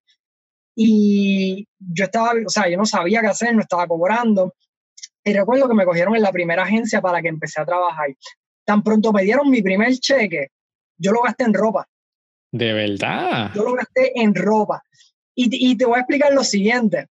Y 0.77 1.69
yo 1.79 2.05
estaba, 2.07 2.33
o 2.47 2.49
sea, 2.49 2.69
yo 2.69 2.77
no 2.77 2.87
sabía 2.87 3.21
qué 3.21 3.29
hacer, 3.29 3.55
no 3.55 3.61
estaba 3.61 3.87
cobrando. 3.87 4.55
Y 5.23 5.33
recuerdo 5.33 5.69
que 5.69 5.75
me 5.75 5.85
cogieron 5.85 6.17
en 6.17 6.23
la 6.23 6.33
primera 6.33 6.65
agencia 6.65 7.01
para 7.01 7.23
que 7.23 7.29
empecé 7.29 7.61
a 7.61 7.65
trabajar. 7.65 8.09
Tan 8.65 8.83
pronto 8.83 9.13
me 9.13 9.23
dieron 9.23 9.51
mi 9.51 9.63
primer 9.63 9.93
cheque, 9.95 10.49
yo 10.97 11.13
lo 11.13 11.23
gasté 11.23 11.45
en 11.45 11.55
ropa. 11.55 11.87
¿De 12.55 12.73
verdad? 12.73 13.51
Yo 13.53 13.65
lo 13.65 13.75
gasté 13.75 14.13
en 14.15 14.33
ropa. 14.33 14.81
Y, 15.35 15.49
y 15.73 15.77
te 15.77 15.87
voy 15.87 15.97
a 15.97 16.03
explicar 16.03 16.33
lo 16.33 16.45
siguiente. 16.45 17.09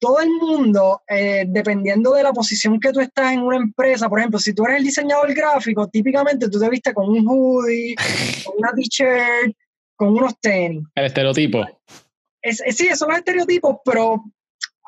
Todo 0.00 0.18
el 0.18 0.30
mundo, 0.30 1.02
eh, 1.08 1.44
dependiendo 1.46 2.12
de 2.12 2.24
la 2.24 2.32
posición 2.32 2.80
que 2.80 2.90
tú 2.90 2.98
estás 2.98 3.32
en 3.32 3.42
una 3.42 3.58
empresa, 3.58 4.08
por 4.08 4.18
ejemplo, 4.18 4.40
si 4.40 4.52
tú 4.52 4.64
eres 4.64 4.78
el 4.78 4.84
diseñador 4.84 5.32
gráfico, 5.32 5.86
típicamente 5.86 6.50
tú 6.50 6.58
te 6.58 6.68
viste 6.68 6.92
con 6.92 7.08
un 7.08 7.24
hoodie, 7.24 7.94
con 8.44 8.54
una 8.58 8.72
t-shirt, 8.72 9.54
con 9.94 10.08
unos 10.08 10.36
tenis. 10.40 10.82
El 10.96 11.04
estereotipo. 11.04 11.64
Es, 12.42 12.60
sí, 12.70 12.88
son 12.96 13.10
los 13.10 13.18
estereotipos, 13.18 13.76
pero 13.84 14.24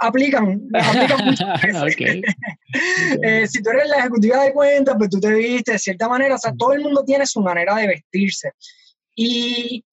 aplican, 0.01 0.62
aplican 0.75 1.25
muchas 1.27 1.62
eh, 3.23 3.47
si 3.47 3.62
tú 3.62 3.71
eres 3.71 3.88
la 3.88 3.99
ejecutiva 3.99 4.43
de 4.43 4.53
cuentas, 4.53 4.97
pues 4.99 5.11
tú 5.11 5.21
te 5.21 5.33
viste 5.33 5.73
de 5.73 5.79
cierta 5.79 6.09
manera, 6.09 6.35
o 6.35 6.38
sea, 6.38 6.53
todo 6.59 6.73
el 6.73 6.81
mundo 6.81 7.05
tiene 7.05 7.25
su 7.25 7.41
manera 7.41 7.77
de 7.77 7.87
vestirse. 7.87 8.51
Y 9.15 9.85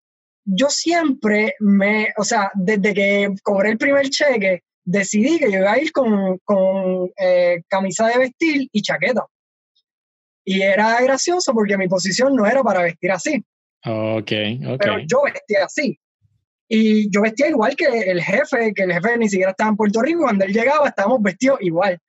yo 0.51 0.69
siempre 0.69 1.55
me, 1.59 2.07
o 2.17 2.23
sea, 2.23 2.51
desde 2.55 2.93
que 2.93 3.33
cobré 3.43 3.71
el 3.71 3.77
primer 3.77 4.09
cheque, 4.09 4.63
decidí 4.83 5.37
que 5.37 5.51
yo 5.51 5.59
iba 5.59 5.73
a 5.73 5.79
ir 5.79 5.91
con, 5.91 6.39
con 6.43 7.11
eh, 7.17 7.61
camisa 7.67 8.07
de 8.07 8.17
vestir 8.17 8.67
y 8.71 8.81
chaqueta. 8.81 9.25
Y 10.43 10.61
era 10.61 10.99
gracioso 11.01 11.53
porque 11.53 11.77
mi 11.77 11.87
posición 11.87 12.35
no 12.35 12.45
era 12.47 12.63
para 12.63 12.81
vestir 12.81 13.11
así. 13.11 13.43
Ok, 13.85 14.31
ok. 14.67 14.79
Pero 14.79 14.99
yo 15.05 15.21
vestía 15.23 15.65
así. 15.65 15.99
Y 16.67 17.09
yo 17.11 17.21
vestía 17.21 17.49
igual 17.49 17.75
que 17.75 17.85
el 17.85 18.21
jefe, 18.21 18.73
que 18.73 18.83
el 18.83 18.93
jefe 18.93 19.17
ni 19.17 19.29
siquiera 19.29 19.51
estaba 19.51 19.69
en 19.69 19.75
Puerto 19.75 20.01
Rico, 20.01 20.21
cuando 20.21 20.45
él 20.45 20.53
llegaba 20.53 20.87
estábamos 20.87 21.21
vestidos 21.21 21.59
igual. 21.61 21.99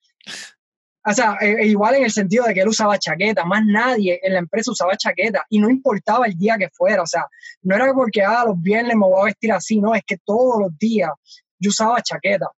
O 1.07 1.13
sea, 1.13 1.37
e, 1.41 1.63
e 1.63 1.67
igual 1.67 1.95
en 1.95 2.05
el 2.05 2.11
sentido 2.11 2.45
de 2.45 2.55
que 2.55 2.61
él 2.61 2.69
usaba 2.69 2.99
chaqueta, 2.99 3.45
más 3.45 3.65
nadie 3.65 4.21
en 4.23 4.35
la 4.35 4.39
empresa 4.41 4.71
usaba 4.71 4.97
chaqueta 4.97 5.45
y 5.49 5.59
no 5.59 5.71
importaba 5.71 6.27
el 6.27 6.37
día 6.37 6.59
que 6.59 6.69
fuera, 6.71 7.03
o 7.03 7.07
sea, 7.07 7.27
no 7.63 7.75
era 7.75 7.93
porque 7.95 8.23
ah, 8.23 8.45
los 8.47 8.61
viernes 8.61 8.97
me 8.97 9.07
voy 9.07 9.21
a 9.21 9.25
vestir 9.25 9.53
así, 9.53 9.81
no, 9.81 9.95
es 9.95 10.03
que 10.07 10.19
todos 10.25 10.61
los 10.61 10.79
días 10.79 11.11
yo 11.59 11.71
usaba 11.71 12.03
chaqueta. 12.03 12.49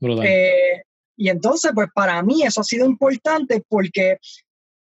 Eh, 0.00 0.82
y 1.16 1.28
entonces, 1.28 1.72
pues 1.74 1.88
para 1.94 2.22
mí 2.22 2.42
eso 2.42 2.62
ha 2.62 2.64
sido 2.64 2.86
importante 2.86 3.62
porque 3.68 4.18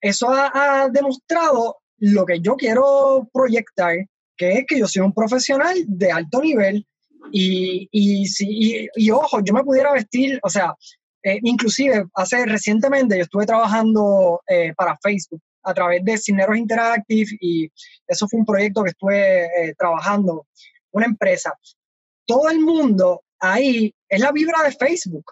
eso 0.00 0.30
ha, 0.30 0.82
ha 0.82 0.88
demostrado 0.88 1.78
lo 1.98 2.24
que 2.24 2.40
yo 2.40 2.54
quiero 2.54 3.28
proyectar 3.32 3.96
que 4.38 4.52
es 4.52 4.64
que 4.66 4.78
yo 4.78 4.86
soy 4.86 5.02
un 5.02 5.12
profesional 5.12 5.76
de 5.86 6.12
alto 6.12 6.40
nivel 6.40 6.86
y, 7.32 7.88
y, 7.90 8.24
y, 8.40 8.88
y 8.94 9.10
ojo, 9.10 9.40
yo 9.44 9.52
me 9.52 9.64
pudiera 9.64 9.92
vestir, 9.92 10.38
o 10.42 10.48
sea, 10.48 10.74
eh, 11.22 11.38
inclusive 11.42 12.06
hace 12.14 12.46
recientemente 12.46 13.16
yo 13.16 13.22
estuve 13.22 13.46
trabajando 13.46 14.40
eh, 14.46 14.72
para 14.76 14.96
Facebook 15.02 15.42
a 15.64 15.74
través 15.74 16.04
de 16.04 16.16
Cineros 16.16 16.56
Interactive 16.56 17.36
y 17.40 17.68
eso 18.06 18.28
fue 18.28 18.40
un 18.40 18.46
proyecto 18.46 18.82
que 18.82 18.90
estuve 18.90 19.44
eh, 19.44 19.74
trabajando, 19.76 20.46
una 20.92 21.06
empresa. 21.06 21.52
Todo 22.26 22.48
el 22.48 22.60
mundo 22.60 23.22
ahí 23.40 23.92
es 24.08 24.20
la 24.20 24.32
vibra 24.32 24.62
de 24.62 24.72
Facebook. 24.72 25.24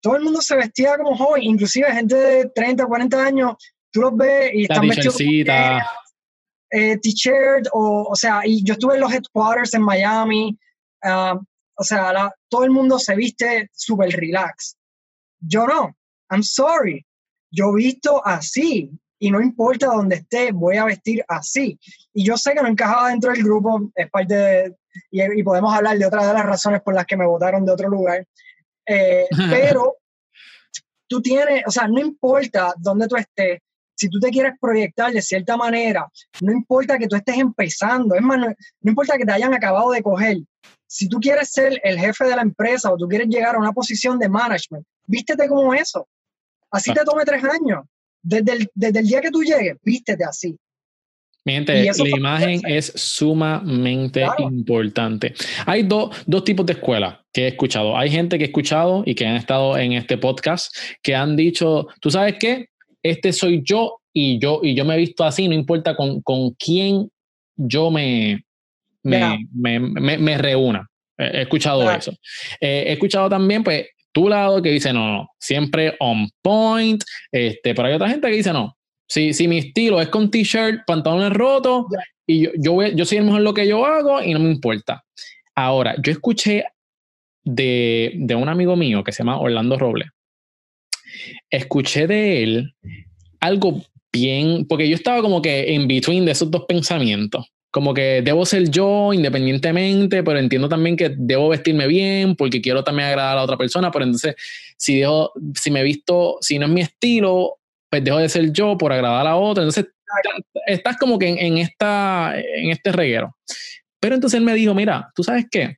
Todo 0.00 0.16
el 0.16 0.22
mundo 0.22 0.40
se 0.40 0.56
vestía 0.56 0.96
como 0.96 1.16
joven, 1.16 1.42
inclusive 1.42 1.92
gente 1.92 2.14
de 2.14 2.50
30, 2.54 2.86
40 2.86 3.24
años, 3.24 3.54
tú 3.90 4.00
los 4.00 4.16
ves 4.16 4.50
y 4.54 4.62
están 4.62 4.88
vestidos 4.88 5.16
eh, 6.70 6.96
t-shirt, 6.98 7.66
o, 7.72 8.06
o 8.10 8.14
sea, 8.14 8.42
y 8.44 8.62
yo 8.64 8.74
estuve 8.74 8.94
en 8.94 9.00
los 9.00 9.12
headquarters 9.12 9.74
en 9.74 9.82
Miami, 9.82 10.56
ah, 11.02 11.38
o 11.74 11.82
sea, 11.82 12.32
todo 12.48 12.64
el 12.64 12.70
mundo 12.70 12.98
se 12.98 13.16
viste 13.16 13.70
súper 13.72 14.10
relax. 14.10 14.76
Yo 15.40 15.66
no, 15.66 15.96
I'm 16.30 16.42
sorry, 16.42 17.06
yo 17.50 17.72
visto 17.72 18.24
así 18.26 18.90
y 19.18 19.30
no 19.30 19.40
importa 19.40 19.86
dónde 19.86 20.16
esté, 20.16 20.50
voy 20.52 20.76
a 20.76 20.84
vestir 20.84 21.24
así. 21.28 21.78
Y 22.14 22.24
yo 22.24 22.36
sé 22.36 22.54
que 22.54 22.62
no 22.62 22.68
encajaba 22.68 23.10
dentro 23.10 23.32
del 23.32 23.42
grupo, 23.42 23.90
es 23.94 24.10
parte 24.10 24.34
de, 24.34 24.76
y, 25.10 25.42
podemos 25.42 25.74
hablar 25.74 25.98
de 25.98 26.06
otras 26.06 26.26
de 26.26 26.32
las 26.32 26.46
razones 26.46 26.80
por 26.82 26.94
las 26.94 27.06
que 27.06 27.16
me 27.16 27.26
votaron 27.26 27.64
de 27.64 27.72
otro 27.72 27.88
lugar, 27.88 28.26
eh, 28.86 29.26
pero 29.50 29.98
tú 31.06 31.20
tienes, 31.20 31.64
o 31.66 31.70
sea, 31.70 31.86
no 31.86 32.00
importa 32.00 32.72
dónde 32.78 33.08
tú 33.08 33.16
estés, 33.16 33.60
si 34.00 34.08
tú 34.08 34.18
te 34.18 34.30
quieres 34.30 34.54
proyectar 34.58 35.12
de 35.12 35.20
cierta 35.20 35.58
manera, 35.58 36.08
no 36.40 36.52
importa 36.52 36.96
que 36.96 37.06
tú 37.06 37.16
estés 37.16 37.36
empezando, 37.36 38.14
es 38.14 38.22
más, 38.22 38.38
no, 38.38 38.54
importa 38.90 39.18
que 39.18 39.26
te 39.26 39.32
hayan 39.32 39.52
acabado 39.52 39.90
de 39.90 40.02
coger, 40.02 40.38
si 40.86 41.06
tú 41.06 41.18
quieres 41.20 41.52
ser 41.52 41.78
el 41.84 41.98
jefe 41.98 42.24
de 42.24 42.34
la 42.34 42.40
empresa 42.40 42.90
o 42.90 42.96
tú 42.96 43.06
quieres 43.06 43.28
llegar 43.28 43.56
a 43.56 43.58
una 43.58 43.72
posición 43.72 44.18
de 44.18 44.30
management, 44.30 44.86
vístete 45.06 45.46
como 45.48 45.74
eso. 45.74 46.08
Así 46.70 46.94
te 46.94 47.04
tome 47.04 47.24
tres 47.26 47.44
años. 47.44 47.84
Desde 48.22 48.52
el, 48.52 48.70
desde 48.74 49.00
el 49.00 49.06
día 49.06 49.20
que 49.20 49.30
tú 49.30 49.42
llegues, 49.42 49.76
vístete 49.82 50.24
así. 50.24 50.56
Mi 51.44 51.52
gente, 51.54 51.84
la 51.84 52.08
imagen 52.08 52.60
es 52.66 52.92
sumamente 52.96 54.24
importante. 54.38 55.34
Hay 55.66 55.82
dos 55.82 56.44
tipos 56.44 56.64
de 56.64 56.72
escuelas 56.72 57.18
que 57.32 57.44
he 57.44 57.48
escuchado. 57.48 57.96
Hay 57.96 58.10
gente 58.10 58.38
que 58.38 58.44
he 58.44 58.46
escuchado 58.46 59.02
y 59.04 59.14
que 59.14 59.26
han 59.26 59.36
estado 59.36 59.76
en 59.76 59.92
este 59.92 60.16
podcast 60.16 60.74
que 61.02 61.14
han 61.14 61.36
dicho, 61.36 61.86
tú 62.00 62.10
sabes 62.10 62.36
qué, 62.40 62.69
este 63.02 63.32
soy 63.32 63.62
yo 63.64 64.00
y 64.12 64.38
yo, 64.38 64.60
y 64.62 64.74
yo 64.74 64.84
me 64.84 64.94
he 64.94 64.98
visto 64.98 65.24
así, 65.24 65.48
no 65.48 65.54
importa 65.54 65.96
con, 65.96 66.20
con 66.22 66.50
quién 66.52 67.08
yo 67.56 67.90
me, 67.90 68.44
me, 69.02 69.38
me, 69.80 70.38
reúna. 70.38 70.88
He 71.16 71.42
escuchado 71.42 71.90
eso. 71.90 72.12
Eh, 72.60 72.84
he 72.86 72.92
escuchado 72.92 73.28
también, 73.28 73.62
pues, 73.62 73.86
tu 74.12 74.28
lado 74.28 74.60
que 74.60 74.70
dice, 74.70 74.92
no, 74.92 75.06
no, 75.12 75.28
siempre 75.38 75.94
on 76.00 76.28
point, 76.42 77.02
este, 77.30 77.74
pero 77.74 77.88
hay 77.88 77.94
otra 77.94 78.08
gente 78.08 78.28
que 78.28 78.36
dice, 78.36 78.52
no, 78.52 78.76
si, 79.06 79.32
si 79.32 79.46
mi 79.46 79.58
estilo 79.58 80.00
es 80.00 80.08
con 80.08 80.30
t-shirt, 80.30 80.80
pantalones 80.86 81.32
rotos, 81.32 81.86
y 82.26 82.42
yo, 82.42 82.50
yo, 82.56 82.86
yo 82.88 83.04
soy 83.04 83.18
el 83.18 83.24
mejor 83.24 83.40
en 83.40 83.44
lo 83.44 83.54
que 83.54 83.66
yo 83.66 83.84
hago 83.84 84.22
y 84.22 84.32
no 84.32 84.40
me 84.40 84.50
importa. 84.50 85.04
Ahora, 85.54 85.94
yo 86.02 86.12
escuché 86.12 86.64
de, 87.44 88.12
de 88.14 88.34
un 88.34 88.48
amigo 88.48 88.76
mío 88.76 89.02
que 89.04 89.12
se 89.12 89.22
llama 89.22 89.40
Orlando 89.40 89.78
Robles, 89.78 90.08
escuché 91.50 92.06
de 92.06 92.42
él 92.42 92.74
algo 93.40 93.82
bien, 94.12 94.66
porque 94.66 94.88
yo 94.88 94.94
estaba 94.94 95.22
como 95.22 95.40
que 95.40 95.74
en 95.74 95.88
between 95.88 96.24
de 96.24 96.32
esos 96.32 96.50
dos 96.50 96.64
pensamientos. 96.66 97.46
Como 97.70 97.94
que 97.94 98.20
debo 98.22 98.44
ser 98.44 98.68
yo 98.68 99.12
independientemente, 99.12 100.24
pero 100.24 100.38
entiendo 100.38 100.68
también 100.68 100.96
que 100.96 101.14
debo 101.16 101.48
vestirme 101.48 101.86
bien 101.86 102.34
porque 102.34 102.60
quiero 102.60 102.82
también 102.82 103.08
agradar 103.08 103.32
a 103.32 103.36
la 103.36 103.42
otra 103.44 103.56
persona. 103.56 103.92
Pero 103.92 104.04
entonces, 104.06 104.34
si 104.76 104.98
dejo, 104.98 105.32
si 105.54 105.70
me 105.70 105.84
visto, 105.84 106.38
si 106.40 106.58
no 106.58 106.66
es 106.66 106.72
mi 106.72 106.80
estilo, 106.80 107.58
pues 107.88 108.02
dejo 108.02 108.18
de 108.18 108.28
ser 108.28 108.52
yo 108.52 108.76
por 108.76 108.92
agradar 108.92 109.20
a 109.20 109.30
la 109.30 109.36
otra. 109.36 109.62
Entonces, 109.62 109.86
estás 110.66 110.96
como 110.96 111.16
que 111.16 111.28
en, 111.28 111.38
en, 111.38 111.58
esta, 111.58 112.34
en 112.36 112.70
este 112.70 112.90
reguero. 112.90 113.36
Pero 114.00 114.16
entonces 114.16 114.38
él 114.38 114.44
me 114.44 114.54
dijo, 114.54 114.74
mira, 114.74 115.10
tú 115.14 115.22
sabes 115.22 115.46
qué, 115.48 115.76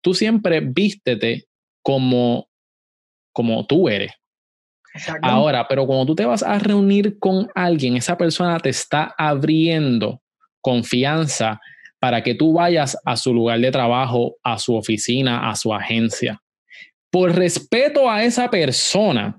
tú 0.00 0.14
siempre 0.14 0.60
vístete 0.60 1.46
como, 1.82 2.48
como 3.32 3.64
tú 3.66 3.88
eres. 3.88 4.12
Ahora, 5.22 5.66
pero 5.68 5.86
cuando 5.86 6.06
tú 6.06 6.14
te 6.14 6.24
vas 6.24 6.42
a 6.42 6.58
reunir 6.58 7.18
con 7.18 7.48
alguien, 7.54 7.96
esa 7.96 8.16
persona 8.16 8.58
te 8.58 8.70
está 8.70 9.14
abriendo 9.16 10.20
confianza 10.60 11.60
para 11.98 12.22
que 12.22 12.34
tú 12.34 12.52
vayas 12.52 12.96
a 13.04 13.16
su 13.16 13.34
lugar 13.34 13.60
de 13.60 13.70
trabajo, 13.70 14.36
a 14.42 14.58
su 14.58 14.74
oficina, 14.74 15.50
a 15.50 15.56
su 15.56 15.74
agencia. 15.74 16.40
Por 17.10 17.34
respeto 17.34 18.10
a 18.10 18.22
esa 18.22 18.50
persona, 18.50 19.38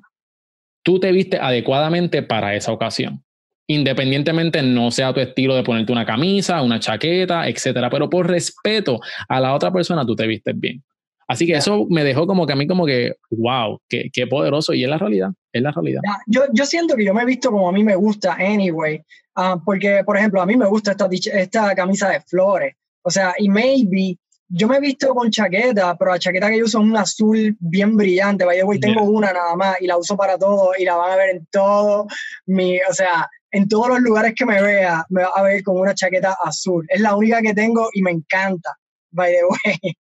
tú 0.83 0.99
te 0.99 1.11
viste 1.11 1.37
adecuadamente 1.37 2.23
para 2.23 2.55
esa 2.55 2.71
ocasión. 2.71 3.23
Independientemente 3.67 4.63
no 4.63 4.89
sea 4.89 5.13
tu 5.13 5.19
estilo 5.19 5.55
de 5.55 5.63
ponerte 5.63 5.91
una 5.91 6.05
camisa, 6.05 6.61
una 6.63 6.79
chaqueta, 6.79 7.47
etcétera, 7.47 7.89
pero 7.89 8.09
por 8.09 8.27
respeto 8.27 8.99
a 9.27 9.39
la 9.39 9.53
otra 9.53 9.71
persona, 9.71 10.05
tú 10.05 10.15
te 10.15 10.25
vistes 10.25 10.59
bien. 10.59 10.83
Así 11.29 11.45
que 11.45 11.53
eso 11.53 11.85
me 11.89 12.03
dejó 12.03 12.25
como 12.25 12.47
que 12.47 12.53
a 12.53 12.55
mí 12.55 12.65
como 12.65 12.87
que, 12.87 13.13
wow, 13.29 13.79
qué, 13.87 14.09
qué 14.11 14.25
poderoso. 14.25 14.73
Y 14.73 14.83
es 14.83 14.89
la 14.89 14.97
realidad, 14.97 15.29
es 15.53 15.61
la 15.61 15.71
realidad. 15.71 16.01
Yo, 16.25 16.41
yo 16.53 16.65
siento 16.65 16.95
que 16.95 17.05
yo 17.05 17.13
me 17.13 17.21
he 17.21 17.25
visto 17.25 17.51
como 17.51 17.69
a 17.69 17.71
mí 17.71 17.83
me 17.83 17.95
gusta, 17.95 18.33
anyway. 18.33 18.99
Ah, 19.35 19.61
porque, 19.63 20.01
por 20.03 20.17
ejemplo, 20.17 20.41
a 20.41 20.47
mí 20.47 20.57
me 20.57 20.65
gusta 20.65 20.91
esta, 20.91 21.07
esta 21.33 21.75
camisa 21.75 22.09
de 22.09 22.21
flores. 22.21 22.73
O 23.03 23.11
sea, 23.11 23.35
y 23.37 23.47
maybe 23.47 24.17
yo 24.47 24.67
me 24.67 24.77
he 24.77 24.79
visto 24.79 25.13
con 25.13 25.29
chaqueta, 25.29 25.95
pero 25.95 26.11
la 26.11 26.19
chaqueta 26.19 26.49
que 26.49 26.57
yo 26.57 26.65
uso 26.65 26.79
es 26.79 26.83
un 26.83 26.97
azul 26.97 27.55
bien 27.59 27.95
brillante. 27.95 28.43
Vaya, 28.43 28.63
güey, 28.63 28.79
tengo 28.79 29.03
una 29.03 29.31
nada 29.31 29.55
más 29.55 29.79
y 29.79 29.85
la 29.85 29.97
uso 29.97 30.17
para 30.17 30.35
todo 30.35 30.71
y 30.79 30.83
la 30.83 30.95
van 30.95 31.11
a 31.11 31.15
ver 31.15 31.35
en 31.35 31.45
todo 31.51 32.07
mi, 32.47 32.79
o 32.89 32.93
sea, 32.93 33.29
en 33.51 33.67
todos 33.67 33.89
los 33.89 33.99
lugares 33.99 34.33
que 34.35 34.47
me 34.47 34.61
vea, 34.61 35.05
me 35.09 35.21
va 35.21 35.31
a 35.35 35.43
ver 35.43 35.61
con 35.61 35.79
una 35.79 35.93
chaqueta 35.93 36.35
azul. 36.43 36.87
Es 36.89 37.01
la 37.01 37.15
única 37.15 37.39
que 37.41 37.53
tengo 37.53 37.89
y 37.93 38.01
me 38.01 38.09
encanta. 38.09 38.75
By 39.11 39.31
the 39.31 39.43
way. 39.83 39.95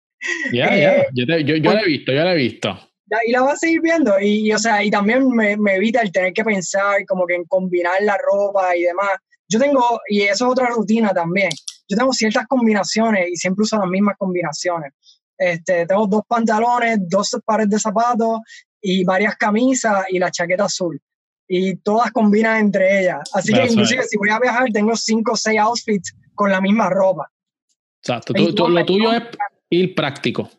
Ya, 0.51 0.75
ya, 0.75 0.97
eh, 0.97 1.07
yo, 1.13 1.25
yo, 1.25 1.55
yo 1.55 1.73
la 1.73 1.81
he 1.81 1.85
visto, 1.85 2.11
yo 2.11 2.23
la 2.23 2.33
he 2.33 2.37
visto. 2.37 2.79
Y 3.25 3.31
la 3.31 3.41
voy 3.41 3.51
a 3.53 3.55
seguir 3.55 3.81
viendo, 3.81 4.19
y, 4.19 4.51
o 4.53 4.59
sea, 4.59 4.83
y 4.83 4.91
también 4.91 5.27
me, 5.29 5.57
me, 5.57 5.75
evita 5.75 6.01
el 6.01 6.11
tener 6.11 6.31
que 6.31 6.43
pensar 6.43 7.05
como 7.07 7.25
que 7.25 7.35
en 7.35 7.45
combinar 7.45 8.01
la 8.01 8.17
ropa 8.17 8.75
y 8.75 8.83
demás. 8.83 9.09
Yo 9.47 9.59
tengo, 9.59 9.99
y 10.07 10.21
eso 10.21 10.45
es 10.45 10.51
otra 10.51 10.67
rutina 10.67 11.09
también, 11.09 11.49
yo 11.89 11.97
tengo 11.97 12.13
ciertas 12.13 12.45
combinaciones 12.45 13.29
y 13.31 13.35
siempre 13.35 13.63
uso 13.63 13.77
las 13.77 13.89
mismas 13.89 14.15
combinaciones. 14.17 14.93
Este, 15.35 15.87
tengo 15.87 16.05
dos 16.05 16.21
pantalones, 16.27 16.99
dos 17.09 17.35
pares 17.43 17.67
de 17.69 17.79
zapatos 17.79 18.41
y 18.79 19.03
varias 19.03 19.35
camisas 19.37 20.05
y 20.09 20.19
la 20.19 20.29
chaqueta 20.29 20.65
azul. 20.65 21.01
Y 21.47 21.77
todas 21.77 22.11
combinan 22.11 22.57
entre 22.57 23.01
ellas. 23.01 23.21
Así 23.33 23.51
que 23.51 23.65
inclusive 23.65 24.03
si 24.03 24.17
voy 24.17 24.29
a 24.29 24.39
viajar 24.39 24.67
tengo 24.71 24.95
cinco 24.95 25.31
o 25.31 25.35
seis 25.35 25.59
outfits 25.59 26.13
con 26.35 26.51
la 26.51 26.61
misma 26.61 26.89
ropa. 26.91 27.27
Exacto. 28.01 28.33
lo 28.33 28.85
tuyo 28.85 29.13
es 29.13 29.23
Ir 29.69 29.95
práctico. 29.95 30.49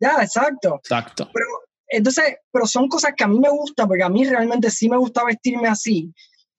Ya, 0.00 0.22
exacto. 0.22 0.76
Exacto. 0.76 1.30
Pero, 1.32 1.46
entonces, 1.88 2.36
pero 2.50 2.66
son 2.66 2.88
cosas 2.88 3.12
que 3.16 3.24
a 3.24 3.28
mí 3.28 3.38
me 3.38 3.50
gustan, 3.50 3.86
porque 3.86 4.02
a 4.02 4.08
mí 4.08 4.24
realmente 4.24 4.70
sí 4.70 4.88
me 4.88 4.96
gusta 4.96 5.24
vestirme 5.24 5.68
así. 5.68 6.12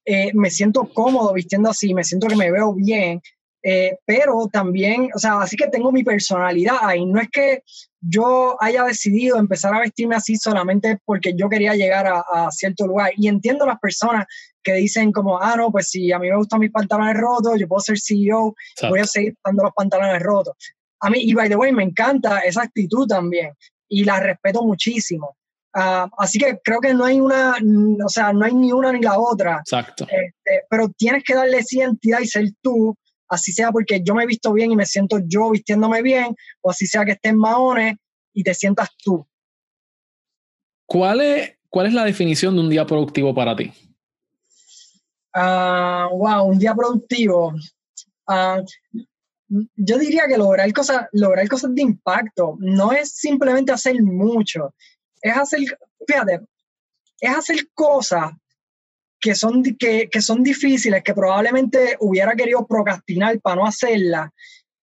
Eh, 0.05 0.31
me 0.33 0.49
siento 0.49 0.89
cómodo 0.93 1.33
vistiendo 1.33 1.69
así, 1.69 1.93
me 1.93 2.03
siento 2.03 2.27
que 2.27 2.35
me 2.35 2.49
veo 2.49 2.73
bien, 2.73 3.21
eh, 3.61 3.97
pero 4.05 4.47
también, 4.49 5.09
o 5.13 5.19
sea, 5.19 5.41
así 5.41 5.57
que 5.57 5.67
tengo 5.67 5.91
mi 5.91 6.03
personalidad 6.03 6.77
ahí. 6.81 7.05
No 7.05 7.19
es 7.19 7.27
que 7.29 7.63
yo 7.99 8.55
haya 8.61 8.85
decidido 8.85 9.37
empezar 9.37 9.73
a 9.73 9.81
vestirme 9.81 10.15
así 10.15 10.37
solamente 10.37 10.99
porque 11.03 11.33
yo 11.35 11.49
quería 11.49 11.75
llegar 11.75 12.07
a, 12.07 12.23
a 12.31 12.51
cierto 12.51 12.87
lugar. 12.87 13.11
Y 13.17 13.27
entiendo 13.27 13.65
las 13.65 13.79
personas 13.79 14.25
que 14.63 14.75
dicen 14.75 15.11
como, 15.11 15.41
ah, 15.41 15.55
no, 15.57 15.71
pues 15.71 15.89
si 15.89 16.11
a 16.13 16.19
mí 16.19 16.29
me 16.29 16.37
gustan 16.37 16.61
mis 16.61 16.71
pantalones 16.71 17.17
rotos, 17.17 17.59
yo 17.59 17.67
puedo 17.67 17.81
ser 17.81 17.99
CEO, 17.99 18.55
voy 18.89 18.99
a 18.99 19.05
seguir 19.05 19.35
usando 19.43 19.63
los 19.63 19.73
pantalones 19.73 20.21
rotos 20.21 20.55
a 20.99 21.09
mí, 21.09 21.19
y 21.21 21.33
by 21.33 21.49
the 21.49 21.55
way, 21.55 21.71
me 21.71 21.83
encanta 21.83 22.39
esa 22.39 22.63
actitud 22.63 23.07
también 23.07 23.53
y 23.87 24.03
la 24.03 24.19
respeto 24.19 24.63
muchísimo. 24.63 25.37
Uh, 25.75 26.09
así 26.17 26.39
que 26.39 26.59
creo 26.63 26.79
que 26.79 26.93
no 26.93 27.05
hay 27.05 27.19
una, 27.19 27.55
o 28.03 28.09
sea, 28.09 28.33
no 28.33 28.45
hay 28.45 28.53
ni 28.53 28.71
una 28.71 28.91
ni 28.91 29.01
la 29.01 29.19
otra. 29.19 29.59
Exacto. 29.59 30.05
Este, 30.05 30.65
pero 30.69 30.89
tienes 30.97 31.23
que 31.23 31.35
darle 31.35 31.59
esa 31.59 31.77
identidad 31.77 32.19
y 32.19 32.27
ser 32.27 32.49
tú, 32.61 32.95
así 33.27 33.51
sea 33.51 33.71
porque 33.71 34.01
yo 34.03 34.15
me 34.15 34.23
he 34.23 34.27
visto 34.27 34.51
bien 34.53 34.71
y 34.71 34.75
me 34.75 34.85
siento 34.85 35.19
yo 35.25 35.51
vistiéndome 35.51 36.01
bien, 36.01 36.35
o 36.61 36.71
así 36.71 36.87
sea 36.87 37.05
que 37.05 37.11
estés 37.11 37.31
en 37.31 37.37
maones 37.37 37.95
y 38.33 38.43
te 38.43 38.53
sientas 38.53 38.89
tú. 39.03 39.25
¿Cuál 40.85 41.21
es, 41.21 41.57
¿Cuál 41.69 41.87
es 41.87 41.93
la 41.93 42.05
definición 42.05 42.55
de 42.55 42.61
un 42.61 42.69
día 42.69 42.85
productivo 42.85 43.35
para 43.35 43.55
ti? 43.55 43.71
Uh, 45.35 46.09
wow, 46.17 46.45
un 46.45 46.57
día 46.57 46.73
productivo. 46.73 47.53
Uh, 48.27 48.63
yo 49.49 49.97
diría 49.97 50.27
que 50.27 50.37
lograr 50.37 50.71
cosas, 50.73 51.07
lograr 51.13 51.47
cosas 51.47 51.73
de 51.73 51.81
impacto 51.81 52.55
no 52.59 52.91
es 52.91 53.11
simplemente 53.11 53.71
hacer 53.71 54.01
mucho, 54.01 54.73
es 55.21 55.35
hacer, 55.35 55.61
fíjate, 56.05 56.41
es 57.19 57.35
hacer 57.35 57.67
cosas 57.73 58.31
que 59.19 59.33
son, 59.35 59.63
que, 59.63 60.09
que 60.09 60.21
son 60.21 60.43
difíciles, 60.43 61.03
que 61.03 61.13
probablemente 61.13 61.97
hubiera 61.99 62.35
querido 62.35 62.65
procrastinar 62.67 63.39
para 63.41 63.55
no 63.55 63.65
hacerlas, 63.65 64.29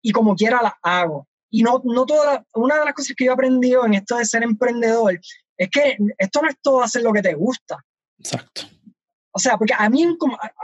y 0.03 0.13
como 0.13 0.35
quiera 0.35 0.63
las 0.63 0.75
hago. 0.83 1.27
Y 1.51 1.63
no, 1.63 1.83
no 1.85 2.07
toda, 2.07 2.45
una 2.55 2.79
de 2.79 2.85
las 2.85 2.95
cosas 2.95 3.15
que 3.17 3.25
yo 3.25 3.33
he 3.33 3.35
aprendido 3.35 3.85
en 3.85 3.95
esto 3.95 4.17
de 4.17 4.25
ser 4.25 4.43
emprendedor 4.43 5.19
es 5.57 5.69
que 5.69 5.97
esto 6.17 6.43
no 6.43 6.49
es 6.49 6.57
todo 6.63 6.83
hacer 6.83 7.03
lo 7.03 7.13
que 7.13 7.23
te 7.23 7.35
gusta. 7.35 7.85
Exacto. 8.19 8.63
O 9.33 9.39
sea, 9.39 9.57
porque 9.57 9.75
a 9.77 9.89
mí, 9.89 10.05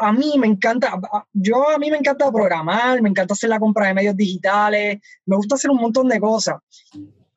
a 0.00 0.12
mí 0.12 0.34
me 0.38 0.48
encanta, 0.48 1.00
yo 1.32 1.70
a 1.70 1.78
mí 1.78 1.90
me 1.90 1.98
encanta 1.98 2.32
programar, 2.32 3.00
me 3.00 3.08
encanta 3.08 3.34
hacer 3.34 3.48
la 3.48 3.60
compra 3.60 3.86
de 3.86 3.94
medios 3.94 4.16
digitales, 4.16 4.98
me 5.24 5.36
gusta 5.36 5.54
hacer 5.54 5.70
un 5.70 5.78
montón 5.78 6.08
de 6.08 6.18
cosas. 6.18 6.56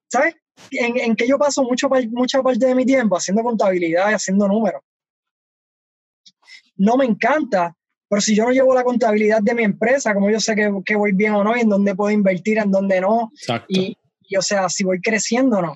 ¿Sabes? 0.07 0.35
En, 0.71 0.97
en 0.97 1.15
que 1.15 1.27
yo 1.27 1.37
paso 1.37 1.63
mucho, 1.63 1.87
mucha 2.09 2.41
parte 2.41 2.65
de 2.65 2.75
mi 2.75 2.85
tiempo 2.85 3.15
haciendo 3.15 3.43
contabilidad 3.43 4.09
y 4.09 4.13
haciendo 4.13 4.47
números. 4.47 4.81
No 6.77 6.97
me 6.97 7.05
encanta, 7.05 7.75
pero 8.07 8.21
si 8.21 8.35
yo 8.35 8.45
no 8.45 8.51
llevo 8.51 8.73
la 8.73 8.83
contabilidad 8.83 9.41
de 9.41 9.53
mi 9.53 9.63
empresa, 9.63 10.13
como 10.15 10.31
yo 10.31 10.39
sé 10.39 10.55
que, 10.55 10.71
que 10.83 10.95
voy 10.95 11.11
bien 11.11 11.33
o 11.33 11.43
no, 11.43 11.55
y 11.55 11.61
en 11.61 11.69
dónde 11.69 11.93
puedo 11.93 12.09
invertir, 12.09 12.57
en 12.57 12.71
dónde 12.71 13.01
no, 13.01 13.31
y, 13.67 13.95
y, 14.23 14.35
o 14.35 14.41
sea, 14.41 14.67
si 14.67 14.83
voy 14.83 14.99
creciendo 14.99 15.59
o 15.59 15.61
no. 15.61 15.75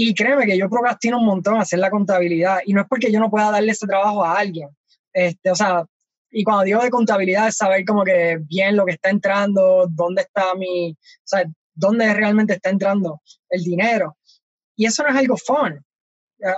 Y 0.00 0.14
créeme 0.14 0.46
que 0.46 0.56
yo 0.56 0.70
procrastino 0.70 1.18
un 1.18 1.26
montón 1.26 1.60
hacer 1.60 1.80
la 1.80 1.90
contabilidad, 1.90 2.60
y 2.64 2.72
no 2.72 2.82
es 2.82 2.86
porque 2.88 3.10
yo 3.10 3.18
no 3.18 3.28
pueda 3.28 3.50
darle 3.50 3.72
ese 3.72 3.84
trabajo 3.84 4.24
a 4.24 4.38
alguien. 4.38 4.68
Este, 5.12 5.50
o 5.50 5.56
sea, 5.56 5.84
y 6.30 6.44
cuando 6.44 6.62
digo 6.62 6.80
de 6.80 6.88
contabilidad 6.88 7.48
es 7.48 7.56
saber 7.56 7.84
como 7.84 8.04
que 8.04 8.38
bien 8.42 8.76
lo 8.76 8.86
que 8.86 8.92
está 8.92 9.10
entrando, 9.10 9.88
dónde 9.90 10.22
está 10.22 10.54
mi, 10.54 10.92
o 10.92 11.24
sea, 11.24 11.44
dónde 11.74 12.14
realmente 12.14 12.52
está 12.52 12.70
entrando 12.70 13.20
el 13.50 13.64
dinero. 13.64 14.16
Y 14.76 14.86
eso 14.86 15.02
no 15.02 15.08
es 15.08 15.16
algo 15.16 15.36
fun. 15.36 15.84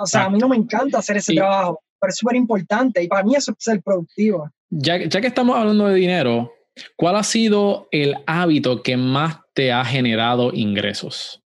O 0.00 0.06
sea, 0.06 0.26
a 0.26 0.28
mí 0.28 0.38
no 0.38 0.50
me 0.50 0.56
encanta 0.56 0.98
hacer 0.98 1.16
ese 1.16 1.34
trabajo, 1.34 1.82
pero 1.98 2.10
es 2.10 2.18
súper 2.18 2.36
importante 2.36 3.02
y 3.02 3.08
para 3.08 3.22
mí 3.22 3.36
eso 3.36 3.52
es 3.52 3.64
ser 3.64 3.80
productivo. 3.80 4.50
Ya, 4.68 4.98
ya 4.98 5.18
que 5.18 5.28
estamos 5.28 5.56
hablando 5.56 5.86
de 5.86 5.94
dinero, 5.94 6.52
¿cuál 6.94 7.16
ha 7.16 7.22
sido 7.22 7.88
el 7.90 8.16
hábito 8.26 8.82
que 8.82 8.98
más 8.98 9.38
te 9.54 9.72
ha 9.72 9.82
generado 9.82 10.52
ingresos? 10.52 11.42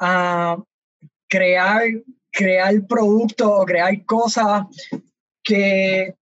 Uh, 0.00 0.62
crear, 1.28 1.82
crear 2.32 2.86
productos 2.86 3.48
o 3.48 3.64
crear 3.64 4.04
cosas 4.04 4.64
que 5.42 6.14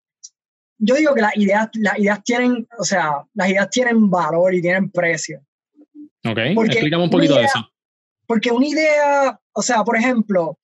yo 0.78 0.94
digo 0.94 1.14
que 1.14 1.22
las 1.22 1.36
ideas, 1.36 1.68
las 1.74 1.98
ideas 1.98 2.22
tienen, 2.24 2.68
o 2.78 2.84
sea, 2.84 3.24
las 3.34 3.48
ideas 3.50 3.70
tienen 3.70 4.08
valor 4.08 4.54
y 4.54 4.62
tienen 4.62 4.90
precio. 4.90 5.40
Ok, 6.24 6.38
explícame 6.38 7.04
un 7.04 7.10
poquito 7.10 7.36
de 7.36 7.44
eso. 7.44 7.68
Porque 8.26 8.50
una 8.50 8.66
idea, 8.66 9.40
o 9.52 9.62
sea, 9.62 9.82
por 9.82 9.96
ejemplo, 9.96 10.58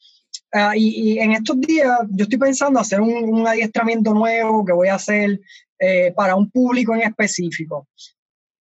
uh, 0.53 0.75
y, 0.75 1.15
y, 1.15 1.19
en 1.19 1.33
estos 1.33 1.61
días 1.61 1.99
yo 2.11 2.25
estoy 2.25 2.39
pensando 2.39 2.79
hacer 2.79 3.01
un, 3.01 3.13
un 3.13 3.47
adiestramiento 3.47 4.13
nuevo 4.13 4.65
que 4.65 4.73
voy 4.73 4.89
a 4.89 4.95
hacer 4.95 5.41
eh, 5.79 6.13
para 6.17 6.37
un 6.37 6.51
público 6.51 6.95
en 6.95 7.03
específico. 7.03 7.89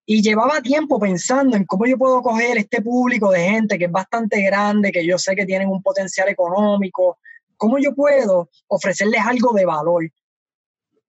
Y 0.06 0.22
llevaba 0.22 0.62
tiempo 0.62 1.00
pensando 1.00 1.56
en 1.56 1.66
cómo 1.66 1.86
yo 1.86 1.98
puedo 1.98 2.22
coger 2.22 2.58
este 2.58 2.82
público 2.82 3.32
de 3.32 3.40
gente 3.40 3.78
que 3.78 3.86
es 3.86 3.92
bastante 3.92 4.42
grande, 4.42 4.92
que 4.92 5.06
yo 5.06 5.18
sé 5.18 5.36
que 5.36 5.46
tienen 5.46 5.70
un 5.70 5.82
potencial 5.82 6.28
económico, 6.28 7.20
cómo 7.56 7.78
yo 7.78 7.96
puedo 7.96 8.50
ofrecerles 8.68 9.22
algo 9.26 9.54
de 9.54 9.66
valor. 9.66 10.10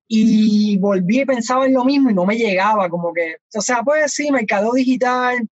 Y 0.07 0.79
volví 0.79 1.23
y 1.23 1.25
pensaba 1.25 1.67
en 1.67 1.75
lo 1.75 1.85
mismo 1.85 2.11
y 2.11 2.15
no 2.15 2.25
me 2.25 2.37
llegaba, 2.37 2.89
como 2.89 3.13
que, 3.13 3.39
o 3.57 3.61
sea, 3.61 3.83
pues 3.83 4.13
sí, 4.13 4.31
mercado 4.31 4.73
digital, 4.73 5.49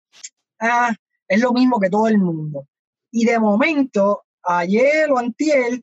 ah, 0.59 0.93
es 1.27 1.39
lo 1.39 1.51
mismo 1.53 1.79
que 1.79 1.89
todo 1.89 2.07
el 2.07 2.17
mundo. 2.17 2.67
Y 3.11 3.25
de 3.25 3.39
momento, 3.39 4.23
ayer 4.43 5.09
o 5.11 5.17
antier, 5.17 5.81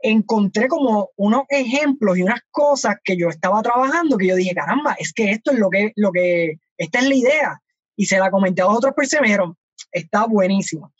encontré 0.00 0.68
como 0.68 1.10
unos 1.16 1.42
ejemplos 1.48 2.18
y 2.18 2.22
unas 2.22 2.40
cosas 2.50 2.96
que 3.02 3.16
yo 3.16 3.28
estaba 3.28 3.62
trabajando 3.62 4.16
que 4.16 4.28
yo 4.28 4.36
dije, 4.36 4.54
caramba, 4.54 4.94
es 4.98 5.12
que 5.12 5.30
esto 5.30 5.52
es 5.52 5.58
lo 5.58 5.70
que, 5.70 5.92
lo 5.96 6.12
que, 6.12 6.58
esta 6.76 6.98
es 6.98 7.08
la 7.08 7.14
idea. 7.14 7.62
Y 7.96 8.06
se 8.06 8.18
la 8.18 8.30
comenté 8.30 8.62
a 8.62 8.66
personas 8.66 9.12
y 9.12 9.20
me 9.20 9.28
dijeron, 9.28 9.56
está 9.90 10.26
buenísimo. 10.26 10.92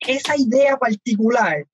Esa 0.00 0.36
idea 0.36 0.76
particular, 0.76 1.64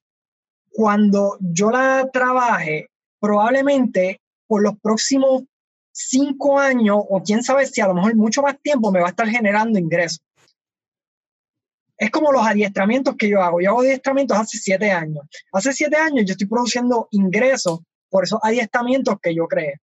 cuando 0.71 1.39
yo 1.41 1.71
la 1.71 2.09
trabaje, 2.13 2.89
probablemente 3.19 4.21
por 4.47 4.63
los 4.63 4.79
próximos 4.81 5.45
cinco 5.93 6.59
años, 6.59 6.99
o 7.09 7.23
quién 7.23 7.43
sabe 7.43 7.67
si 7.67 7.81
a 7.81 7.89
lo 7.89 7.95
mejor 7.95 8.15
mucho 8.17 8.43
más 8.43 8.61
tiempo, 8.61 8.93
me 8.93 9.01
va 9.01 9.07
a 9.07 9.11
estar 9.11 9.29
generando 9.29 9.79
ingresos. 9.79 10.21
Es 12.01 12.11
como 12.11 12.33
los 12.33 12.47
adiestramientos 12.47 13.15
que 13.15 13.29
yo 13.29 13.43
hago. 13.43 13.61
Yo 13.61 13.71
hago 13.71 13.81
adiestramientos 13.83 14.39
hace 14.39 14.57
siete 14.57 14.91
años. 14.91 15.23
Hace 15.53 15.75
siete 15.75 15.97
años 15.97 16.25
yo 16.25 16.33
estoy 16.33 16.47
produciendo 16.47 17.09
ingresos 17.11 17.81
por 18.09 18.25
esos 18.25 18.41
adiestramientos 18.43 19.17
que 19.23 19.35
yo 19.35 19.47
creé. 19.47 19.75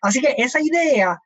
Así 0.00 0.22
que 0.22 0.34
esa 0.38 0.60
idea 0.62 1.20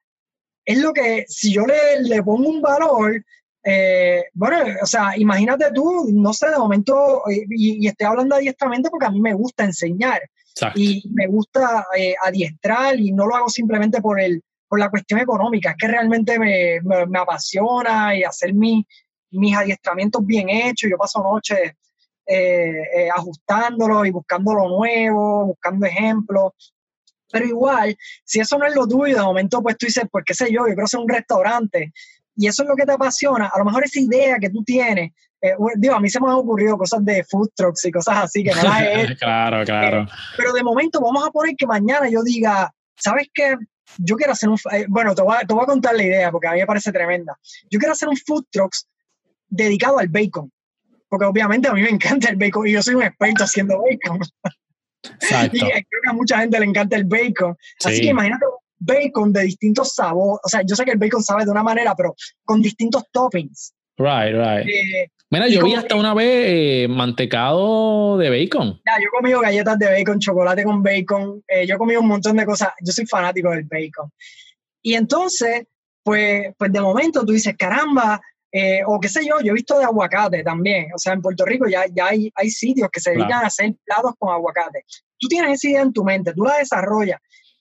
es 0.64 0.78
lo 0.78 0.92
que, 0.92 1.26
si 1.28 1.52
yo 1.52 1.64
le, 1.64 2.02
le 2.02 2.24
pongo 2.24 2.48
un 2.48 2.60
valor, 2.60 3.24
eh, 3.62 4.24
bueno, 4.34 4.58
o 4.82 4.86
sea, 4.86 5.16
imagínate 5.16 5.66
tú, 5.72 6.08
no 6.12 6.32
sé, 6.32 6.50
de 6.50 6.58
momento, 6.58 7.22
y, 7.28 7.84
y, 7.84 7.86
estoy 7.86 8.08
hablando 8.08 8.34
de 8.34 8.40
adiestramiento 8.40 8.90
porque 8.90 9.06
a 9.06 9.10
mí 9.10 9.20
me 9.20 9.32
gusta 9.32 9.62
enseñar 9.62 10.20
Exacto. 10.50 10.80
y 10.80 11.04
me 11.14 11.28
gusta 11.28 11.86
eh, 11.96 12.16
adiestrar 12.20 12.98
y 12.98 13.12
no 13.12 13.26
lo 13.26 13.36
hago 13.36 13.48
simplemente 13.48 14.00
por, 14.00 14.20
el, 14.20 14.42
por 14.66 14.80
la 14.80 14.90
cuestión 14.90 15.20
económica, 15.20 15.70
es 15.70 15.76
que 15.78 15.86
realmente 15.86 16.36
me, 16.36 16.80
me, 16.82 17.06
me 17.06 17.18
apasiona 17.20 18.16
y 18.16 18.24
hacer 18.24 18.54
mi, 18.54 18.84
mis 19.30 19.56
adiestramientos 19.56 20.24
bien 20.24 20.48
hechos, 20.48 20.90
yo 20.90 20.96
paso 20.96 21.22
noches 21.22 21.72
eh, 22.26 22.82
eh, 22.94 23.08
ajustándolo 23.14 24.04
y 24.04 24.10
buscando 24.10 24.54
lo 24.54 24.68
nuevo, 24.68 25.46
buscando 25.46 25.86
ejemplos. 25.86 26.52
Pero 27.30 27.44
igual, 27.44 27.96
si 28.24 28.40
eso 28.40 28.56
no 28.58 28.66
es 28.66 28.74
lo 28.74 28.86
tuyo, 28.86 29.16
de 29.16 29.22
momento 29.22 29.62
pues 29.62 29.76
tú 29.76 29.86
dices, 29.86 30.04
pues 30.10 30.24
qué 30.26 30.34
sé 30.34 30.46
yo, 30.46 30.60
yo 30.60 30.74
quiero 30.74 30.84
hacer 30.84 31.00
un 31.00 31.08
restaurante 31.08 31.92
y 32.36 32.46
eso 32.46 32.62
es 32.62 32.68
lo 32.68 32.76
que 32.76 32.84
te 32.84 32.92
apasiona, 32.92 33.46
a 33.52 33.58
lo 33.58 33.64
mejor 33.64 33.84
esa 33.84 33.98
idea 33.98 34.38
que 34.38 34.50
tú 34.50 34.62
tienes, 34.62 35.10
eh, 35.40 35.54
digo, 35.76 35.94
a 35.94 36.00
mí 36.00 36.08
se 36.08 36.20
me 36.20 36.28
han 36.28 36.34
ocurrido 36.34 36.76
cosas 36.76 37.04
de 37.04 37.24
food 37.24 37.50
trucks 37.54 37.84
y 37.84 37.92
cosas 37.92 38.16
así 38.24 38.42
que 38.42 38.54
no 38.54 38.62
las 38.62 38.82
he 38.82 39.16
claro, 39.18 39.64
claro. 39.64 40.02
Eh, 40.02 40.06
pero 40.36 40.52
de 40.52 40.62
momento 40.62 41.00
vamos 41.00 41.26
a 41.26 41.30
poner 41.30 41.54
que 41.56 41.66
mañana 41.66 42.08
yo 42.08 42.22
diga, 42.22 42.72
¿sabes 42.96 43.28
qué? 43.32 43.56
Yo 43.98 44.16
quiero 44.16 44.32
hacer 44.32 44.48
un, 44.48 44.58
eh, 44.72 44.86
bueno, 44.88 45.14
te 45.14 45.22
voy, 45.22 45.36
a, 45.36 45.46
te 45.46 45.54
voy, 45.54 45.62
a, 45.62 45.66
contar 45.66 45.94
la 45.94 46.02
idea 46.02 46.30
porque 46.30 46.48
a 46.48 46.52
mí 46.52 46.58
me 46.58 46.66
parece 46.66 46.90
tremenda. 46.90 47.36
Yo 47.70 47.78
quiero 47.78 47.92
hacer 47.92 48.08
un 48.08 48.16
food 48.16 48.44
trucks 48.50 48.86
dedicado 49.48 49.98
al 49.98 50.08
bacon, 50.08 50.50
porque 51.08 51.26
obviamente 51.26 51.68
a 51.68 51.72
mí 51.72 51.82
me 51.82 51.90
encanta 51.90 52.28
el 52.28 52.36
bacon 52.36 52.66
y 52.66 52.72
yo 52.72 52.82
soy 52.82 52.94
un 52.94 53.02
experto 53.02 53.44
haciendo 53.44 53.78
bacon. 53.78 54.20
Exacto. 55.02 55.56
y 55.56 55.60
creo 55.60 56.02
que 56.04 56.10
a 56.10 56.12
mucha 56.12 56.38
gente 56.38 56.58
le 56.58 56.66
encanta 56.66 56.96
el 56.96 57.04
bacon. 57.04 57.56
Sí. 57.78 57.88
Así 57.88 58.00
que 58.02 58.08
imagínate 58.08 58.46
bacon 58.78 59.32
de 59.32 59.42
distintos 59.42 59.94
sabores. 59.94 60.40
O 60.44 60.48
sea, 60.48 60.62
yo 60.62 60.74
sé 60.76 60.84
que 60.84 60.92
el 60.92 60.98
bacon 60.98 61.22
sabe 61.22 61.44
de 61.44 61.50
una 61.50 61.62
manera, 61.62 61.94
pero 61.94 62.14
con 62.44 62.60
distintos 62.60 63.04
toppings. 63.12 63.74
Right, 63.98 64.34
right. 64.34 64.68
Eh, 64.68 65.10
Mira, 65.30 65.48
yo 65.48 65.64
vi 65.64 65.74
hasta 65.74 65.96
una 65.96 66.14
vez 66.14 66.44
eh, 66.46 66.88
mantecado 66.88 68.16
de 68.18 68.30
bacon. 68.30 68.80
Ya, 68.86 69.00
yo 69.00 69.06
he 69.06 69.18
comido 69.18 69.40
galletas 69.40 69.78
de 69.78 69.86
bacon, 69.86 70.20
chocolate 70.20 70.64
con 70.64 70.82
bacon. 70.82 71.42
Eh, 71.48 71.66
yo 71.66 71.74
he 71.74 71.78
comido 71.78 72.00
un 72.00 72.08
montón 72.08 72.36
de 72.36 72.46
cosas. 72.46 72.70
Yo 72.80 72.92
soy 72.92 73.06
fanático 73.06 73.50
del 73.50 73.64
bacon. 73.64 74.10
Y 74.82 74.94
entonces, 74.94 75.64
pues, 76.02 76.54
pues 76.56 76.72
de 76.72 76.80
momento 76.80 77.24
tú 77.24 77.32
dices, 77.32 77.56
caramba, 77.58 78.20
eh, 78.52 78.80
o 78.86 78.98
qué 79.00 79.08
sé 79.08 79.26
yo, 79.26 79.40
yo 79.40 79.50
he 79.50 79.54
visto 79.54 79.78
de 79.78 79.84
aguacate 79.84 80.42
también. 80.42 80.86
O 80.94 80.98
sea, 80.98 81.12
en 81.12 81.22
Puerto 81.22 81.44
Rico 81.44 81.66
ya, 81.68 81.84
ya 81.92 82.06
hay, 82.06 82.32
hay 82.34 82.50
sitios 82.50 82.88
que 82.90 83.00
se 83.00 83.10
dedican 83.10 83.28
claro. 83.28 83.44
a 83.44 83.48
hacer 83.48 83.74
platos 83.84 84.12
con 84.18 84.32
aguacate. 84.32 84.84
Tú 85.18 85.28
tienes 85.28 85.54
esa 85.54 85.68
idea 85.68 85.82
en 85.82 85.92
tu 85.92 86.04
mente, 86.04 86.32
tú 86.32 86.44
la 86.44 86.58
desarrollas 86.58 87.20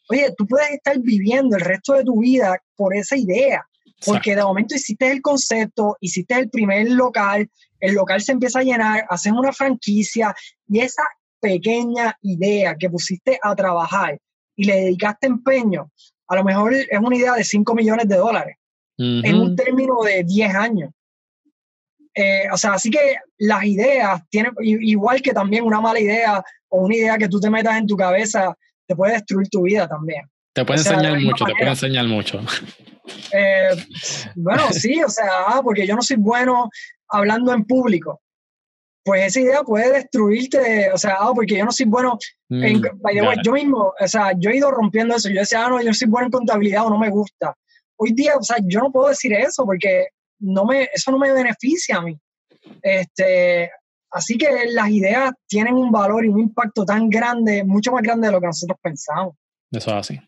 oye, 0.10 0.34
tú 0.38 0.46
puedes 0.46 0.72
estar 0.72 0.98
viviendo 1.00 1.56
el 1.56 1.62
resto 1.62 1.94
de 1.94 2.04
tu 2.04 2.20
vida 2.20 2.62
por 2.76 2.96
esa 2.96 3.18
idea, 3.18 3.66
porque 4.06 4.32
Exacto. 4.32 4.40
de 4.40 4.44
momento 4.44 4.76
hiciste 4.76 5.12
el 5.12 5.22
concepto, 5.22 5.98
hiciste 6.00 6.36
el 6.36 6.50
primer 6.50 6.90
local, 6.92 7.50
el 7.80 7.94
local 7.94 8.22
se 8.22 8.32
empieza 8.32 8.60
a 8.60 8.64
llenar, 8.64 9.06
haces 9.10 9.32
una 9.32 9.54
franquicia 9.54 10.36
y 10.68 10.80
esa 10.80 11.04
pequeña 11.40 12.18
idea 12.22 12.76
que 12.76 12.90
pusiste 12.90 13.40
a 13.42 13.56
trabajar 13.56 14.20
y 14.56 14.66
le 14.66 14.76
dedicaste 14.76 15.28
empeño, 15.28 15.92
a 16.28 16.36
lo 16.36 16.44
mejor 16.44 16.74
es 16.74 17.00
una 17.00 17.16
idea 17.16 17.34
de 17.34 17.44
5 17.44 17.76
millones 17.76 18.08
de 18.08 18.18
dólares 18.18 18.58
uh 18.98 19.04
-huh. 19.04 19.28
en 19.28 19.36
un 19.36 19.56
término 19.56 20.02
de 20.04 20.24
10 20.24 20.56
años. 20.56 20.92
Eh, 22.14 22.48
o 22.52 22.58
sea, 22.58 22.74
así 22.74 22.90
que 22.90 23.18
las 23.40 23.66
ideas 23.66 24.22
tienen, 24.30 24.54
igual 24.62 25.22
que 25.22 25.34
también 25.34 25.66
una 25.66 25.82
mala 25.82 26.00
idea 26.00 26.42
o 26.70 26.86
una 26.86 26.96
idea 26.96 27.18
que 27.18 27.28
tú 27.28 27.42
te 27.42 27.50
metas 27.50 27.78
en 27.78 27.88
tu 27.88 27.98
cabeza 27.98 28.56
te 28.88 28.96
puede 28.96 29.14
destruir 29.14 29.50
tu 29.50 29.64
vida 29.64 29.88
también. 29.88 30.22
Te 30.54 30.64
puede 30.64 30.80
o 30.80 30.84
sea, 30.84 30.94
enseñar 30.94 31.20
mucho, 31.20 31.44
manera. 31.44 31.58
te 31.58 31.60
puede 31.60 31.72
enseñar 31.72 32.08
mucho. 32.08 32.42
Eh, 33.34 33.70
bueno, 34.36 34.64
sí, 34.72 35.04
o 35.04 35.10
sea, 35.10 35.30
ah, 35.48 35.62
porque 35.64 35.86
yo 35.86 35.96
no 35.96 36.02
soy 36.02 36.18
bueno 36.18 36.70
hablando 37.10 37.54
en 37.54 37.66
público. 37.66 38.22
Pues 39.04 39.26
esa 39.26 39.40
idea 39.42 39.64
puede 39.64 39.92
destruirte, 39.92 40.92
o 40.92 40.98
sea, 40.98 41.18
ah, 41.20 41.32
porque 41.36 41.58
yo 41.58 41.66
no 41.66 41.72
soy 41.72 41.86
bueno, 41.86 42.18
en, 42.50 42.80
mm, 42.80 43.02
by 43.02 43.14
the 43.14 43.22
way, 43.22 43.38
yo 43.44 43.52
mismo, 43.52 43.94
o 44.00 44.08
sea, 44.08 44.32
yo 44.38 44.50
he 44.50 44.58
ido 44.58 44.72
rompiendo 44.72 45.16
eso, 45.16 45.30
yo 45.30 45.42
decía, 45.42 45.66
ah, 45.66 45.70
no, 45.70 45.82
yo 45.82 45.94
soy 45.94 46.08
bueno 46.08 46.28
en 46.28 46.32
contabilidad 46.32 46.88
o 46.88 46.90
no 46.90 46.98
me 46.98 47.10
gusta. 47.10 47.56
Hoy 47.98 48.14
día, 48.14 48.36
o 48.38 48.44
sea, 48.44 48.58
yo 48.64 48.80
no 48.80 48.92
puedo 48.92 49.10
decir 49.10 49.34
eso 49.34 49.66
porque 49.66 50.08
no 50.40 50.66
me, 50.66 50.90
eso 50.94 51.12
no 51.12 51.18
me 51.18 51.32
beneficia 51.32 51.98
a 51.98 52.02
mí. 52.02 52.18
Este, 52.82 53.70
Así 54.16 54.38
que 54.38 54.48
las 54.72 54.90
ideas 54.92 55.34
tienen 55.46 55.74
un 55.74 55.92
valor 55.92 56.24
y 56.24 56.30
un 56.30 56.40
impacto 56.40 56.86
tan 56.86 57.10
grande, 57.10 57.66
mucho 57.66 57.92
más 57.92 58.02
grande 58.02 58.28
de 58.28 58.32
lo 58.32 58.40
que 58.40 58.48
nosotros 58.48 58.80
pensamos. 58.82 59.36
Eso 59.70 59.90
es 59.90 59.96
así. 59.98 60.22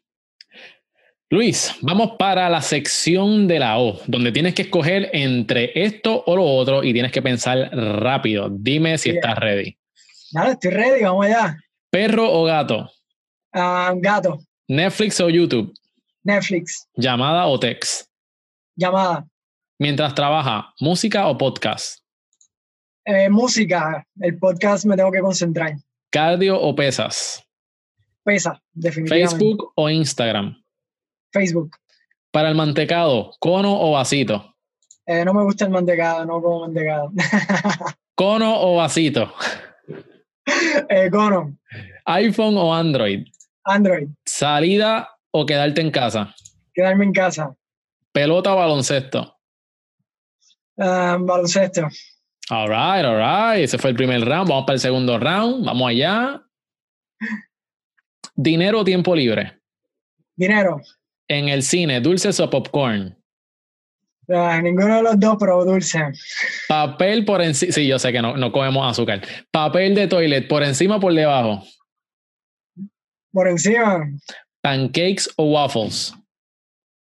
Luis, 1.30 1.74
vamos 1.82 2.12
para 2.20 2.50
la 2.50 2.62
sección 2.62 3.48
de 3.48 3.60
la 3.60 3.80
O, 3.80 3.98
donde 4.08 4.34
tienes 4.34 4.56
que 4.56 4.64
escoger 4.64 5.10
entre 5.14 5.72
esto 5.74 6.22
o 6.26 6.36
lo 6.36 6.44
otro 6.44 6.84
y 6.84 6.92
tienes 6.92 7.14
que 7.14 7.22
pensar 7.22 7.70
rápido. 7.72 8.50
Dime 8.52 8.98
si 8.98 9.12
estás 9.12 9.38
ready. 9.40 9.78
Dale, 10.34 10.52
estoy 10.52 10.72
ready, 10.72 11.04
vamos 11.04 11.26
allá. 11.28 11.58
¿Perro 11.90 12.30
o 12.30 12.44
gato? 12.44 12.92
Ah, 13.54 13.94
gato. 13.96 14.38
¿Netflix 14.68 15.22
o 15.22 15.30
YouTube? 15.30 15.74
Netflix. 16.28 16.90
¿Llamada 16.96 17.48
o 17.48 17.58
text? 17.58 18.10
Llamada. 18.76 19.26
Mientras 19.80 20.14
trabaja, 20.14 20.74
¿música 20.82 21.26
o 21.28 21.38
podcast? 21.38 22.00
Eh, 23.06 23.30
música. 23.30 24.06
El 24.20 24.38
podcast 24.38 24.84
me 24.84 24.98
tengo 24.98 25.10
que 25.10 25.22
concentrar. 25.22 25.76
¿Cardio 26.12 26.60
o 26.60 26.76
pesas? 26.76 27.42
Pesa, 28.26 28.62
definitivamente. 28.74 29.38
¿Facebook 29.38 29.72
o 29.74 29.90
Instagram? 29.90 30.62
Facebook. 31.32 31.78
Para 32.30 32.50
el 32.50 32.56
mantecado, 32.56 33.32
¿cono 33.40 33.80
o 33.80 33.94
vasito? 33.94 34.54
Eh, 35.06 35.24
no 35.24 35.34
me 35.34 35.44
gusta 35.44 35.64
el 35.64 35.72
mantecado, 35.72 36.26
no 36.26 36.42
como 36.42 36.60
mantecado. 36.60 37.10
¿Cono 38.16 38.54
o 38.64 38.76
vasito? 38.76 39.34
eh, 40.90 41.10
cono. 41.10 41.58
¿iPhone 42.04 42.58
o 42.58 42.76
Android? 42.76 43.26
Android. 43.64 44.10
¿Salida 44.26 45.17
o 45.40 45.46
quedarte 45.46 45.82
en 45.82 45.92
casa? 45.92 46.34
Quedarme 46.74 47.06
en 47.06 47.14
casa. 47.14 47.56
¿Pelota 48.12 48.54
o 48.54 48.58
baloncesto? 48.58 49.38
Ah, 50.80 51.18
baloncesto. 51.20 51.88
All 52.50 52.68
right, 52.68 53.06
all 53.06 53.18
right. 53.18 53.64
Ese 53.64 53.78
fue 53.78 53.92
el 53.92 53.96
primer 53.96 54.22
round. 54.22 54.50
Vamos 54.50 54.66
para 54.66 54.76
el 54.76 54.80
segundo 54.80 55.20
round. 55.20 55.66
Vamos 55.66 55.90
allá. 55.90 56.42
¿Dinero 58.36 58.80
o 58.80 58.84
tiempo 58.84 59.16
libre? 59.16 59.60
Dinero. 60.36 60.82
En 61.28 61.50
el 61.50 61.62
cine, 61.62 62.00
¿dulces 62.00 62.40
o 62.40 62.50
popcorn? 62.50 63.18
Ah, 64.30 64.60
ninguno 64.62 64.98
de 64.98 65.04
los 65.04 65.20
dos, 65.20 65.38
pero 65.40 65.64
dulce. 65.64 66.00
Papel 66.68 67.26
por 67.26 67.42
encima. 67.42 67.72
Sí, 67.72 67.88
yo 67.88 67.98
sé 67.98 68.12
que 68.12 68.22
no, 68.22 68.38
no 68.38 68.52
comemos 68.52 68.90
azúcar. 68.90 69.22
Papel 69.52 69.96
de 69.96 70.08
toilet, 70.08 70.48
¿por 70.48 70.64
encima 70.64 70.98
o 70.98 71.00
por 71.00 71.14
debajo? 71.14 71.64
Por 73.32 73.48
encima. 73.48 74.06
¿Pancakes 74.62 75.30
o 75.38 75.52
waffles? 75.52 76.14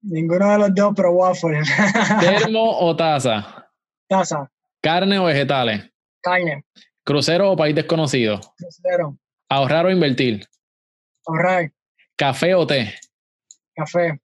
Ninguno 0.02 0.52
de 0.52 0.58
los 0.60 0.76
dos, 0.76 0.94
pero 0.96 1.12
waffle. 1.12 1.62
¿Termo 2.20 2.80
o 2.80 2.96
taza? 2.96 3.70
Taza. 4.08 4.50
¿Carne 4.82 5.20
o 5.20 5.26
vegetales? 5.26 5.90
Carne. 6.22 6.64
¿Crucero 7.04 7.52
o 7.52 7.58
país 7.58 7.76
desconocido? 7.76 8.40
Crucero. 8.58 9.18
¿Ahorrar 9.50 9.86
o 9.86 9.92
invertir? 9.92 10.46
Ahorrar. 11.26 11.72
¿Café 12.16 12.54
o 12.56 12.66
té? 12.66 12.94
Café. 13.76 14.20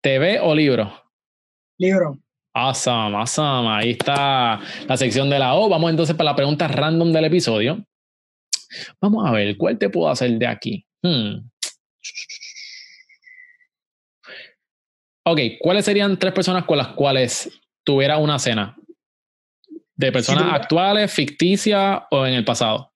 ¿TV 0.00 0.38
o 0.40 0.54
libro? 0.54 0.92
Libro. 1.78 2.18
Awesome, 2.54 3.16
awesome. 3.16 3.68
Ahí 3.68 3.90
está 3.90 4.60
la 4.88 4.96
sección 4.96 5.28
de 5.28 5.38
la 5.38 5.54
O. 5.54 5.68
Vamos 5.68 5.90
entonces 5.90 6.16
para 6.16 6.30
la 6.30 6.36
pregunta 6.36 6.66
random 6.68 7.12
del 7.12 7.26
episodio. 7.26 7.84
Vamos 9.00 9.26
a 9.26 9.32
ver, 9.32 9.56
¿cuál 9.56 9.78
te 9.78 9.90
puedo 9.90 10.08
hacer 10.08 10.30
de 10.38 10.46
aquí? 10.46 10.86
Hmm. 11.02 11.48
Ok, 15.28 15.40
¿cuáles 15.58 15.84
serían 15.84 16.16
tres 16.18 16.32
personas 16.32 16.64
con 16.64 16.78
las 16.78 16.88
cuales 16.88 17.50
tuviera 17.82 18.16
una 18.18 18.38
cena? 18.38 18.76
¿De 19.96 20.12
personas 20.12 20.42
tuviera- 20.42 20.56
actuales, 20.56 21.12
ficticias 21.12 22.02
o 22.12 22.24
en 22.24 22.34
el 22.34 22.44
pasado? 22.44 22.92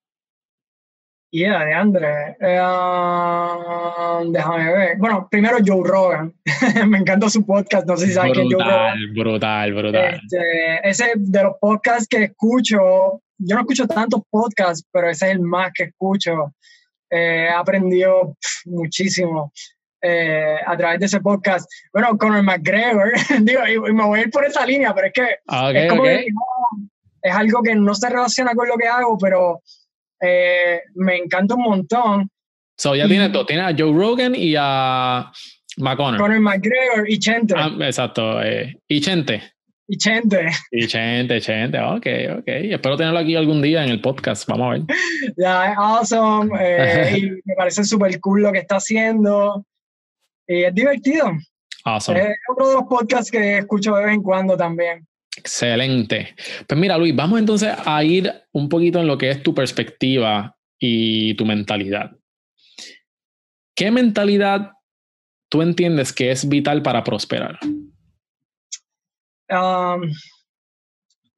Yeah, 1.33 1.65
de 1.65 1.75
André. 1.75 2.37
Eh, 2.41 2.59
ah, 2.61 4.23
déjame 4.29 4.73
ver. 4.73 4.99
Bueno, 4.99 5.27
primero 5.29 5.59
Joe 5.65 5.83
Rogan. 5.85 6.33
me 6.89 6.99
encanta 6.99 7.29
su 7.29 7.45
podcast. 7.45 7.85
No 7.87 7.97
sé 7.97 8.07
si 8.07 8.13
sabes 8.13 8.33
quién 8.33 8.47
es 8.47 8.55
Joe 8.55 8.65
Rogan. 8.65 8.97
Brutal, 9.13 9.73
brutal, 9.73 9.75
brutal. 9.75 10.15
Este, 10.15 10.89
ese 10.89 11.13
de 11.17 11.43
los 11.43 11.55
podcasts 11.61 12.07
que 12.07 12.25
escucho, 12.25 12.79
yo 13.39 13.55
no 13.57 13.61
escucho 13.61 13.89
tantos 13.89 14.23
podcasts, 14.31 14.87
pero 14.93 15.11
ese 15.11 15.27
es 15.27 15.33
el 15.33 15.41
más 15.41 15.73
que 15.75 15.85
escucho. 15.85 16.55
Eh, 17.11 17.47
he 17.49 17.51
aprendido 17.51 18.37
muchísimo 18.67 19.53
eh, 20.03 20.57
a 20.67 20.77
través 20.77 21.01
de 21.01 21.07
ese 21.07 21.21
podcast. 21.21 21.71
Bueno, 21.93 22.17
Conor 22.19 22.43
McGregor, 22.43 23.13
digo, 23.43 23.61
y, 23.67 23.73
y 23.75 23.93
me 23.93 24.05
voy 24.05 24.21
a 24.21 24.23
ir 24.23 24.31
por 24.31 24.45
esa 24.45 24.65
línea, 24.67 24.95
pero 24.95 25.07
es 25.09 25.13
que 25.13 25.27
Ah, 25.47 25.69
Ok, 25.69 25.75
es 25.77 25.89
como 25.91 26.03
ok. 26.03 26.09
que 26.09 26.27
no, 26.33 26.89
es 27.23 27.35
algo 27.35 27.63
que 27.63 27.75
no 27.75 27.95
se 27.95 28.09
relaciona 28.09 28.55
con 28.55 28.67
lo 28.69 28.77
que 28.77 28.87
hago, 28.89 29.19
pero 29.19 29.61
eh, 30.21 30.81
me 30.95 31.17
encanta 31.17 31.55
un 31.55 31.63
montón. 31.63 32.31
So 32.77 32.95
ya 32.95 33.05
y- 33.05 33.09
tienes 33.09 33.33
dos, 33.33 33.47
tienes 33.47 33.67
a 33.67 33.75
Joe 33.77 33.93
Rogan 33.93 34.35
y 34.35 34.55
a 34.59 35.31
McConnell. 35.79 36.21
Conor 36.21 36.41
McGregor 36.41 37.09
y 37.09 37.19
Chente. 37.19 37.55
Ah, 37.57 37.71
exacto. 37.81 38.43
eh, 38.43 38.77
y 38.89 39.01
Chente. 39.01 39.43
y 39.87 39.97
Chente. 39.99 40.47
Y 40.71 40.87
Chente, 40.87 41.41
Chente. 41.41 41.79
Ok, 41.81 42.07
ok. 42.39 42.45
Espero 42.47 42.97
tenerlo 42.97 43.19
aquí 43.19 43.35
algún 43.37 43.61
día 43.61 43.83
en 43.85 43.91
el 43.91 44.01
podcast. 44.01 44.49
Vamos 44.49 44.67
a 44.67 44.71
ver. 44.73 44.83
Ya, 45.37 45.73
es 45.73 45.79
awesome. 45.79 46.51
eh, 46.59 47.19
y 47.19 47.31
me 47.45 47.55
parece 47.57 47.85
súper 47.85 48.19
cool 48.21 48.43
lo 48.43 48.53
que 48.53 48.59
está 48.61 48.77
haciendo. 48.77 49.65
Y 50.51 50.65
es 50.65 50.75
divertido. 50.75 51.31
Awesome. 51.85 52.21
Es 52.21 52.37
otro 52.51 52.69
de 52.69 52.75
los 52.75 52.85
podcasts 52.85 53.31
que 53.31 53.59
escucho 53.59 53.95
de 53.95 54.05
vez 54.05 54.15
en 54.15 54.23
cuando 54.23 54.57
también. 54.57 55.07
Excelente. 55.37 56.35
Pues 56.67 56.81
mira, 56.81 56.99
Luis, 56.99 57.15
vamos 57.15 57.39
entonces 57.39 57.73
a 57.85 58.03
ir 58.03 58.33
un 58.51 58.69
poquito 58.69 58.99
en 58.99 59.07
lo 59.07 59.17
que 59.17 59.31
es 59.31 59.45
tu 59.45 59.55
perspectiva 59.55 60.57
y 60.77 61.35
tu 61.35 61.47
mentalidad. 61.47 62.11
¿Qué 63.77 63.93
mentalidad 63.93 64.73
tú 65.49 65.63
entiendes 65.63 66.13
que 66.13 66.33
es 66.33 66.49
vital 66.49 66.83
para 66.83 67.05
prosperar? 67.05 67.61
Um, 69.49 70.13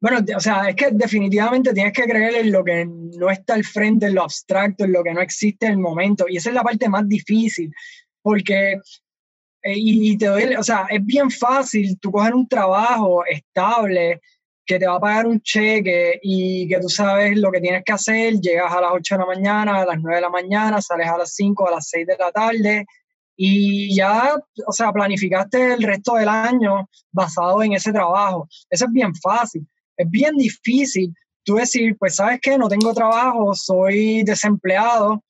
bueno, 0.00 0.24
o 0.36 0.40
sea, 0.40 0.70
es 0.70 0.74
que 0.74 0.88
definitivamente 0.90 1.74
tienes 1.74 1.92
que 1.92 2.04
creer 2.04 2.34
en 2.36 2.50
lo 2.50 2.64
que 2.64 2.86
no 2.86 3.30
está 3.30 3.54
al 3.54 3.64
frente, 3.64 4.06
en 4.06 4.14
lo 4.14 4.22
abstracto, 4.22 4.84
en 4.84 4.92
lo 4.92 5.04
que 5.04 5.12
no 5.12 5.20
existe 5.20 5.66
en 5.66 5.72
el 5.72 5.78
momento. 5.78 6.24
Y 6.28 6.38
esa 6.38 6.48
es 6.48 6.54
la 6.54 6.62
parte 6.62 6.88
más 6.88 7.06
difícil, 7.06 7.70
porque, 8.22 8.72
eh, 8.72 8.80
y, 9.64 10.12
y 10.12 10.18
te 10.18 10.26
doy, 10.26 10.54
o 10.56 10.62
sea, 10.62 10.86
es 10.90 11.04
bien 11.04 11.30
fácil 11.30 11.98
tú 12.00 12.10
coger 12.10 12.34
un 12.34 12.48
trabajo 12.48 13.24
estable 13.26 14.20
que 14.64 14.78
te 14.78 14.86
va 14.86 14.96
a 14.96 15.00
pagar 15.00 15.26
un 15.26 15.40
cheque 15.40 16.20
y 16.22 16.68
que 16.68 16.78
tú 16.80 16.88
sabes 16.88 17.36
lo 17.36 17.50
que 17.50 17.60
tienes 17.60 17.82
que 17.84 17.92
hacer, 17.92 18.34
llegas 18.40 18.72
a 18.72 18.80
las 18.80 18.92
8 18.92 19.14
de 19.14 19.18
la 19.18 19.26
mañana, 19.26 19.82
a 19.82 19.86
las 19.86 19.98
9 20.00 20.16
de 20.16 20.20
la 20.20 20.30
mañana, 20.30 20.80
sales 20.80 21.08
a 21.08 21.18
las 21.18 21.34
5, 21.34 21.68
a 21.68 21.72
las 21.72 21.88
6 21.88 22.06
de 22.06 22.16
la 22.18 22.30
tarde 22.30 22.86
y 23.36 23.94
ya, 23.94 24.36
o 24.66 24.72
sea, 24.72 24.92
planificaste 24.92 25.74
el 25.74 25.82
resto 25.82 26.14
del 26.14 26.28
año 26.28 26.88
basado 27.10 27.62
en 27.62 27.72
ese 27.72 27.92
trabajo. 27.92 28.48
Eso 28.70 28.84
es 28.84 28.92
bien 28.92 29.14
fácil. 29.16 29.66
Es 29.96 30.08
bien 30.08 30.36
difícil 30.36 31.14
tú 31.44 31.56
decir, 31.56 31.96
pues 31.98 32.16
sabes 32.16 32.38
qué, 32.40 32.56
no 32.56 32.68
tengo 32.68 32.94
trabajo, 32.94 33.54
soy 33.54 34.22
desempleado 34.22 35.24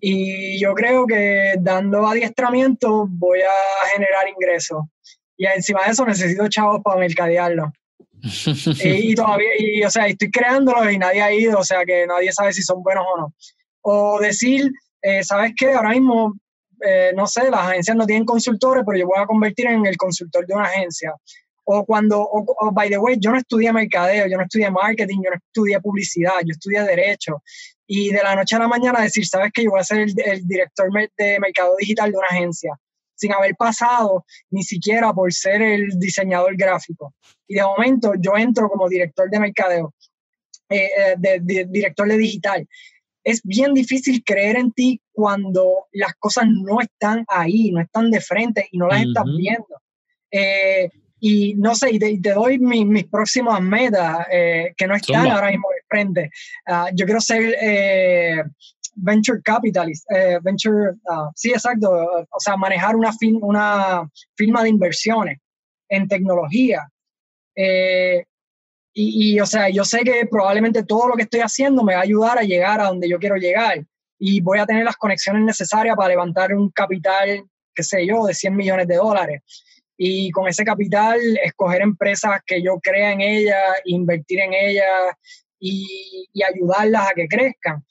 y 0.00 0.58
yo 0.60 0.72
creo 0.74 1.06
que 1.06 1.54
dando 1.60 2.06
adiestramiento 2.06 3.06
voy 3.08 3.40
a 3.40 3.88
generar 3.92 4.28
ingresos. 4.28 4.84
Y 5.36 5.46
encima 5.46 5.84
de 5.84 5.92
eso 5.92 6.04
necesito 6.04 6.48
chavos 6.48 6.80
para 6.82 7.00
mercadearlo. 7.00 7.72
y, 8.22 8.88
y 9.12 9.14
todavía, 9.14 9.48
y, 9.58 9.82
o 9.82 9.90
sea, 9.90 10.06
estoy 10.06 10.30
creándolos 10.30 10.92
y 10.92 10.98
nadie 10.98 11.22
ha 11.22 11.32
ido, 11.32 11.58
o 11.58 11.64
sea, 11.64 11.84
que 11.84 12.06
nadie 12.06 12.32
sabe 12.32 12.52
si 12.52 12.62
son 12.62 12.82
buenos 12.82 13.04
o 13.14 13.18
no. 13.18 13.34
O 13.82 14.20
decir, 14.20 14.70
eh, 15.02 15.24
¿sabes 15.24 15.52
qué? 15.56 15.72
Ahora 15.72 15.90
mismo, 15.90 16.34
eh, 16.86 17.12
no 17.14 17.26
sé, 17.26 17.50
las 17.50 17.68
agencias 17.68 17.96
no 17.96 18.06
tienen 18.06 18.24
consultores, 18.24 18.84
pero 18.86 18.98
yo 18.98 19.06
voy 19.06 19.18
a 19.18 19.26
convertir 19.26 19.66
en 19.66 19.86
el 19.86 19.96
consultor 19.96 20.46
de 20.46 20.54
una 20.54 20.64
agencia. 20.64 21.14
O 21.72 21.84
cuando, 21.84 22.20
o, 22.20 22.44
o, 22.64 22.72
by 22.72 22.88
the 22.88 22.98
way, 22.98 23.16
yo 23.20 23.30
no 23.30 23.38
estudié 23.38 23.72
mercadeo, 23.72 24.26
yo 24.26 24.36
no 24.36 24.42
estudié 24.42 24.70
marketing, 24.70 25.20
yo 25.22 25.30
no 25.30 25.36
estudié 25.36 25.80
publicidad, 25.80 26.40
yo 26.44 26.52
estudié 26.52 26.82
derecho. 26.82 27.42
Y 27.86 28.10
de 28.10 28.22
la 28.22 28.34
noche 28.34 28.56
a 28.56 28.58
la 28.58 28.66
mañana 28.68 29.02
decir, 29.02 29.24
¿sabes 29.24 29.50
qué? 29.54 29.62
Yo 29.62 29.70
voy 29.70 29.80
a 29.80 29.84
ser 29.84 30.00
el, 30.00 30.14
el 30.24 30.46
director 30.48 30.88
de 31.16 31.38
mercado 31.38 31.76
digital 31.78 32.10
de 32.10 32.18
una 32.18 32.26
agencia 32.28 32.76
sin 33.20 33.32
haber 33.34 33.54
pasado 33.54 34.24
ni 34.50 34.62
siquiera 34.62 35.12
por 35.12 35.32
ser 35.32 35.60
el 35.60 35.88
diseñador 35.98 36.56
gráfico. 36.56 37.14
Y 37.46 37.54
de 37.54 37.62
momento 37.62 38.14
yo 38.18 38.36
entro 38.36 38.68
como 38.68 38.88
director 38.88 39.28
de 39.30 39.38
mercadeo, 39.38 39.94
eh, 40.70 41.14
de, 41.18 41.40
de, 41.40 41.66
director 41.66 42.08
de 42.08 42.16
digital. 42.16 42.66
Es 43.22 43.42
bien 43.44 43.74
difícil 43.74 44.24
creer 44.24 44.56
en 44.56 44.72
ti 44.72 45.02
cuando 45.12 45.86
las 45.92 46.14
cosas 46.14 46.46
no 46.48 46.80
están 46.80 47.24
ahí, 47.28 47.70
no 47.70 47.82
están 47.82 48.10
de 48.10 48.20
frente 48.20 48.66
y 48.72 48.78
no 48.78 48.88
las 48.88 49.00
uh 49.00 49.04
-huh. 49.04 49.08
estás 49.08 49.24
viendo. 49.36 49.82
Eh, 50.30 50.88
y 51.20 51.54
no 51.54 51.74
sé, 51.74 51.90
y 51.92 51.98
te, 51.98 52.32
doy 52.32 52.58
mi, 52.58 52.84
mis 52.84 53.06
próximas 53.06 53.60
metas 53.60 54.26
eh, 54.30 54.72
que 54.76 54.86
no 54.86 54.94
están 54.94 55.22
Zumba. 55.22 55.34
ahora 55.34 55.50
mismo 55.50 55.68
de 55.70 55.82
frente. 55.88 56.30
Uh, 56.66 56.94
yo 56.94 57.04
quiero 57.04 57.20
ser 57.20 57.54
eh, 57.60 58.42
venture 58.94 59.40
capitalist, 59.42 60.10
eh, 60.10 60.38
venture, 60.42 60.92
uh, 61.04 61.30
sí, 61.34 61.50
exacto, 61.50 61.90
o 61.90 62.40
sea, 62.40 62.56
manejar 62.56 62.96
una, 62.96 63.12
fin, 63.12 63.38
una 63.40 64.08
firma 64.34 64.62
de 64.62 64.70
inversiones 64.70 65.38
en 65.88 66.08
tecnología. 66.08 66.88
Eh, 67.54 68.24
y, 68.92 69.34
y, 69.34 69.40
o 69.40 69.46
sea, 69.46 69.68
yo 69.68 69.84
sé 69.84 70.00
que 70.00 70.26
probablemente 70.30 70.82
todo 70.84 71.08
lo 71.08 71.14
que 71.14 71.22
estoy 71.22 71.40
haciendo 71.40 71.84
me 71.84 71.94
va 71.94 72.00
a 72.00 72.04
ayudar 72.04 72.38
a 72.38 72.42
llegar 72.42 72.80
a 72.80 72.88
donde 72.88 73.08
yo 73.08 73.18
quiero 73.18 73.36
llegar 73.36 73.84
y 74.18 74.40
voy 74.40 74.58
a 74.58 74.66
tener 74.66 74.84
las 74.84 74.96
conexiones 74.96 75.42
necesarias 75.44 75.96
para 75.96 76.08
levantar 76.08 76.52
un 76.54 76.70
capital 76.70 77.44
qué 77.74 77.82
sé 77.82 78.06
yo, 78.06 78.26
de 78.26 78.34
100 78.34 78.54
millones 78.54 78.86
de 78.86 78.96
dólares. 78.96 79.42
Y 80.02 80.30
con 80.30 80.48
ese 80.48 80.64
capital, 80.64 81.20
escoger 81.44 81.82
empresas 81.82 82.40
que 82.46 82.62
yo 82.62 82.80
crea 82.80 83.12
en 83.12 83.20
ellas, 83.20 83.62
invertir 83.84 84.40
en 84.40 84.54
ellas 84.54 85.14
y, 85.58 86.26
ayudarlas 86.42 87.10
a 87.10 87.14
que 87.14 87.28
crezcan. 87.28 87.84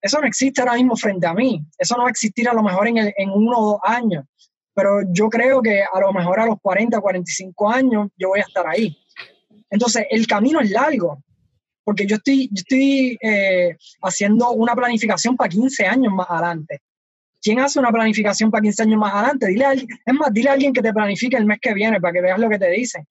Eso 0.00 0.18
no 0.18 0.26
existe 0.26 0.62
ahora 0.62 0.76
mismo 0.76 0.96
frente 0.96 1.26
a 1.26 1.34
mí. 1.34 1.62
Eso 1.76 1.94
no 1.94 2.04
va 2.04 2.08
a 2.08 2.10
existir 2.10 2.48
a 2.48 2.54
lo 2.54 2.62
mejor 2.62 2.88
en, 2.88 2.96
en 2.96 3.30
uno 3.30 3.58
o 3.58 3.72
dos 3.72 3.80
años. 3.84 4.24
Pero 4.72 5.02
yo 5.12 5.28
creo 5.28 5.60
que 5.60 5.82
a 5.82 6.00
lo 6.00 6.10
mejor 6.14 6.40
a 6.40 6.46
los 6.46 6.56
40, 6.58 6.98
45 6.98 7.70
años 7.70 8.08
yo 8.16 8.28
voy 8.28 8.40
a 8.40 8.44
estar 8.44 8.66
ahí. 8.66 8.96
Entonces, 9.68 10.06
el 10.08 10.26
camino 10.26 10.58
es 10.58 10.70
largo, 10.70 11.22
porque 11.84 12.06
yo 12.06 12.16
estoy, 12.16 12.48
yo 12.50 12.62
estoy 12.62 13.18
eh, 13.20 13.76
haciendo 14.00 14.52
una 14.52 14.74
planificación 14.74 15.36
para 15.36 15.50
15 15.50 15.84
años 15.84 16.14
más 16.14 16.30
adelante. 16.30 16.80
¿Quién 17.42 17.58
hace 17.58 17.78
una 17.78 17.90
planificación 17.90 18.50
para 18.50 18.62
15 18.62 18.82
años 18.84 18.98
más 18.98 19.12
adelante? 19.12 19.46
Dile 19.48 19.64
a, 19.64 19.72
es 19.72 20.14
más, 20.14 20.32
dile 20.32 20.48
a 20.48 20.52
alguien 20.52 20.72
que 20.72 20.80
te 20.80 20.92
planifique 20.92 21.36
el 21.36 21.44
mes 21.44 21.58
que 21.60 21.74
viene 21.74 22.00
para 22.00 22.12
que 22.12 22.22
veas 22.22 22.38
lo 22.38 22.48
que 22.48 22.58
te 22.58 22.70
dicen 22.70 23.06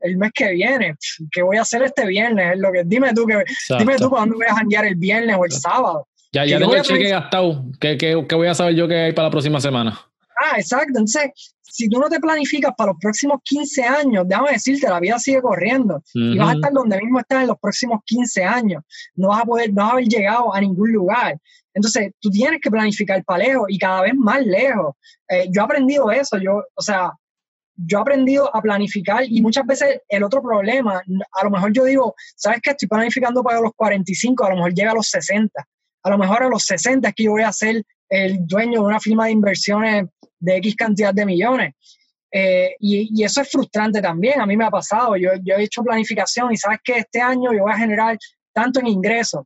el 0.00 0.16
mes 0.16 0.32
que 0.34 0.52
viene, 0.52 0.96
¿qué 1.30 1.42
voy 1.42 1.56
a 1.56 1.62
hacer 1.62 1.82
este 1.82 2.06
viernes? 2.06 2.54
Es 2.54 2.58
lo 2.58 2.72
que, 2.72 2.82
dime 2.84 3.12
tú, 3.14 3.26
que, 3.26 3.44
dime 3.78 3.96
tú 3.96 4.10
para 4.10 4.22
dónde 4.22 4.36
voy 4.36 4.46
a 4.46 4.54
janguear 4.54 4.86
el 4.86 4.96
viernes 4.96 5.36
o 5.38 5.44
el 5.44 5.52
sábado. 5.52 6.08
Ya, 6.32 6.44
ya 6.44 6.58
tengo 6.58 6.74
el 6.74 6.82
cheque 6.82 7.08
gastado. 7.08 7.64
¿Qué, 7.80 7.96
¿Qué, 7.96 8.24
qué, 8.28 8.34
voy 8.34 8.48
a 8.48 8.54
saber 8.54 8.74
yo 8.74 8.88
que 8.88 8.96
hay 8.96 9.12
para 9.12 9.28
la 9.28 9.30
próxima 9.30 9.60
semana? 9.60 9.98
Ah, 10.36 10.58
exacto. 10.58 10.98
Entonces, 10.98 11.30
si 11.62 11.88
tú 11.88 11.98
no 11.98 12.08
te 12.08 12.20
planificas 12.20 12.72
para 12.76 12.92
los 12.92 13.00
próximos 13.00 13.40
15 13.42 13.82
años, 13.82 14.24
déjame 14.28 14.52
decirte, 14.52 14.88
la 14.88 15.00
vida 15.00 15.18
sigue 15.18 15.42
corriendo 15.42 16.02
y 16.12 16.38
vas 16.38 16.50
a 16.50 16.54
estar 16.54 16.72
donde 16.72 17.00
mismo 17.00 17.18
estás 17.18 17.42
en 17.42 17.48
los 17.48 17.58
próximos 17.58 18.00
15 18.04 18.44
años. 18.44 18.82
No 19.16 19.28
vas 19.28 19.42
a 19.42 19.44
poder, 19.44 19.72
no 19.72 19.82
vas 19.82 19.90
a 19.90 19.92
haber 19.94 20.04
llegado 20.06 20.54
a 20.54 20.60
ningún 20.60 20.92
lugar. 20.92 21.36
Entonces, 21.74 22.12
tú 22.20 22.30
tienes 22.30 22.60
que 22.60 22.70
planificar 22.70 23.24
para 23.24 23.44
lejos 23.44 23.66
y 23.68 23.78
cada 23.78 24.02
vez 24.02 24.14
más 24.14 24.44
lejos. 24.46 24.94
Eh, 25.28 25.48
yo 25.50 25.62
he 25.62 25.64
aprendido 25.64 26.10
eso. 26.12 26.38
Yo, 26.38 26.62
o 26.74 26.82
sea, 26.82 27.10
yo 27.76 27.98
he 27.98 28.00
aprendido 28.00 28.54
a 28.54 28.62
planificar 28.62 29.24
y 29.26 29.42
muchas 29.42 29.66
veces 29.66 30.00
el 30.08 30.22
otro 30.22 30.40
problema, 30.42 31.02
a 31.32 31.44
lo 31.44 31.50
mejor 31.50 31.72
yo 31.72 31.84
digo, 31.84 32.14
¿sabes 32.36 32.60
qué? 32.62 32.70
Estoy 32.70 32.88
planificando 32.88 33.42
para 33.42 33.60
los 33.60 33.72
45, 33.74 34.44
a 34.44 34.50
lo 34.50 34.56
mejor 34.56 34.74
llega 34.74 34.92
a 34.92 34.94
los 34.94 35.08
60. 35.08 35.50
A 36.04 36.10
lo 36.10 36.18
mejor 36.18 36.42
a 36.42 36.48
los 36.48 36.64
60 36.64 37.08
es 37.08 37.14
que 37.14 37.24
yo 37.24 37.32
voy 37.32 37.42
a 37.42 37.52
ser 37.52 37.82
el 38.10 38.46
dueño 38.46 38.80
de 38.80 38.86
una 38.86 39.00
firma 39.00 39.26
de 39.26 39.32
inversiones 39.32 40.04
de 40.38 40.56
X 40.56 40.76
cantidad 40.76 41.14
de 41.14 41.26
millones. 41.26 41.74
Eh, 42.30 42.74
y, 42.80 43.20
y, 43.20 43.24
eso 43.24 43.42
es 43.42 43.50
frustrante 43.50 44.02
también, 44.02 44.40
a 44.40 44.46
mí 44.46 44.56
me 44.56 44.64
ha 44.64 44.70
pasado, 44.70 45.16
yo, 45.16 45.30
yo 45.44 45.54
he 45.54 45.62
hecho 45.62 45.84
planificación 45.84 46.52
y 46.52 46.56
sabes 46.56 46.80
que 46.82 46.98
este 46.98 47.20
año 47.20 47.52
yo 47.52 47.62
voy 47.62 47.72
a 47.72 47.78
generar 47.78 48.18
tanto 48.52 48.80
en 48.80 48.88
ingresos 48.88 49.44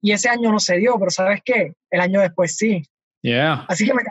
y 0.00 0.10
ese 0.12 0.30
año 0.30 0.50
no 0.50 0.58
se 0.58 0.78
dio, 0.78 0.98
pero 0.98 1.10
sabes 1.10 1.42
qué, 1.44 1.74
el 1.90 2.00
año 2.00 2.20
después 2.20 2.56
sí. 2.56 2.82
Yeah. 3.20 3.66
Así 3.68 3.84
que 3.86 3.92
me 3.92 4.02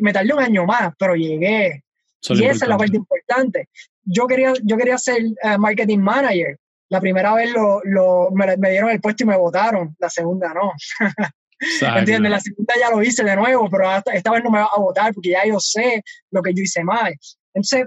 me 0.00 0.12
tardé 0.12 0.34
un 0.34 0.40
año 0.40 0.66
más, 0.66 0.92
pero 0.98 1.14
llegué, 1.14 1.84
y 2.30 2.44
esa 2.44 2.64
es 2.64 2.68
la 2.68 2.76
parte 2.76 2.96
importante. 2.96 3.68
Yo 4.02 4.26
quería, 4.26 4.52
yo 4.62 4.76
quería 4.76 4.98
ser 4.98 5.22
eh, 5.42 5.58
marketing 5.58 5.98
manager. 5.98 6.58
La 6.88 7.00
primera 7.00 7.34
vez 7.34 7.52
lo, 7.52 7.80
lo, 7.84 8.30
me, 8.30 8.56
me, 8.56 8.70
dieron 8.70 8.90
el 8.90 9.00
puesto 9.00 9.24
y 9.24 9.26
me 9.26 9.36
votaron, 9.36 9.96
la 9.98 10.08
segunda 10.08 10.52
no. 10.54 10.72
¿Entiendes? 11.80 12.30
La 12.30 12.40
segunda 12.40 12.74
ya 12.78 12.90
lo 12.90 13.02
hice 13.02 13.24
de 13.24 13.36
nuevo, 13.36 13.68
pero 13.70 13.84
esta 14.12 14.30
vez 14.30 14.44
no 14.44 14.50
me 14.50 14.58
va 14.58 14.68
a 14.74 14.80
votar 14.80 15.12
porque 15.14 15.30
ya 15.30 15.46
yo 15.46 15.58
sé 15.60 16.02
lo 16.30 16.42
que 16.42 16.54
yo 16.54 16.62
hice 16.62 16.82
mal. 16.84 17.14
Entonces, 17.52 17.86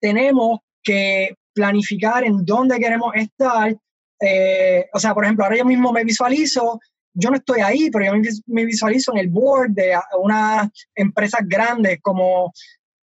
tenemos 0.00 0.60
que 0.82 1.34
planificar 1.52 2.24
en 2.24 2.44
dónde 2.44 2.78
queremos 2.78 3.14
estar. 3.14 3.76
Eh, 4.20 4.86
o 4.92 4.98
sea, 4.98 5.14
por 5.14 5.24
ejemplo, 5.24 5.44
ahora 5.44 5.58
yo 5.58 5.64
mismo 5.64 5.92
me 5.92 6.04
visualizo, 6.04 6.80
yo 7.12 7.30
no 7.30 7.36
estoy 7.36 7.60
ahí, 7.60 7.90
pero 7.90 8.06
yo 8.06 8.30
me 8.46 8.64
visualizo 8.64 9.12
en 9.12 9.18
el 9.18 9.28
board 9.28 9.70
de 9.70 9.98
unas 10.18 10.68
empresas 10.94 11.40
grandes 11.44 11.98
como 12.00 12.52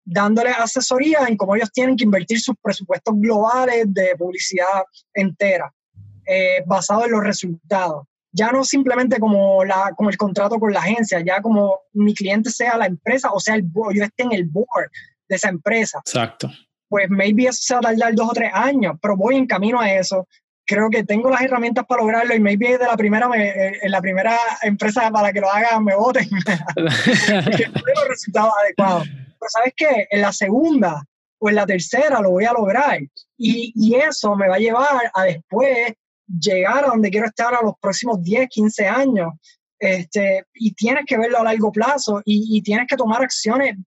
dándole 0.04 0.50
asesoría 0.50 1.20
en 1.28 1.38
cómo 1.38 1.56
ellos 1.56 1.72
tienen 1.72 1.96
que 1.96 2.04
invertir 2.04 2.40
sus 2.40 2.56
presupuestos 2.62 3.14
globales 3.18 3.86
de 3.88 4.16
publicidad 4.18 4.84
entera, 5.14 5.72
eh, 6.26 6.64
basado 6.66 7.06
en 7.06 7.12
los 7.12 7.24
resultados. 7.24 8.08
Ya 8.34 8.52
no 8.52 8.64
simplemente 8.64 9.20
como, 9.20 9.64
la, 9.66 9.94
como 9.96 10.10
el 10.10 10.18
contrato 10.18 10.60
con 10.60 10.74
la 10.74 10.80
agencia, 10.80 11.20
ya 11.26 11.42
como 11.42 11.80
mi 11.94 12.14
cliente 12.14 12.50
sea 12.50 12.78
la 12.78 12.86
empresa 12.86 13.32
o 13.32 13.40
sea 13.40 13.56
el 13.56 13.64
yo 13.94 14.04
esté 14.04 14.24
en 14.24 14.32
el 14.32 14.46
board 14.46 14.90
de 15.28 15.36
esa 15.36 15.50
empresa. 15.50 16.00
Exacto. 16.06 16.50
Pues 16.88 17.10
maybe 17.10 17.46
eso 17.46 17.60
se 17.62 17.74
va 17.74 17.80
a 17.80 17.84
tardar 17.84 18.16
dos 18.16 18.30
o 18.30 18.34
tres 18.34 18.52
años, 18.54 18.96
pero 19.02 19.16
voy 19.16 19.36
en 19.36 19.48
camino 19.48 19.80
a 19.80 19.92
eso. 19.92 20.28
Creo 20.66 20.90
que 20.90 21.04
tengo 21.04 21.30
las 21.30 21.42
herramientas 21.42 21.86
para 21.86 22.02
lograrlo 22.02 22.34
y 22.34 22.40
maybe 22.40 22.78
de 22.78 22.86
la 22.86 22.96
primera, 22.96 23.30
eh, 23.36 23.80
en 23.82 23.92
la 23.92 24.02
primera 24.02 24.38
empresa 24.62 25.10
para 25.12 25.34
que 25.34 25.42
lo 25.42 25.50
haga 25.52 25.80
me 25.80 25.96
voten. 25.96 26.30
que 26.76 27.68
los 27.68 28.08
resultados 28.08 28.54
adecuados 28.64 29.08
pero 29.42 29.50
¿sabes 29.50 29.74
qué? 29.76 30.08
En 30.12 30.22
la 30.22 30.32
segunda 30.32 31.04
o 31.40 31.50
en 31.50 31.56
la 31.56 31.66
tercera 31.66 32.22
lo 32.22 32.30
voy 32.30 32.46
a 32.46 32.54
lograr. 32.54 33.00
Y, 33.38 33.74
y 33.76 33.96
eso 33.96 34.36
me 34.36 34.48
va 34.48 34.56
a 34.56 34.60
llevar 34.60 35.12
a 35.14 35.24
después 35.24 35.94
llegar 36.40 36.86
a 36.86 36.88
donde 36.90 37.10
quiero 37.10 37.28
estar 37.28 37.54
a 37.54 37.62
los 37.62 37.74
próximos 37.80 38.22
10, 38.22 38.48
15 38.50 38.88
años. 38.88 39.34
Este, 39.80 40.46
y 40.54 40.74
tienes 40.74 41.06
que 41.08 41.18
verlo 41.18 41.40
a 41.40 41.44
largo 41.44 41.72
plazo 41.72 42.22
y, 42.24 42.56
y 42.56 42.62
tienes 42.62 42.86
que 42.88 42.96
tomar 42.96 43.24
acciones 43.24 43.78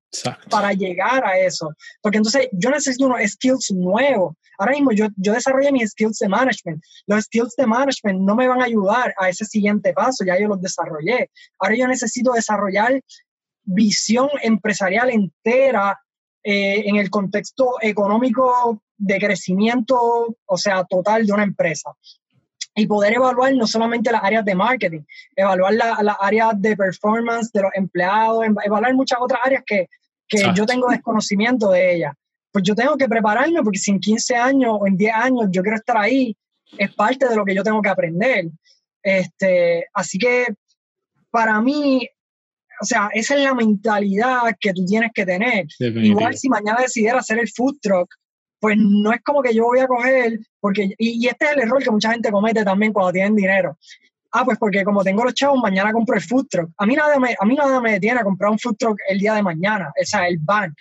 para 0.50 0.72
llegar 0.72 1.24
a 1.24 1.38
eso. 1.38 1.72
Porque 2.02 2.18
entonces 2.18 2.48
yo 2.52 2.70
necesito 2.70 3.06
unos 3.06 3.20
skills 3.30 3.70
nuevos. 3.70 4.34
Ahora 4.58 4.72
mismo 4.72 4.92
yo, 4.92 5.06
yo 5.16 5.32
desarrollé 5.32 5.72
mis 5.72 5.90
skills 5.90 6.18
de 6.18 6.28
management. 6.28 6.82
Los 7.06 7.24
skills 7.24 7.54
de 7.56 7.66
management 7.66 8.20
no 8.20 8.34
me 8.34 8.48
van 8.48 8.60
a 8.60 8.64
ayudar 8.64 9.14
a 9.18 9.28
ese 9.28 9.44
siguiente 9.44 9.92
paso, 9.92 10.24
ya 10.24 10.38
yo 10.38 10.48
los 10.48 10.60
desarrollé. 10.60 11.30
Ahora 11.58 11.76
yo 11.76 11.86
necesito 11.86 12.32
desarrollar 12.32 13.00
visión 13.64 14.28
empresarial 14.42 15.10
entera 15.10 15.98
eh, 16.42 16.82
en 16.86 16.96
el 16.96 17.08
contexto 17.08 17.76
económico 17.80 18.82
de 18.96 19.18
crecimiento, 19.18 20.36
o 20.44 20.56
sea, 20.56 20.84
total 20.84 21.26
de 21.26 21.32
una 21.32 21.42
empresa. 21.42 21.90
Y 22.76 22.86
poder 22.86 23.14
evaluar 23.14 23.54
no 23.54 23.66
solamente 23.66 24.10
las 24.10 24.24
áreas 24.24 24.44
de 24.44 24.54
marketing, 24.54 25.02
evaluar 25.36 25.74
las 25.74 26.16
áreas 26.20 26.60
de 26.60 26.76
performance 26.76 27.52
de 27.52 27.62
los 27.62 27.70
empleados, 27.74 28.44
em, 28.44 28.54
evaluar 28.64 28.94
muchas 28.94 29.18
otras 29.20 29.40
áreas 29.44 29.62
que, 29.64 29.88
que 30.26 30.42
yo 30.54 30.66
tengo 30.66 30.88
desconocimiento 30.88 31.70
de 31.70 31.94
ellas. 31.94 32.12
Pues 32.50 32.64
yo 32.64 32.74
tengo 32.74 32.96
que 32.96 33.08
prepararme 33.08 33.62
porque 33.62 33.78
si 33.78 33.92
en 33.92 34.00
15 34.00 34.34
años 34.34 34.76
o 34.80 34.86
en 34.86 34.96
10 34.96 35.14
años 35.14 35.48
yo 35.50 35.62
quiero 35.62 35.76
estar 35.76 35.96
ahí, 35.96 36.36
es 36.76 36.92
parte 36.94 37.28
de 37.28 37.36
lo 37.36 37.44
que 37.44 37.54
yo 37.54 37.62
tengo 37.62 37.80
que 37.80 37.88
aprender. 37.90 38.46
Este, 39.02 39.86
así 39.92 40.18
que 40.18 40.46
para 41.30 41.60
mí 41.60 42.08
o 42.80 42.84
sea, 42.84 43.08
esa 43.12 43.36
es 43.36 43.42
la 43.42 43.54
mentalidad 43.54 44.42
que 44.60 44.72
tú 44.72 44.84
tienes 44.84 45.10
que 45.14 45.24
tener. 45.24 45.66
Igual 45.78 46.36
si 46.36 46.48
mañana 46.48 46.80
decidiera 46.80 47.18
hacer 47.18 47.38
el 47.38 47.48
food 47.48 47.78
truck, 47.80 48.12
pues 48.64 48.78
no 48.78 49.12
es 49.12 49.20
como 49.22 49.42
que 49.42 49.52
yo 49.52 49.64
voy 49.64 49.80
a 49.80 49.86
coger, 49.86 50.40
porque, 50.58 50.94
y, 50.96 51.26
este 51.28 51.44
es 51.44 51.52
el 51.52 51.60
error 51.64 51.82
que 51.82 51.90
mucha 51.90 52.12
gente 52.12 52.30
comete 52.30 52.64
también 52.64 52.94
cuando 52.94 53.12
tienen 53.12 53.36
dinero. 53.36 53.76
Ah, 54.32 54.42
pues 54.42 54.56
porque 54.56 54.82
como 54.84 55.04
tengo 55.04 55.22
los 55.22 55.34
chavos, 55.34 55.60
mañana 55.62 55.92
compro 55.92 56.16
el 56.16 56.22
food 56.22 56.46
truck. 56.48 56.70
A 56.78 56.86
mí 56.86 56.94
nada 56.94 57.18
me, 57.18 57.36
a 57.38 57.44
mí 57.44 57.54
nada 57.54 57.78
me 57.78 57.92
detiene 57.92 58.20
a 58.20 58.24
comprar 58.24 58.50
un 58.50 58.58
food 58.58 58.76
truck 58.78 58.98
el 59.06 59.18
día 59.18 59.34
de 59.34 59.42
mañana, 59.42 59.92
o 60.00 60.04
sea, 60.06 60.26
el 60.26 60.38
van. 60.38 60.74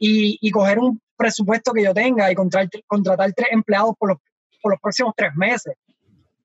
Y, 0.00 0.36
y 0.40 0.50
coger 0.50 0.80
un 0.80 1.00
presupuesto 1.16 1.72
que 1.72 1.84
yo 1.84 1.94
tenga 1.94 2.28
y 2.28 2.34
contratar, 2.34 2.82
contratar 2.88 3.32
tres 3.34 3.50
empleados 3.52 3.94
por 3.96 4.08
los, 4.08 4.18
por 4.60 4.72
los 4.72 4.80
próximos 4.80 5.14
tres 5.16 5.30
meses. 5.36 5.74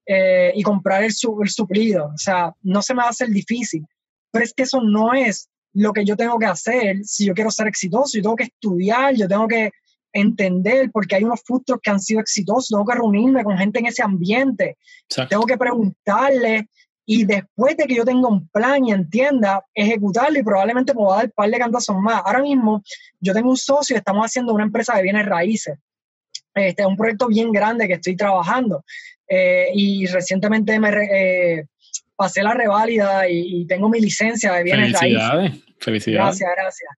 Eh, 0.05 0.51
y 0.53 0.61
comprar 0.61 1.03
el, 1.03 1.11
el 1.41 1.49
suplido. 1.49 2.11
O 2.13 2.17
sea, 2.17 2.53
no 2.61 2.84
se 2.84 2.93
me 2.93 3.01
va 3.01 3.07
a 3.07 3.09
hacer 3.09 3.30
difícil 3.30 3.84
pero 4.32 4.45
es 4.45 4.53
que 4.53 4.63
eso 4.63 4.82
no 4.82 5.13
es 5.13 5.49
lo 5.73 5.93
que 5.93 6.05
yo 6.05 6.15
tengo 6.15 6.38
que 6.38 6.45
hacer 6.45 7.03
si 7.03 7.25
yo 7.25 7.34
quiero 7.34 7.49
ser 7.51 7.67
exitoso. 7.67 8.17
Yo 8.17 8.21
tengo 8.21 8.36
que 8.36 8.45
estudiar, 8.45 9.15
yo 9.15 9.28
tengo 9.28 9.47
que 9.47 9.71
entender 10.14 10.89
porque 10.91 11.16
hay 11.16 11.24
unos 11.24 11.41
frutos 11.43 11.78
que 11.82 11.89
han 11.89 11.99
sido 11.99 12.22
exitosos, 12.22 12.70
tengo 12.70 12.86
que 12.86 12.95
reunirme 12.95 13.43
con 13.43 13.58
gente 13.58 13.80
en 13.80 13.88
ese 13.88 14.03
ambiente, 14.03 14.78
tengo 15.30 15.45
que 15.45 15.58
preguntarle 15.58 16.70
y 17.05 17.24
después 17.24 17.78
de 17.78 17.86
que 17.86 17.95
yo 17.95 18.03
tenga 18.03 18.28
un 18.28 18.49
plan 18.49 18.86
y 18.86 18.91
entienda, 18.91 19.64
ejecutarlo 19.74 20.39
y 20.39 20.43
probablemente 20.43 20.93
pueda 20.93 21.18
dar 21.18 21.26
un 21.26 21.32
par 21.32 21.49
de 21.49 21.58
cantazos 21.58 21.95
más. 21.97 22.22
Ahora 22.26 22.41
mismo 22.41 22.84
yo 23.22 23.34
tengo 23.34 23.49
un 23.49 23.58
socio 23.58 23.95
y 23.95 23.99
estamos 23.99 24.26
haciendo 24.26 24.53
una 24.53 24.66
empresa 24.66 24.95
de 24.95 25.03
bienes 25.03 25.26
raíces. 25.26 25.78
Este 26.53 26.82
es 26.82 26.88
un 26.88 26.97
proyecto 26.97 27.28
bien 27.28 27.51
grande 27.51 27.88
que 27.88 27.93
estoy 27.93 28.16
trabajando 28.16 28.84
eh, 29.30 29.70
y 29.74 30.05
recientemente 30.08 30.78
me, 30.80 30.89
eh, 30.89 31.66
pasé 32.18 32.43
la 32.43 32.53
reválida 32.53 33.30
y, 33.30 33.66
tengo 33.68 33.88
mi 33.88 34.01
licencia 34.01 34.53
de 34.53 34.64
bienes 34.64 34.99
Felicidades, 34.99 35.64
felicidades. 35.80 36.39
Gracias, 36.39 36.49
gracias. 36.58 36.89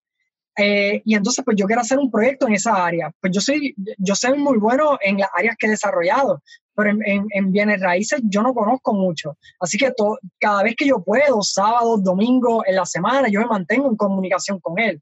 Eh, 0.62 1.02
y 1.06 1.16
entonces, 1.16 1.46
pues 1.46 1.56
yo 1.58 1.66
quiero 1.66 1.82
hacer 1.82 1.98
un 1.98 2.12
proyecto 2.12 2.46
en 2.46 2.54
esa 2.54 2.86
área. 2.86 3.10
Pues 3.22 3.32
yo 3.34 3.40
soy, 3.40 3.74
yo 3.98 4.14
soy 4.14 4.38
muy 4.38 4.58
bueno 4.58 4.98
en 5.00 5.18
las 5.18 5.30
áreas 5.34 5.56
que 5.58 5.68
he 5.68 5.70
desarrollado, 5.70 6.44
pero 6.76 6.90
en, 6.90 7.26
en, 7.30 7.52
bienes 7.54 7.80
raíces 7.80 8.20
yo 8.26 8.42
no 8.42 8.54
conozco 8.54 8.94
mucho. 8.94 9.38
Así 9.62 9.78
que 9.78 9.94
cada 10.38 10.64
vez 10.64 10.76
que 10.76 10.86
yo 10.86 11.02
puedo, 11.02 11.42
sábados, 11.42 12.04
domingos, 12.04 12.66
en 12.68 12.76
la 12.76 12.86
semana, 12.86 13.30
yo 13.30 13.40
me 13.40 13.48
mantengo 13.48 13.88
en 13.88 13.96
comunicación 13.96 14.60
con 14.60 14.78
él. 14.80 15.02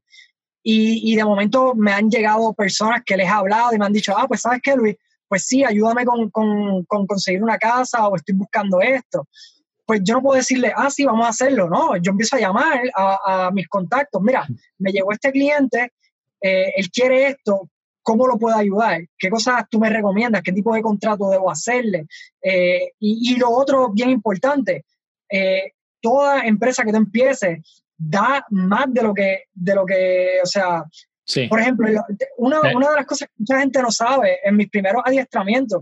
Y, 0.62 1.12
y, 1.12 1.16
de 1.16 1.24
momento 1.24 1.74
me 1.74 1.92
han 1.92 2.08
llegado 2.08 2.52
personas 2.52 3.02
que 3.04 3.16
les 3.16 3.26
he 3.26 3.30
hablado 3.30 3.74
y 3.74 3.78
me 3.78 3.86
han 3.86 3.92
dicho, 3.92 4.14
ah, 4.16 4.26
pues 4.28 4.42
sabes 4.42 4.60
qué, 4.62 4.76
Luis, 4.76 4.94
pues 5.26 5.44
sí, 5.44 5.64
ayúdame 5.64 6.04
con, 6.04 6.30
con, 6.30 6.84
con 6.84 7.06
conseguir 7.06 7.42
una 7.42 7.58
casa 7.58 8.06
o 8.06 8.14
estoy 8.14 8.36
buscando 8.36 8.80
esto 8.80 9.26
pues 9.88 10.02
yo 10.04 10.16
no 10.16 10.22
puedo 10.22 10.36
decirle, 10.36 10.70
ah, 10.76 10.90
sí, 10.90 11.06
vamos 11.06 11.24
a 11.24 11.30
hacerlo, 11.30 11.66
no, 11.66 11.96
yo 11.96 12.10
empiezo 12.10 12.36
a 12.36 12.40
llamar 12.40 12.82
a, 12.94 13.50
mis 13.54 13.66
contactos, 13.68 14.20
mira, 14.20 14.46
me 14.76 14.92
llegó 14.92 15.12
este 15.12 15.32
cliente, 15.32 15.94
eh, 16.42 16.74
él 16.76 16.90
quiere 16.90 17.28
esto, 17.28 17.70
¿cómo 18.02 18.26
lo 18.26 18.36
puedo 18.38 18.54
ayudar? 18.54 19.00
¿Qué 19.16 19.30
cosas 19.30 19.64
tú 19.70 19.80
me 19.80 19.88
recomiendas? 19.88 20.42
¿Qué 20.42 20.52
tipo 20.52 20.74
de 20.74 20.82
contrato 20.82 21.30
debo 21.30 21.50
hacerle? 21.50 22.06
Eh, 22.42 22.92
y, 22.98 23.36
lo 23.36 23.50
otro 23.50 23.88
bien 23.90 24.10
importante, 24.10 24.84
eh, 25.30 25.72
toda 26.02 26.42
empresa 26.42 26.84
que 26.84 26.90
tú 26.90 26.98
empieces 26.98 27.82
da 27.96 28.44
más 28.50 28.92
de 28.92 29.02
lo 29.02 29.14
que, 29.14 29.44
de 29.54 29.74
lo 29.74 29.86
que 29.86 30.40
o 30.42 30.46
sea, 30.46 30.84
por 31.48 31.60
ejemplo, 31.60 31.88
una, 32.36 32.60
una 32.74 32.90
de 32.90 32.96
las 32.96 33.06
cosas 33.06 33.28
que 33.28 33.34
mucha 33.38 33.60
gente 33.60 33.80
no 33.80 33.90
sabe, 33.90 34.36
en 34.44 34.54
mis 34.54 34.68
primeros 34.68 35.00
adiestramientos, 35.02 35.80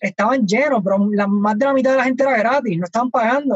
estaban 0.00 0.46
llenos, 0.46 0.80
pero 0.82 1.08
la, 1.12 1.26
más 1.26 1.58
de 1.58 1.64
la 1.64 1.72
mitad 1.72 1.92
de 1.92 1.96
la 1.96 2.04
gente 2.04 2.22
era 2.22 2.38
gratis, 2.38 2.78
no 2.78 2.84
estaban 2.84 3.10
pagando. 3.10 3.54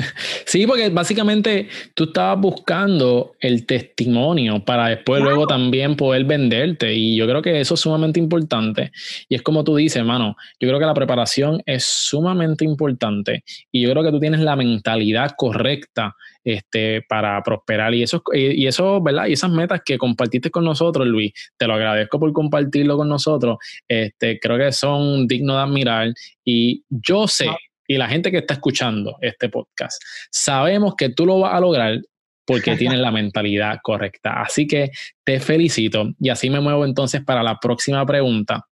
sí, 0.46 0.66
porque 0.66 0.88
básicamente 0.88 1.68
tú 1.94 2.04
estabas 2.04 2.40
buscando 2.40 3.34
el 3.40 3.66
testimonio 3.66 4.64
para 4.64 4.88
después 4.88 5.22
luego 5.22 5.46
también 5.46 5.96
poder 5.96 6.24
venderte 6.24 6.94
y 6.94 7.16
yo 7.16 7.26
creo 7.26 7.42
que 7.42 7.60
eso 7.60 7.74
es 7.74 7.80
sumamente 7.80 8.18
importante 8.18 8.92
y 9.28 9.34
es 9.34 9.42
como 9.42 9.64
tú 9.64 9.76
dices, 9.76 9.96
hermano, 9.96 10.36
yo 10.60 10.68
creo 10.68 10.78
que 10.78 10.86
la 10.86 10.94
preparación 10.94 11.62
es 11.66 11.84
sumamente 11.84 12.64
importante 12.64 13.44
y 13.70 13.82
yo 13.82 13.90
creo 13.90 14.02
que 14.02 14.10
tú 14.10 14.20
tienes 14.20 14.40
la 14.40 14.56
mentalidad 14.56 15.32
correcta 15.36 16.14
este, 16.44 17.02
para 17.08 17.42
prosperar. 17.42 17.94
Y 17.94 18.02
eso, 18.02 18.22
y 18.32 18.66
eso, 18.66 19.02
¿verdad? 19.02 19.26
Y 19.26 19.32
esas 19.32 19.50
metas 19.50 19.80
que 19.84 19.98
compartiste 19.98 20.50
con 20.50 20.64
nosotros, 20.64 21.06
Luis, 21.06 21.32
te 21.56 21.66
lo 21.66 21.74
agradezco 21.74 22.20
por 22.20 22.32
compartirlo 22.32 22.96
con 22.96 23.08
nosotros. 23.08 23.56
Este, 23.88 24.38
creo 24.38 24.58
que 24.58 24.70
son 24.72 25.26
dignos 25.26 25.56
de 25.56 25.62
admirar. 25.62 26.12
Y 26.44 26.84
yo 26.90 27.26
sé, 27.26 27.48
y 27.86 27.96
la 27.96 28.08
gente 28.08 28.30
que 28.30 28.38
está 28.38 28.54
escuchando 28.54 29.16
este 29.20 29.48
podcast, 29.48 30.02
sabemos 30.30 30.94
que 30.96 31.08
tú 31.10 31.26
lo 31.26 31.40
vas 31.40 31.54
a 31.54 31.60
lograr 31.60 32.00
porque 32.46 32.76
tienes 32.76 32.98
la 32.98 33.10
mentalidad 33.10 33.78
correcta. 33.82 34.42
Así 34.42 34.66
que 34.66 34.90
te 35.24 35.40
felicito 35.40 36.10
y 36.20 36.28
así 36.28 36.50
me 36.50 36.60
muevo 36.60 36.84
entonces 36.84 37.22
para 37.24 37.42
la 37.42 37.58
próxima 37.58 38.04
pregunta, 38.04 38.66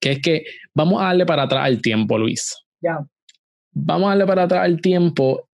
que 0.00 0.12
es 0.12 0.22
que 0.22 0.44
vamos 0.74 1.00
a 1.00 1.06
darle 1.06 1.26
para 1.26 1.44
atrás 1.44 1.64
al 1.64 1.80
tiempo, 1.80 2.18
Luis. 2.18 2.56
Ya. 2.80 2.98
Vamos 3.72 4.06
a 4.06 4.10
darle 4.10 4.26
para 4.26 4.44
atrás 4.44 4.64
al 4.64 4.80
tiempo 4.80 5.48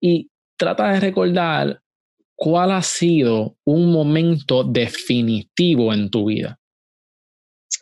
y 0.00 0.28
trata 0.62 0.92
de 0.92 1.00
recordar 1.00 1.80
cuál 2.36 2.70
ha 2.70 2.82
sido 2.82 3.56
un 3.64 3.90
momento 3.90 4.62
definitivo 4.62 5.92
en 5.92 6.08
tu 6.08 6.26
vida. 6.26 6.56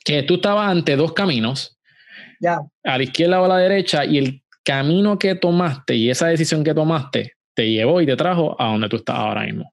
Que 0.02 0.22
tú 0.22 0.36
estabas 0.36 0.70
ante 0.70 0.96
dos 0.96 1.12
caminos, 1.12 1.78
a 2.42 2.96
la 2.96 3.02
izquierda 3.02 3.38
o 3.42 3.44
a 3.44 3.48
la 3.48 3.58
derecha, 3.58 4.06
y 4.06 4.16
el 4.16 4.42
camino 4.64 5.18
que 5.18 5.34
tomaste 5.34 5.94
y 5.94 6.08
esa 6.08 6.28
decisión 6.28 6.64
que 6.64 6.72
tomaste 6.72 7.34
te 7.54 7.70
llevó 7.70 8.00
y 8.00 8.06
te 8.06 8.16
trajo 8.16 8.56
a 8.58 8.68
donde 8.68 8.88
tú 8.88 8.96
estás 8.96 9.16
ahora 9.16 9.44
mismo. 9.44 9.70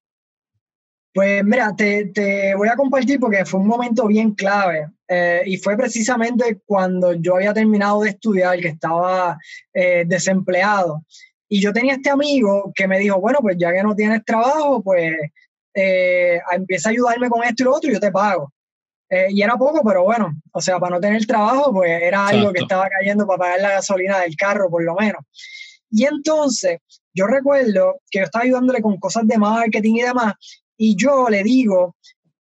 Pues 1.13 1.45
mira, 1.45 1.73
te, 1.77 2.53
voy 2.57 2.67
a 2.67 2.75
compartir 2.75 3.21
porque 3.21 3.45
fue 3.45 3.61
un 3.61 3.67
momento 3.67 4.05
bien 4.07 4.33
clave 4.33 4.89
eh, 5.07 5.43
y 5.45 5.55
fue 5.57 5.77
precisamente 5.77 6.59
cuando 6.65 7.13
yo 7.13 7.37
había 7.37 7.53
terminado 7.53 8.01
de 8.01 8.09
estudiar, 8.09 8.59
que 8.59 8.67
estaba 8.67 9.37
eh, 9.73 10.03
desempleado 10.05 11.05
y 11.49 11.61
yo 11.61 11.71
tenía 11.71 11.93
este 11.93 12.09
amigo 12.09 12.71
que 12.75 12.87
me 12.87 12.99
dijo, 12.99 13.19
bueno, 13.19 13.39
pues 13.41 13.57
ya 13.57 13.71
que 13.71 13.83
no 13.83 13.95
tienes 13.95 14.23
trabajo, 14.25 14.81
pues 14.81 15.13
eh, 15.73 16.39
empieza 16.51 16.89
a 16.89 16.91
ayudarme 16.91 17.29
con 17.29 17.43
esto 17.43 17.63
y 17.63 17.65
lo 17.65 17.75
otro 17.75 17.89
y 17.89 17.93
yo 17.93 17.99
te 17.99 18.11
pago. 18.11 18.51
Eh, 19.09 19.27
y 19.29 19.41
era 19.41 19.55
poco, 19.55 19.81
pero 19.85 20.03
bueno, 20.03 20.33
o 20.51 20.59
sea, 20.59 20.79
para 20.79 20.95
no 20.95 21.01
tener 21.01 21.25
trabajo, 21.25 21.71
pues 21.73 22.01
era 22.01 22.27
algo 22.27 22.51
que 22.51 22.61
estaba 22.61 22.89
cayendo 22.89 23.25
para 23.25 23.37
pagar 23.37 23.61
la 23.61 23.71
gasolina 23.71 24.19
del 24.19 24.35
carro, 24.35 24.69
por 24.69 24.83
lo 24.83 24.95
menos. 24.95 25.21
Y 25.89 26.03
entonces, 26.05 26.79
yo 27.13 27.25
recuerdo 27.27 28.01
que 28.11 28.19
yo 28.19 28.25
estaba 28.25 28.43
ayudándole 28.43 28.81
con 28.81 28.97
cosas 28.97 29.25
de 29.25 29.37
marketing 29.37 29.95
y 29.95 30.01
demás, 30.01 30.33
y 30.75 30.95
yo 30.97 31.29
le 31.29 31.41
digo, 31.41 31.95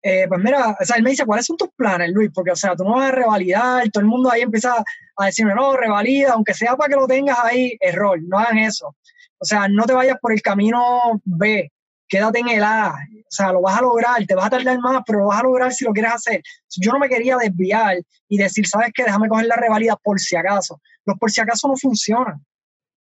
eh, 0.03 0.27
pues 0.29 0.41
mira, 0.43 0.77
o 0.79 0.85
sea, 0.85 0.97
él 0.97 1.03
me 1.03 1.11
dice, 1.11 1.25
¿cuáles 1.25 1.47
son 1.47 1.57
tus 1.57 1.71
planes, 1.77 2.11
Luis? 2.11 2.31
Porque, 2.35 2.53
o 2.53 2.57
sea, 2.57 2.77
tú 2.77 2.85
no 2.85 2.95
vas 2.95 3.09
a 3.09 3.15
revalidar, 3.15 3.89
todo 3.91 4.03
el 4.03 4.09
mundo 4.09 4.31
ahí 4.31 4.43
empieza 4.43 4.83
a 5.23 5.27
decirme, 5.27 5.55
no, 5.55 5.77
revalida, 5.77 6.33
aunque 6.33 6.55
sea 6.55 6.77
para 6.77 6.89
que 6.89 7.01
lo 7.01 7.07
tengas 7.07 7.39
ahí, 7.43 7.77
error, 7.81 8.19
no 8.23 8.39
hagan 8.39 8.59
eso. 8.59 8.97
O 9.39 9.45
sea, 9.45 9.69
no 9.69 9.85
te 9.85 9.93
vayas 9.93 10.19
por 10.21 10.33
el 10.33 10.43
camino 10.43 11.21
B, 11.25 11.71
quédate 12.09 12.41
en 12.41 12.49
el 12.49 12.63
A, 12.63 12.95
o 13.31 13.33
sea, 13.33 13.53
lo 13.53 13.63
vas 13.63 13.79
a 13.79 13.83
lograr, 13.83 14.27
te 14.27 14.35
vas 14.35 14.47
a 14.47 14.51
tardar 14.51 14.79
más, 14.81 15.03
pero 15.07 15.21
lo 15.21 15.27
vas 15.27 15.39
a 15.39 15.45
lograr 15.45 15.73
si 15.73 15.85
lo 15.85 15.93
quieres 15.93 16.13
hacer. 16.13 16.43
Yo 16.77 16.93
no 16.93 16.99
me 16.99 17.09
quería 17.09 17.37
desviar 17.37 17.99
y 18.29 18.37
decir, 18.37 18.67
¿sabes 18.67 18.91
qué? 18.93 19.05
Déjame 19.05 19.29
coger 19.29 19.47
la 19.47 19.55
revalida 19.55 19.97
por 19.97 20.19
si 20.19 20.35
acaso. 20.35 20.81
Los 21.07 21.17
por 21.17 21.31
si 21.31 21.41
acaso 21.41 21.69
no 21.69 21.77
funcionan. 21.77 22.45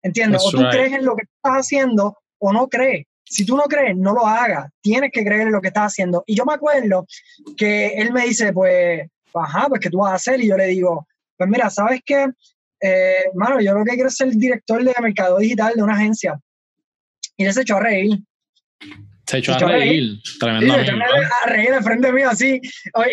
¿Entiendes? 0.01 0.41
o 0.45 0.51
tú 0.51 0.63
crees 0.71 0.93
en 0.93 1.03
lo 1.03 1.15
que 1.15 1.23
estás 1.23 1.65
haciendo 1.65 2.15
o 2.37 2.53
no 2.53 2.67
crees. 2.69 3.05
Si 3.25 3.45
tú 3.45 3.57
no 3.57 3.63
crees, 3.63 3.97
no 3.97 4.13
lo 4.13 4.25
hagas. 4.25 4.71
Tienes 4.81 5.11
que 5.11 5.25
creer 5.25 5.41
en 5.41 5.51
lo 5.51 5.61
que 5.61 5.67
estás 5.67 5.91
haciendo. 5.91 6.23
Y 6.25 6.35
yo 6.35 6.45
me 6.45 6.53
acuerdo 6.53 7.05
que 7.57 7.87
él 7.87 8.13
me 8.13 8.25
dice, 8.25 8.53
pues, 8.53 9.01
ajá, 9.33 9.67
pues, 9.67 9.81
¿qué 9.81 9.89
tú 9.89 9.99
vas 9.99 10.11
a 10.11 10.15
hacer? 10.15 10.39
Y 10.41 10.47
yo 10.47 10.57
le 10.57 10.67
digo, 10.67 11.07
pues 11.39 11.49
mira, 11.49 11.69
¿sabes 11.69 12.01
qué? 12.05 12.27
Eh, 12.81 13.31
mano, 13.33 13.61
yo 13.61 13.73
lo 13.73 13.85
que 13.85 13.93
quiero 13.93 14.09
es 14.09 14.17
ser 14.17 14.29
director 14.31 14.83
de 14.83 14.93
mercado 15.01 15.37
digital 15.37 15.73
de 15.73 15.81
una 15.81 15.93
agencia. 15.93 16.37
Y 17.37 17.45
él 17.45 17.53
se 17.53 17.61
echó 17.61 17.77
a 17.77 17.79
reír. 17.79 18.19
Se 19.25 19.37
echó, 19.37 19.53
a, 19.53 19.59
reír, 19.59 20.19
tremendo. 20.37 20.73
Se 20.73 20.81
echó 20.81 20.93
a 21.45 21.49
reír 21.49 21.71
de 21.71 21.81
frente 21.81 22.11
mío 22.11 22.29
así. 22.29 22.59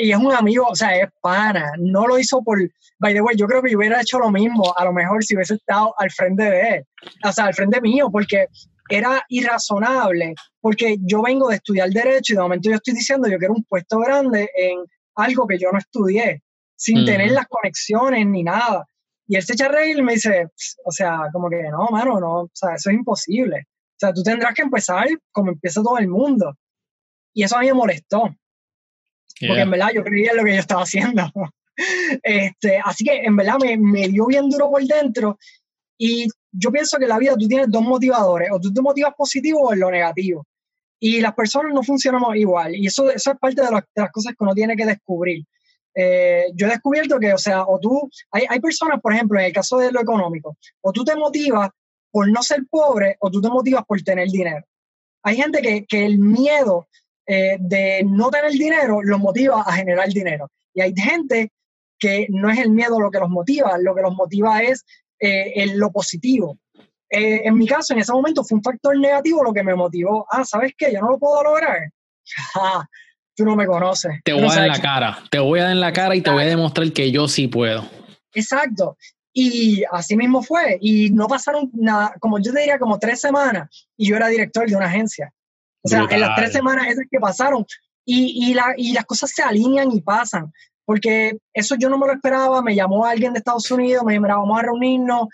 Y 0.03 0.11
es 0.11 0.17
un 0.17 0.33
amigo, 0.33 0.67
o 0.67 0.75
sea, 0.75 0.97
es 0.97 1.09
pana. 1.23 1.71
No 1.79 2.09
lo 2.09 2.19
hizo 2.19 2.43
por. 2.43 2.59
By 2.99 3.15
the 3.15 3.21
way, 3.21 3.37
yo 3.37 3.47
creo 3.47 3.63
que 3.63 3.71
yo 3.71 3.79
hubiera 3.79 4.01
hecho 4.01 4.19
lo 4.19 4.31
mismo, 4.31 4.75
a 4.77 4.85
lo 4.85 4.93
mejor 4.93 5.23
si 5.23 5.37
hubiese 5.37 5.55
estado 5.55 5.95
al 5.99 6.11
frente 6.11 6.43
de 6.43 6.69
él. 6.69 6.85
O 7.23 7.31
sea, 7.31 7.45
al 7.45 7.55
frente 7.55 7.81
mío, 7.81 8.09
porque 8.11 8.49
era 8.89 9.25
irrazonable, 9.29 10.35
porque 10.61 10.97
yo 11.03 11.23
vengo 11.23 11.49
de 11.49 11.57
estudiar 11.57 11.91
Derecho 11.91 12.33
y 12.33 12.37
de 12.37 12.43
momento 12.43 12.71
yo 12.71 12.77
estoy 12.77 12.95
diciendo 12.95 13.29
yo 13.29 13.39
quiero 13.39 13.55
un 13.55 13.65
puesto 13.65 13.99
grande 13.99 14.49
en 14.57 14.79
algo 15.17 15.47
que 15.47 15.59
yo 15.59 15.71
no 15.73 15.79
estudié, 15.79 16.43
sin 16.77 17.05
tener 17.05 17.33
las 17.33 17.47
conexiones 17.47 18.27
ni 18.27 18.43
nada. 18.43 18.87
Y 19.27 19.37
él 19.37 19.43
se 19.43 19.55
echa 19.55 19.67
a 19.67 19.71
reír 19.71 19.99
y 19.99 20.03
me 20.03 20.15
dice, 20.15 20.49
o 20.85 20.93
sea, 20.93 21.29
como 21.33 21.51
que 21.51 21.63
no, 21.65 21.89
mano, 21.91 22.21
no, 22.21 22.41
o 22.43 22.51
sea, 22.53 22.75
eso 22.75 22.91
es 22.91 22.97
imposible. 22.97 23.67
O 23.69 23.99
sea, 23.99 24.13
tú 24.13 24.23
tendrás 24.23 24.55
que 24.55 24.63
empezar 24.63 25.09
como 25.33 25.51
empieza 25.51 25.83
todo 25.83 25.99
el 25.99 26.09
mundo. 26.09 26.55
Y 27.35 27.43
eso 27.43 27.57
a 27.57 27.61
mí 27.61 27.67
me 27.67 27.75
molestó. 27.75 28.35
Porque 29.41 29.63
en 29.63 29.71
verdad 29.71 29.89
yo 29.95 30.05
creía 30.05 30.31
en 30.31 30.37
lo 30.37 30.45
que 30.45 30.55
yo 30.55 30.61
estaba 30.61 30.83
haciendo. 30.83 31.31
este, 32.23 32.81
así 32.85 33.05
que 33.05 33.19
en 33.25 33.37
verdad 33.37 33.57
me, 33.61 33.77
me 33.77 34.09
dio 34.09 34.27
bien 34.27 34.49
duro 34.49 34.71
por 34.71 34.83
dentro. 34.85 35.39
Y 35.99 36.29
yo 36.53 36.71
pienso 36.71 36.99
que 36.99 37.05
en 37.05 37.11
la 37.11 37.19
vida 37.19 37.37
tú 37.37 37.49
tienes 37.49 37.71
dos 37.71 37.83
motivadores, 37.83 38.49
o 38.53 38.61
tú 38.61 38.73
te 38.73 38.81
motivas 38.81 39.15
positivo 39.17 39.61
o 39.61 39.73
en 39.73 39.81
lo 39.81 39.91
negativo. 39.91 40.47
Y 40.99 41.21
las 41.21 41.35
personas 41.35 41.75
no 41.75 41.83
funcionamos 41.83 42.37
igual. 42.37 42.75
Y 42.75 42.87
eso, 42.87 43.11
eso 43.11 43.33
es 43.33 43.39
parte 43.39 43.63
de, 43.63 43.69
las 43.71 44.11
cosas 44.11 44.33
que 44.33 44.45
uno 44.45 44.55
tiene 44.55 44.77
que 44.77 44.87
descubrir. 44.87 45.45
Eh, 45.99 46.53
yo 46.55 46.67
he 46.67 46.71
descubierto 46.71 47.19
que, 47.19 47.33
o 47.33 47.39
sea, 47.39 47.65
o 47.67 47.81
tú, 47.81 48.09
hay, 48.31 48.45
hay 48.49 48.61
personas, 48.61 49.01
por 49.01 49.15
ejemplo, 49.15 49.41
en 49.41 49.47
el 49.47 49.53
caso 49.53 49.79
de 49.79 49.91
lo 49.91 50.01
económico, 50.01 50.57
o 50.83 50.93
tú 50.93 51.05
te 51.05 51.17
motivas 51.17 51.71
por 52.11 52.31
no 52.31 52.43
ser 52.43 52.61
pobre 52.71 53.17
o 53.21 53.31
tú 53.31 53.41
te 53.41 53.49
motivas 53.49 53.85
por 53.87 54.01
tener 54.03 54.29
dinero. 54.29 54.65
Hay 55.23 55.37
gente 55.37 55.61
que, 55.63 55.87
que 55.87 56.05
el 56.05 56.19
miedo 56.19 56.87
eh, 57.27 57.57
de 57.59 58.05
no 58.05 58.31
tener 58.31 58.53
dinero 58.53 59.03
los 59.03 59.19
motiva 59.19 59.63
a 59.63 59.73
generar 59.73 60.09
dinero. 60.09 60.49
Y 60.73 60.81
hay 60.81 60.95
gente 60.95 61.51
que 61.99 62.27
no 62.31 62.51
es 62.51 62.59
el 62.59 62.71
miedo 62.71 63.01
lo 63.01 63.11
que 63.11 63.19
los 63.19 63.29
motiva, 63.29 63.77
lo 63.79 63.95
que 63.95 64.03
los 64.03 64.15
motiva 64.15 64.63
es 64.63 64.85
eh, 65.19 65.67
lo 65.75 65.91
positivo. 65.91 66.59
Eh, 67.09 67.43
en 67.45 67.57
mi 67.57 67.67
caso, 67.67 67.95
en 67.95 68.01
ese 68.01 68.13
momento 68.13 68.45
fue 68.45 68.59
un 68.59 68.63
factor 68.63 68.97
negativo 68.99 69.43
lo 69.43 69.53
que 69.53 69.65
me 69.65 69.75
motivó. 69.75 70.27
Ah, 70.31 70.45
¿sabes 70.45 70.73
qué? 70.77 70.93
Yo 70.93 71.01
no 71.01 71.11
lo 71.11 71.19
puedo 71.19 71.43
lograr. 71.43 71.91
Tú 73.37 73.45
no 73.45 73.55
me 73.55 73.67
conoces. 73.67 74.21
Te 74.25 74.33
voy 74.33 74.45
a 74.45 74.49
dar 74.49 74.63
en 74.63 74.69
la 74.69 74.81
cara, 74.81 75.19
te 75.31 75.39
voy 75.39 75.61
a 75.61 75.65
dar 75.65 75.73
en 75.73 75.81
la 75.81 75.93
cara 75.93 76.17
y 76.17 76.23
te 76.23 76.31
voy 76.31 76.43
a 76.43 76.47
demostrar 76.47 76.91
que 76.93 77.13
yo 77.13 77.29
sí 77.29 77.49
puedo. 77.49 77.85
Exacto. 78.33 78.97
Y 79.33 79.85
así 79.93 80.17
mismo 80.17 80.43
fue. 80.43 80.79
Y 80.81 81.11
no 81.11 81.27
pasaron 81.27 81.71
nada, 81.75 82.15
como 82.19 82.39
yo 82.39 82.53
te 82.53 82.61
diría, 82.61 82.79
como 82.79 82.99
tres 82.99 83.21
semanas 83.21 83.89
y 83.97 84.09
yo 84.09 84.17
era 84.17 84.29
director 84.29 84.69
de 84.69 84.75
una 84.75 84.87
agencia. 84.87 85.33
O 85.83 85.89
sea, 85.89 86.07
en 86.09 86.21
las 86.21 86.35
tres 86.35 86.53
semanas 86.53 86.89
esas 86.89 87.05
que 87.11 87.21
pasaron 87.21 87.65
y, 88.05 88.49
y, 88.49 88.55
la, 88.55 88.75
y 88.77 88.93
las 88.93 89.05
cosas 89.05 89.31
se 89.31 89.43
alinean 89.43 89.93
y 89.93 90.01
pasan 90.01 90.53
porque 90.87 91.37
eso 91.53 91.75
yo 91.75 91.91
no 91.91 91.99
me 91.99 92.07
lo 92.07 92.13
esperaba, 92.15 92.63
me 92.63 92.75
llamó 92.75 93.05
alguien 93.05 93.33
de 93.33 93.41
Estados 93.41 93.71
Unidos, 93.71 94.05
me 94.05 94.13
dijo, 94.15 94.25
vamos 94.25 94.59
a 94.59 94.63
reunirnos, 94.63 95.29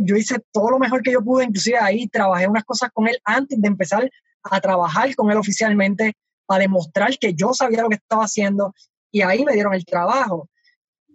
yo 0.00 0.14
hice 0.14 0.36
todo 0.52 0.70
lo 0.70 0.78
mejor 0.78 1.02
que 1.02 1.10
yo 1.10 1.22
pude, 1.22 1.44
inclusive 1.44 1.78
ahí 1.78 2.06
trabajé 2.06 2.46
unas 2.46 2.64
cosas 2.64 2.90
con 2.92 3.08
él 3.08 3.18
antes 3.24 3.60
de 3.60 3.66
empezar 3.66 4.08
a 4.44 4.60
trabajar 4.60 5.14
con 5.16 5.30
él 5.30 5.38
oficialmente 5.38 6.12
para 6.46 6.62
demostrar 6.62 7.16
que 7.18 7.34
yo 7.34 7.52
sabía 7.52 7.82
lo 7.82 7.88
que 7.88 7.96
estaba 7.96 8.24
haciendo 8.24 8.74
y 9.10 9.22
ahí 9.22 9.44
me 9.44 9.52
dieron 9.52 9.74
el 9.74 9.84
trabajo. 9.84 10.48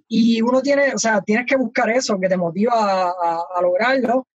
Y 0.08 0.42
uno 0.42 0.62
tiene, 0.62 0.94
o 0.94 0.98
sea, 0.98 1.22
tienes 1.22 1.46
que 1.46 1.58
buscar 1.58 1.90
eso 1.90 2.20
que 2.20 2.30
te 2.30 2.38
motiva 2.38 3.10
a 3.10 3.62
lograrlo, 3.62 4.28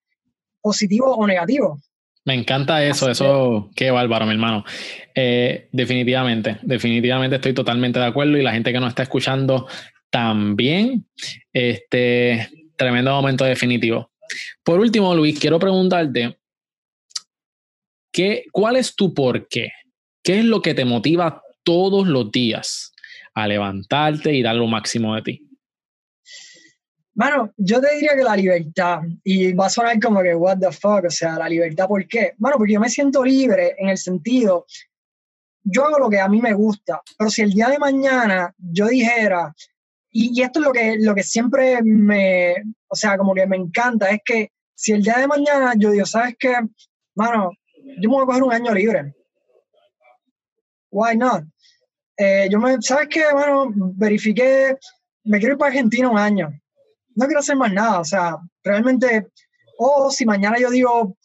positivo 0.60 1.14
o 1.14 1.26
negativo. 1.26 1.78
Me 2.24 2.34
encanta 2.34 2.84
eso, 2.84 3.10
eso, 3.10 3.70
qué 3.74 3.90
bárbaro, 3.90 4.26
mi 4.26 4.32
hermano. 4.32 4.64
Eh, 5.12 5.68
definitivamente, 5.72 6.58
definitivamente 6.62 7.36
estoy 7.36 7.52
totalmente 7.52 7.98
de 7.98 8.06
acuerdo 8.06 8.36
y 8.36 8.42
la 8.42 8.52
gente 8.52 8.72
que 8.72 8.78
nos 8.78 8.90
está 8.90 9.02
escuchando 9.02 9.66
también. 10.08 11.04
Este, 11.52 12.48
tremendo 12.76 13.10
momento 13.10 13.44
definitivo. 13.44 14.12
Por 14.62 14.78
último, 14.78 15.14
Luis, 15.16 15.38
quiero 15.38 15.58
preguntarte, 15.58 16.38
¿qué, 18.12 18.44
¿cuál 18.52 18.76
es 18.76 18.94
tu 18.94 19.12
por 19.12 19.48
qué? 19.48 19.72
¿Qué 20.22 20.38
es 20.38 20.44
lo 20.44 20.62
que 20.62 20.74
te 20.74 20.84
motiva 20.84 21.42
todos 21.64 22.06
los 22.06 22.30
días 22.30 22.92
a 23.34 23.46
levantarte 23.48 24.32
y 24.32 24.42
dar 24.42 24.54
lo 24.54 24.66
máximo 24.66 25.14
de 25.14 25.22
ti? 25.22 25.48
Bueno, 27.14 27.52
yo 27.56 27.80
te 27.80 27.94
diría 27.94 28.16
que 28.16 28.22
la 28.22 28.36
libertad, 28.36 29.00
y 29.22 29.52
va 29.52 29.66
a 29.66 29.70
sonar 29.70 30.00
como 30.00 30.22
que, 30.22 30.34
what 30.34 30.58
the 30.58 30.72
fuck, 30.72 31.04
o 31.06 31.10
sea, 31.10 31.38
la 31.38 31.48
libertad, 31.48 31.86
¿por 31.86 32.06
qué? 32.08 32.32
Bueno, 32.38 32.56
porque 32.56 32.72
yo 32.72 32.80
me 32.80 32.88
siento 32.88 33.22
libre 33.22 33.74
en 33.78 33.90
el 33.90 33.98
sentido, 33.98 34.64
yo 35.62 35.84
hago 35.84 35.98
lo 35.98 36.08
que 36.08 36.20
a 36.20 36.28
mí 36.28 36.40
me 36.40 36.54
gusta, 36.54 37.02
pero 37.18 37.28
si 37.28 37.42
el 37.42 37.50
día 37.50 37.68
de 37.68 37.78
mañana 37.78 38.54
yo 38.56 38.86
dijera, 38.86 39.54
y, 40.10 40.38
y 40.38 40.42
esto 40.42 40.60
es 40.60 40.66
lo 40.66 40.72
que, 40.72 40.96
lo 41.00 41.14
que 41.14 41.22
siempre 41.22 41.82
me, 41.82 42.54
o 42.88 42.96
sea, 42.96 43.18
como 43.18 43.34
que 43.34 43.46
me 43.46 43.56
encanta, 43.56 44.08
es 44.08 44.20
que 44.24 44.50
si 44.74 44.92
el 44.92 45.02
día 45.02 45.18
de 45.18 45.26
mañana 45.26 45.74
yo 45.76 45.90
digo, 45.90 46.06
¿sabes 46.06 46.34
qué? 46.38 46.54
Mano, 47.14 47.50
yo 48.00 48.08
me 48.08 48.16
voy 48.16 48.22
a 48.22 48.26
coger 48.26 48.42
un 48.42 48.52
año 48.54 48.72
libre. 48.72 49.14
Why 50.92 51.16
not? 51.16 51.42
Eh, 52.16 52.46
yo 52.48 52.60
me, 52.60 52.76
¿sabes 52.80 53.08
qué? 53.10 53.24
Bueno, 53.32 53.72
verifiqué, 53.96 54.76
me 55.24 55.38
quiero 55.38 55.54
ir 55.54 55.58
para 55.58 55.70
Argentina 55.70 56.08
un 56.08 56.18
año 56.18 56.52
no 57.14 57.26
quiero 57.26 57.40
hacer 57.40 57.56
más 57.56 57.72
nada, 57.72 58.00
o 58.00 58.04
sea, 58.04 58.36
realmente, 58.62 59.26
o 59.78 60.10
si 60.10 60.24
mañana 60.24 60.58
yo 60.58 60.70
digo, 60.70 61.16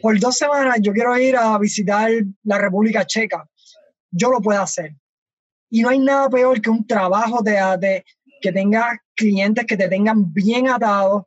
por 0.00 0.18
dos 0.18 0.36
semanas 0.36 0.78
yo 0.80 0.92
quiero 0.92 1.16
ir 1.18 1.36
a 1.36 1.58
visitar 1.58 2.10
la 2.44 2.58
República 2.58 3.06
Checa, 3.06 3.48
yo 4.10 4.30
lo 4.30 4.40
puedo 4.40 4.60
hacer. 4.60 4.94
Y 5.70 5.82
no 5.82 5.90
hay 5.90 5.98
nada 5.98 6.30
peor 6.30 6.60
que 6.60 6.70
un 6.70 6.86
trabajo 6.86 7.42
de, 7.42 7.52
de 7.78 8.04
que 8.40 8.52
tenga 8.52 8.98
clientes 9.14 9.66
que 9.66 9.76
te 9.76 9.88
tengan 9.88 10.32
bien 10.32 10.68
atados, 10.68 11.24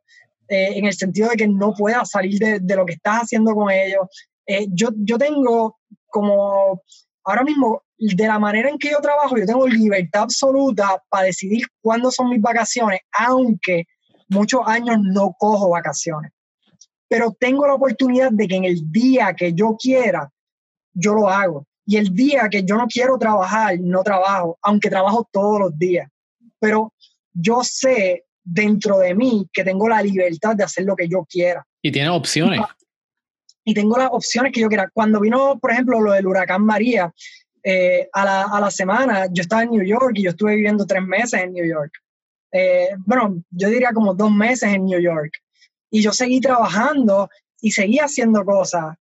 eh, 0.48 0.78
en 0.78 0.86
el 0.86 0.94
sentido 0.94 1.30
de 1.30 1.36
que 1.36 1.48
no 1.48 1.74
puedas 1.74 2.10
salir 2.10 2.40
de, 2.40 2.60
de 2.60 2.76
lo 2.76 2.86
que 2.86 2.94
estás 2.94 3.24
haciendo 3.24 3.54
con 3.54 3.70
ellos. 3.70 4.08
Eh, 4.46 4.68
yo, 4.70 4.90
yo 4.98 5.18
tengo 5.18 5.80
como, 6.08 6.82
ahora 7.24 7.44
mismo, 7.44 7.84
de 7.98 8.28
la 8.28 8.40
manera 8.40 8.70
en 8.70 8.78
que 8.78 8.90
yo 8.90 9.00
trabajo, 9.00 9.38
yo 9.38 9.46
tengo 9.46 9.68
libertad 9.68 10.24
absoluta 10.24 11.02
para 11.10 11.26
decidir 11.26 11.68
cuándo 11.82 12.10
son 12.12 12.30
mis 12.30 12.42
vacaciones, 12.42 13.02
aunque 13.12 13.86
muchos 14.28 14.62
años 14.66 14.98
no 15.02 15.36
cojo 15.38 15.70
vacaciones. 15.70 16.32
Pero 17.08 17.36
tengo 17.40 17.68
la 17.68 17.76
oportunidad 17.76 18.32
de 18.32 18.48
que 18.48 18.56
en 18.56 18.66
el 18.66 18.92
día 18.92 19.34
que 19.34 19.54
yo 19.54 19.76
quiera, 19.78 20.32
yo 20.94 21.14
lo 21.14 21.30
hago. 21.30 21.68
Y 21.86 21.98
el 21.98 22.14
día 22.14 22.48
que 22.50 22.64
yo 22.64 22.76
no 22.76 22.88
quiero 22.88 23.18
trabajar, 23.18 23.78
no 23.80 24.02
trabajo, 24.02 24.58
aunque 24.62 24.90
trabajo 24.90 25.28
todos 25.32 25.60
los 25.60 25.78
días. 25.78 26.10
Pero 26.60 26.94
yo 27.34 27.62
sé 27.64 28.26
dentro 28.44 28.98
de 29.00 29.14
mí 29.14 29.48
que 29.52 29.64
tengo 29.64 29.88
la 29.90 30.02
libertad 30.02 30.56
de 30.56 30.64
hacer 30.64 30.86
lo 30.86 30.96
que 30.96 31.08
yo 31.08 31.26
quiera. 31.30 31.66
Y 31.82 31.92
tiene 31.92 32.10
opciones. 32.10 32.62
Y 33.64 33.74
tengo 33.74 33.98
las 33.98 34.10
opciones 34.12 34.52
que 34.52 34.62
yo 34.62 34.68
quiera. 34.68 34.90
Cuando 34.94 35.20
vino, 35.20 35.60
por 35.60 35.72
ejemplo, 35.72 36.00
lo 36.02 36.14
del 36.14 36.28
huracán 36.28 36.66
María, 36.66 37.14
eh, 37.64 38.10
a, 38.12 38.26
la, 38.26 38.42
a, 38.44 38.60
la, 38.60 38.72
semana 38.72 39.28
yo 39.32 39.42
estaba 39.42 39.62
en 39.64 39.70
New 39.70 39.84
York 39.84 40.14
y 40.16 40.24
yo 40.24 40.32
estuve 40.32 40.56
viviendo 40.56 40.86
tres 40.86 41.04
meses 41.04 41.42
en 41.42 41.54
New 41.54 41.66
York. 41.66 41.92
Eh, 42.52 42.90
bueno, 43.06 43.44
yo 43.52 43.70
diría 43.70 43.94
como 43.94 44.14
dos 44.14 44.32
meses 44.32 44.74
en 44.74 44.86
New 44.86 45.00
York. 45.00 45.34
Y 45.90 46.02
yo 46.02 46.12
seguí 46.12 46.40
trabajando 46.40 47.30
y 47.62 47.72
seguí 47.72 48.00
haciendo 48.00 48.44
cosas. 48.44 48.96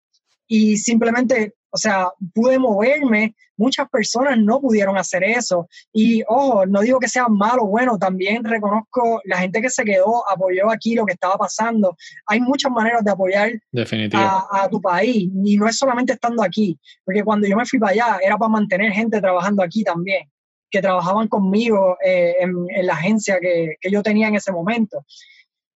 Y 0.46 0.76
simplemente, 0.76 1.54
o 1.70 1.76
sea, 1.76 2.08
pude 2.34 2.58
moverme. 2.58 3.34
Muchas 3.56 3.88
personas 3.90 4.38
no 4.38 4.60
pudieron 4.60 4.96
hacer 4.96 5.22
eso. 5.22 5.68
Y 5.92 6.22
ojo, 6.26 6.66
no 6.66 6.80
digo 6.80 6.98
que 6.98 7.08
sea 7.08 7.28
malo 7.28 7.66
bueno, 7.66 7.98
también 7.98 8.42
reconozco 8.42 9.20
la 9.24 9.38
gente 9.38 9.60
que 9.60 9.70
se 9.70 9.84
quedó, 9.84 10.28
apoyó 10.28 10.70
aquí 10.70 10.94
lo 10.94 11.04
que 11.04 11.12
estaba 11.12 11.36
pasando. 11.36 11.96
Hay 12.26 12.40
muchas 12.40 12.72
maneras 12.72 13.04
de 13.04 13.10
apoyar 13.10 13.50
a, 14.14 14.46
a, 14.50 14.68
tu 14.68 14.80
país. 14.80 15.30
Y 15.44 15.56
no 15.56 15.68
es 15.68 15.76
solamente 15.76 16.14
estando 16.14 16.42
aquí. 16.42 16.78
Porque 17.04 17.22
cuando 17.22 17.46
yo 17.46 17.56
me 17.56 17.66
fui 17.66 17.78
para 17.78 17.92
allá, 17.92 18.18
era 18.22 18.38
para 18.38 18.48
mantener 18.48 18.92
gente 18.92 19.20
trabajando 19.20 19.62
aquí 19.62 19.84
también 19.84 20.28
que 20.70 20.80
trabajaban 20.80 21.28
conmigo 21.28 21.98
eh, 22.04 22.36
en, 22.38 22.86
la 22.86 22.94
agencia 22.94 23.38
que, 23.40 23.74
que, 23.80 23.90
yo 23.90 24.02
tenía 24.02 24.28
en 24.28 24.36
ese 24.36 24.52
momento. 24.52 25.04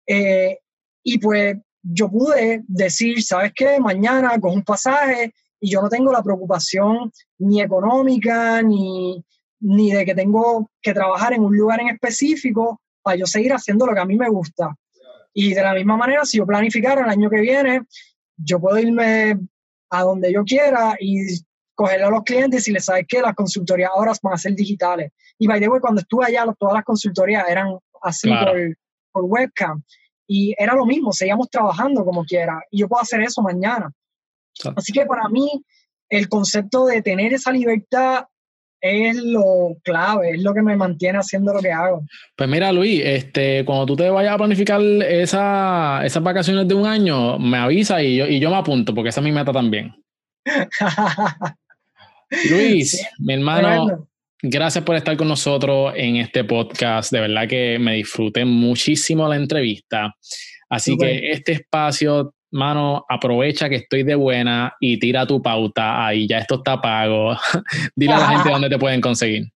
Eh, 0.07 0.59
y 1.05 1.19
pues 1.19 1.57
yo 1.83 2.11
pude 2.11 2.63
decir, 2.67 3.23
¿sabes 3.23 3.53
qué? 3.55 3.79
Mañana 3.81 4.39
cojo 4.39 4.55
un 4.55 4.65
pasaje 4.65 5.33
y 5.61 5.71
yo 5.71 5.83
no 5.83 5.89
tengo 5.89 6.13
la 6.13 6.23
preocupación 6.23 7.13
ni 7.39 7.61
económica 7.61 8.63
ni, 8.63 9.23
ni 9.61 9.93
de 9.93 10.05
que 10.05 10.15
tengo 10.15 10.71
que 10.81 10.95
trabajar 10.95 11.35
en 11.35 11.43
un 11.45 11.57
lugar 11.57 11.81
en 11.81 11.89
específico 11.89 12.81
para 13.03 13.17
yo 13.17 13.27
seguir 13.27 13.53
haciendo 13.53 13.87
lo 13.87 13.95
que 13.95 14.01
a 14.01 14.07
mí 14.07 14.17
me 14.17 14.29
gusta. 14.29 14.75
Y 15.33 15.55
de 15.55 15.63
la 15.63 15.75
misma 15.75 15.97
manera, 15.97 16.25
si 16.25 16.39
yo 16.39 16.47
planificara 16.47 17.03
el 17.03 17.11
año 17.11 17.31
que 17.31 17.41
viene, 17.41 17.83
yo 18.37 18.59
puedo 18.59 18.79
irme 18.79 19.39
a 19.91 20.03
donde 20.03 20.33
yo 20.33 20.45
quiera 20.45 20.97
y 20.99 21.27
cogerle 21.75 22.07
a 22.07 22.11
los 22.11 22.25
clientes 22.25 22.67
y 22.69 22.73
les 22.73 22.85
sabes 22.85 23.07
que 23.09 23.21
las 23.21 23.35
consultorías 23.35 23.91
ahora 23.95 24.13
van 24.23 24.35
a 24.35 24.39
ser 24.39 24.55
digitales. 24.55 25.13
Y 25.39 25.47
by 25.47 25.61
the 25.61 25.69
way, 25.69 25.81
cuando 25.81 26.01
estuve 26.01 26.27
allá, 26.27 26.45
todas 26.59 26.75
las 26.75 26.85
consultorías 26.85 27.49
eran 27.49 27.79
así 28.03 28.29
por, 28.29 28.77
por, 29.13 29.25
webcam. 29.25 29.83
Y 30.27 30.55
era 30.59 30.75
lo 30.75 30.87
mismo, 30.87 31.13
seguíamos 31.13 31.49
trabajando 31.51 32.05
como 32.05 32.25
quiera. 32.25 32.61
Y 32.71 32.81
yo 32.81 32.89
puedo 32.89 33.03
hacer 33.03 33.21
eso 33.23 33.43
mañana. 33.43 33.91
Así 34.77 34.93
que 34.93 35.07
para 35.07 35.29
mí, 35.29 35.65
el 36.09 36.29
concepto 36.29 36.87
de 36.87 37.03
tener 37.03 37.33
esa 37.33 37.53
libertad 37.53 38.25
es 38.81 39.17
lo 39.17 39.77
clave, 39.83 40.31
es 40.31 40.43
lo 40.43 40.55
que 40.55 40.63
me 40.63 40.77
mantiene 40.77 41.19
haciendo 41.19 41.53
lo 41.53 41.61
que 41.61 41.71
hago. 41.71 42.05
Pues 42.37 42.49
mira, 42.49 42.73
Luis, 42.73 43.03
este, 43.05 43.65
cuando 43.65 43.87
tú 43.87 43.97
te 43.97 44.09
vayas 44.09 44.33
a 44.33 44.39
planificar 44.39 44.81
esa, 44.81 46.01
esas 46.05 46.23
vacaciones 46.23 46.67
de 46.67 46.75
un 46.75 46.87
año, 46.87 47.39
me 47.39 47.59
avisa 47.59 48.03
y 48.03 48.17
yo, 48.17 48.27
y 48.27 48.41
yo 48.41 48.51
me 48.51 48.57
apunto, 48.57 48.95
porque 48.95 49.11
esa 49.11 49.21
es 49.21 49.25
mi 49.25 49.33
meta 49.33 49.53
también. 49.53 49.95
Luis, 52.51 53.07
mi 53.19 53.35
hermano, 53.35 54.09
gracias 54.43 54.85
por 54.85 54.97
estar 54.97 55.17
con 55.17 55.29
nosotros 55.29 55.93
en 55.97 56.17
este 56.17 56.45
podcast. 56.45 57.13
De 57.13 57.21
verdad 57.21 57.49
que 57.49 57.79
me 57.79 57.95
disfruté 57.95 58.45
muchísimo 58.45 59.29
la 59.29 59.37
entrevista. 59.37 60.15
Así 60.69 60.97
que 60.97 61.33
este 61.33 61.53
espacio, 61.53 62.35
mano, 62.51 63.05
aprovecha 63.09 63.69
que 63.69 63.77
estoy 63.77 64.03
de 64.03 64.15
buena 64.15 64.75
y 64.81 64.99
tira 64.99 65.27
tu 65.27 65.43
pauta. 65.43 66.07
Ahí 66.07 66.27
ya 66.27 66.39
esto 66.39 66.57
está 66.57 66.81
pago. 66.81 67.37
Dile 67.97 68.15
a 68.15 68.19
la 68.19 68.29
gente 68.29 68.51
dónde 68.51 68.69
te 68.69 68.79
pueden 68.79 69.01
conseguir. 69.01 69.45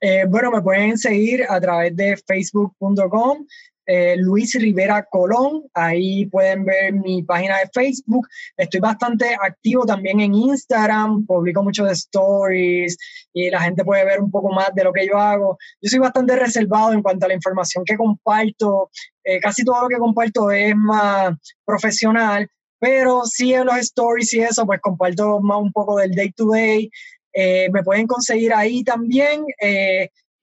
Eh, 0.00 0.24
bueno, 0.26 0.50
me 0.50 0.62
pueden 0.62 0.96
seguir 0.96 1.44
a 1.46 1.60
través 1.60 1.94
de 1.94 2.16
facebook.com 2.16 3.44
eh, 3.86 4.16
Luis 4.16 4.54
Rivera 4.54 5.04
Colón. 5.10 5.64
Ahí 5.74 6.26
pueden 6.26 6.64
ver 6.64 6.92
mi 6.92 7.22
página 7.22 7.58
de 7.58 7.68
Facebook. 7.72 8.26
Estoy 8.56 8.80
bastante 8.80 9.36
activo 9.40 9.84
también 9.84 10.20
en 10.20 10.34
Instagram, 10.34 11.26
publico 11.26 11.62
muchos 11.62 11.90
stories 11.90 12.96
y 13.32 13.50
la 13.50 13.60
gente 13.60 13.84
puede 13.84 14.04
ver 14.04 14.20
un 14.20 14.30
poco 14.30 14.52
más 14.52 14.74
de 14.74 14.84
lo 14.84 14.92
que 14.92 15.06
yo 15.06 15.18
hago. 15.18 15.58
Yo 15.80 15.90
soy 15.90 15.98
bastante 15.98 16.36
reservado 16.36 16.92
en 16.92 17.02
cuanto 17.02 17.26
a 17.26 17.28
la 17.28 17.34
información 17.34 17.84
que 17.84 17.96
comparto. 17.96 18.90
Eh, 19.22 19.40
casi 19.40 19.64
todo 19.64 19.82
lo 19.82 19.88
que 19.88 19.96
comparto 19.96 20.50
es 20.50 20.74
más 20.76 21.34
profesional, 21.64 22.48
pero 22.78 23.24
sí 23.24 23.54
en 23.54 23.66
los 23.66 23.76
stories 23.78 24.32
y 24.34 24.40
eso, 24.40 24.66
pues 24.66 24.80
comparto 24.80 25.40
más 25.40 25.58
un 25.58 25.72
poco 25.72 25.98
del 25.98 26.12
day 26.12 26.30
to 26.32 26.46
day. 26.50 26.90
Eh, 27.32 27.68
me 27.72 27.82
pueden 27.82 28.06
conseguir 28.06 28.54
ahí 28.54 28.84
también. 28.84 29.44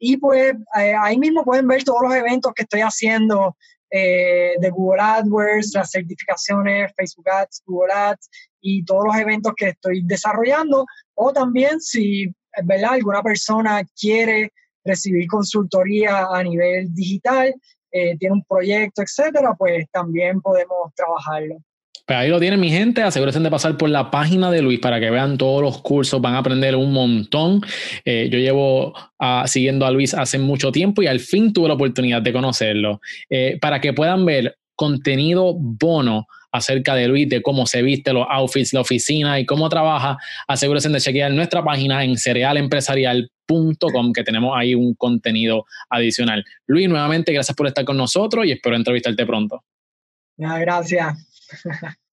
Y 0.04 0.18
pues 0.18 0.56
eh, 0.80 0.96
ahí 1.00 1.20
mismo 1.20 1.44
pueden 1.44 1.68
ver 1.68 1.84
todos 1.84 2.02
los 2.02 2.16
eventos 2.16 2.54
que 2.56 2.64
estoy 2.64 2.82
haciendo 2.82 3.56
eh, 3.92 4.56
de 4.60 4.70
Google 4.72 5.00
AdWords, 5.00 5.76
las 5.76 5.92
certificaciones, 5.92 6.92
Facebook 6.98 7.30
Ads, 7.30 7.62
Google 7.68 7.94
Ads 7.94 8.28
y 8.62 8.84
todos 8.84 9.06
los 9.06 9.16
eventos 9.16 9.54
que 9.56 9.70
estoy 9.70 10.02
desarrollando. 10.04 10.88
O 11.14 11.32
también 11.32 11.80
si 11.80 12.34
¿verdad? 12.64 12.94
alguna 12.94 13.22
persona 13.22 13.84
quiere 13.96 14.52
recibir 14.84 15.28
consultoría 15.28 16.26
a 16.32 16.42
nivel 16.42 16.92
digital, 16.96 17.54
eh, 17.92 18.18
tiene 18.18 18.34
un 18.34 18.44
proyecto, 18.46 19.04
etcétera, 19.04 19.54
pues 19.56 19.86
también 19.92 20.42
podemos 20.42 20.92
trabajarlo. 20.96 21.58
Pues 22.12 22.20
ahí 22.20 22.30
lo 22.30 22.42
tienen 22.42 22.60
mi 22.60 22.70
gente, 22.70 23.02
asegúrense 23.02 23.40
de 23.40 23.50
pasar 23.50 23.78
por 23.78 23.90
la 23.90 24.12
página 24.12 24.52
de 24.52 24.62
Luis 24.62 24.82
para 24.82 25.00
que 25.00 25.10
vean 25.10 25.38
todos 25.38 25.62
los 25.62 25.82
cursos, 25.82 26.20
van 26.20 26.34
a 26.34 26.40
aprender 26.40 26.76
un 26.76 26.92
montón. 26.92 27.62
Eh, 28.04 28.28
yo 28.30 28.38
llevo 28.38 28.90
uh, 28.90 29.48
siguiendo 29.48 29.86
a 29.86 29.92
Luis 29.92 30.14
hace 30.14 30.38
mucho 30.38 30.74
tiempo 30.74 31.02
y 31.02 31.08
al 31.08 31.22
fin 31.22 31.54
tuve 31.54 31.70
la 31.70 31.76
oportunidad 31.76 32.22
de 32.22 32.34
conocerlo, 32.34 33.00
eh, 33.30 33.58
para 33.62 33.80
que 33.80 33.94
puedan 33.94 34.26
ver 34.26 34.58
contenido 34.76 35.54
bono 35.58 36.28
acerca 36.52 36.96
de 36.96 37.08
Luis, 37.08 37.30
de 37.30 37.42
cómo 37.42 37.66
se 37.66 37.82
viste, 37.82 38.12
los 38.12 38.28
outfits, 38.30 38.74
la 38.74 38.82
oficina 38.82 39.40
y 39.40 39.46
cómo 39.46 39.70
trabaja, 39.70 40.18
asegúrense 40.50 40.90
de 40.90 41.00
chequear 41.00 41.32
nuestra 41.32 41.64
página 41.64 42.04
en 42.04 42.18
cerealempresarial.com, 42.18 44.12
que 44.12 44.26
tenemos 44.26 44.52
ahí 44.58 44.76
un 44.76 44.96
contenido 44.96 45.64
adicional. 45.90 46.44
Luis, 46.68 46.90
nuevamente, 46.90 47.32
gracias 47.32 47.56
por 47.56 47.68
estar 47.68 47.86
con 47.86 47.96
nosotros 47.96 48.46
y 48.46 48.52
espero 48.52 48.76
entrevistarte 48.76 49.26
pronto. 49.26 49.64
gracias. 50.36 51.16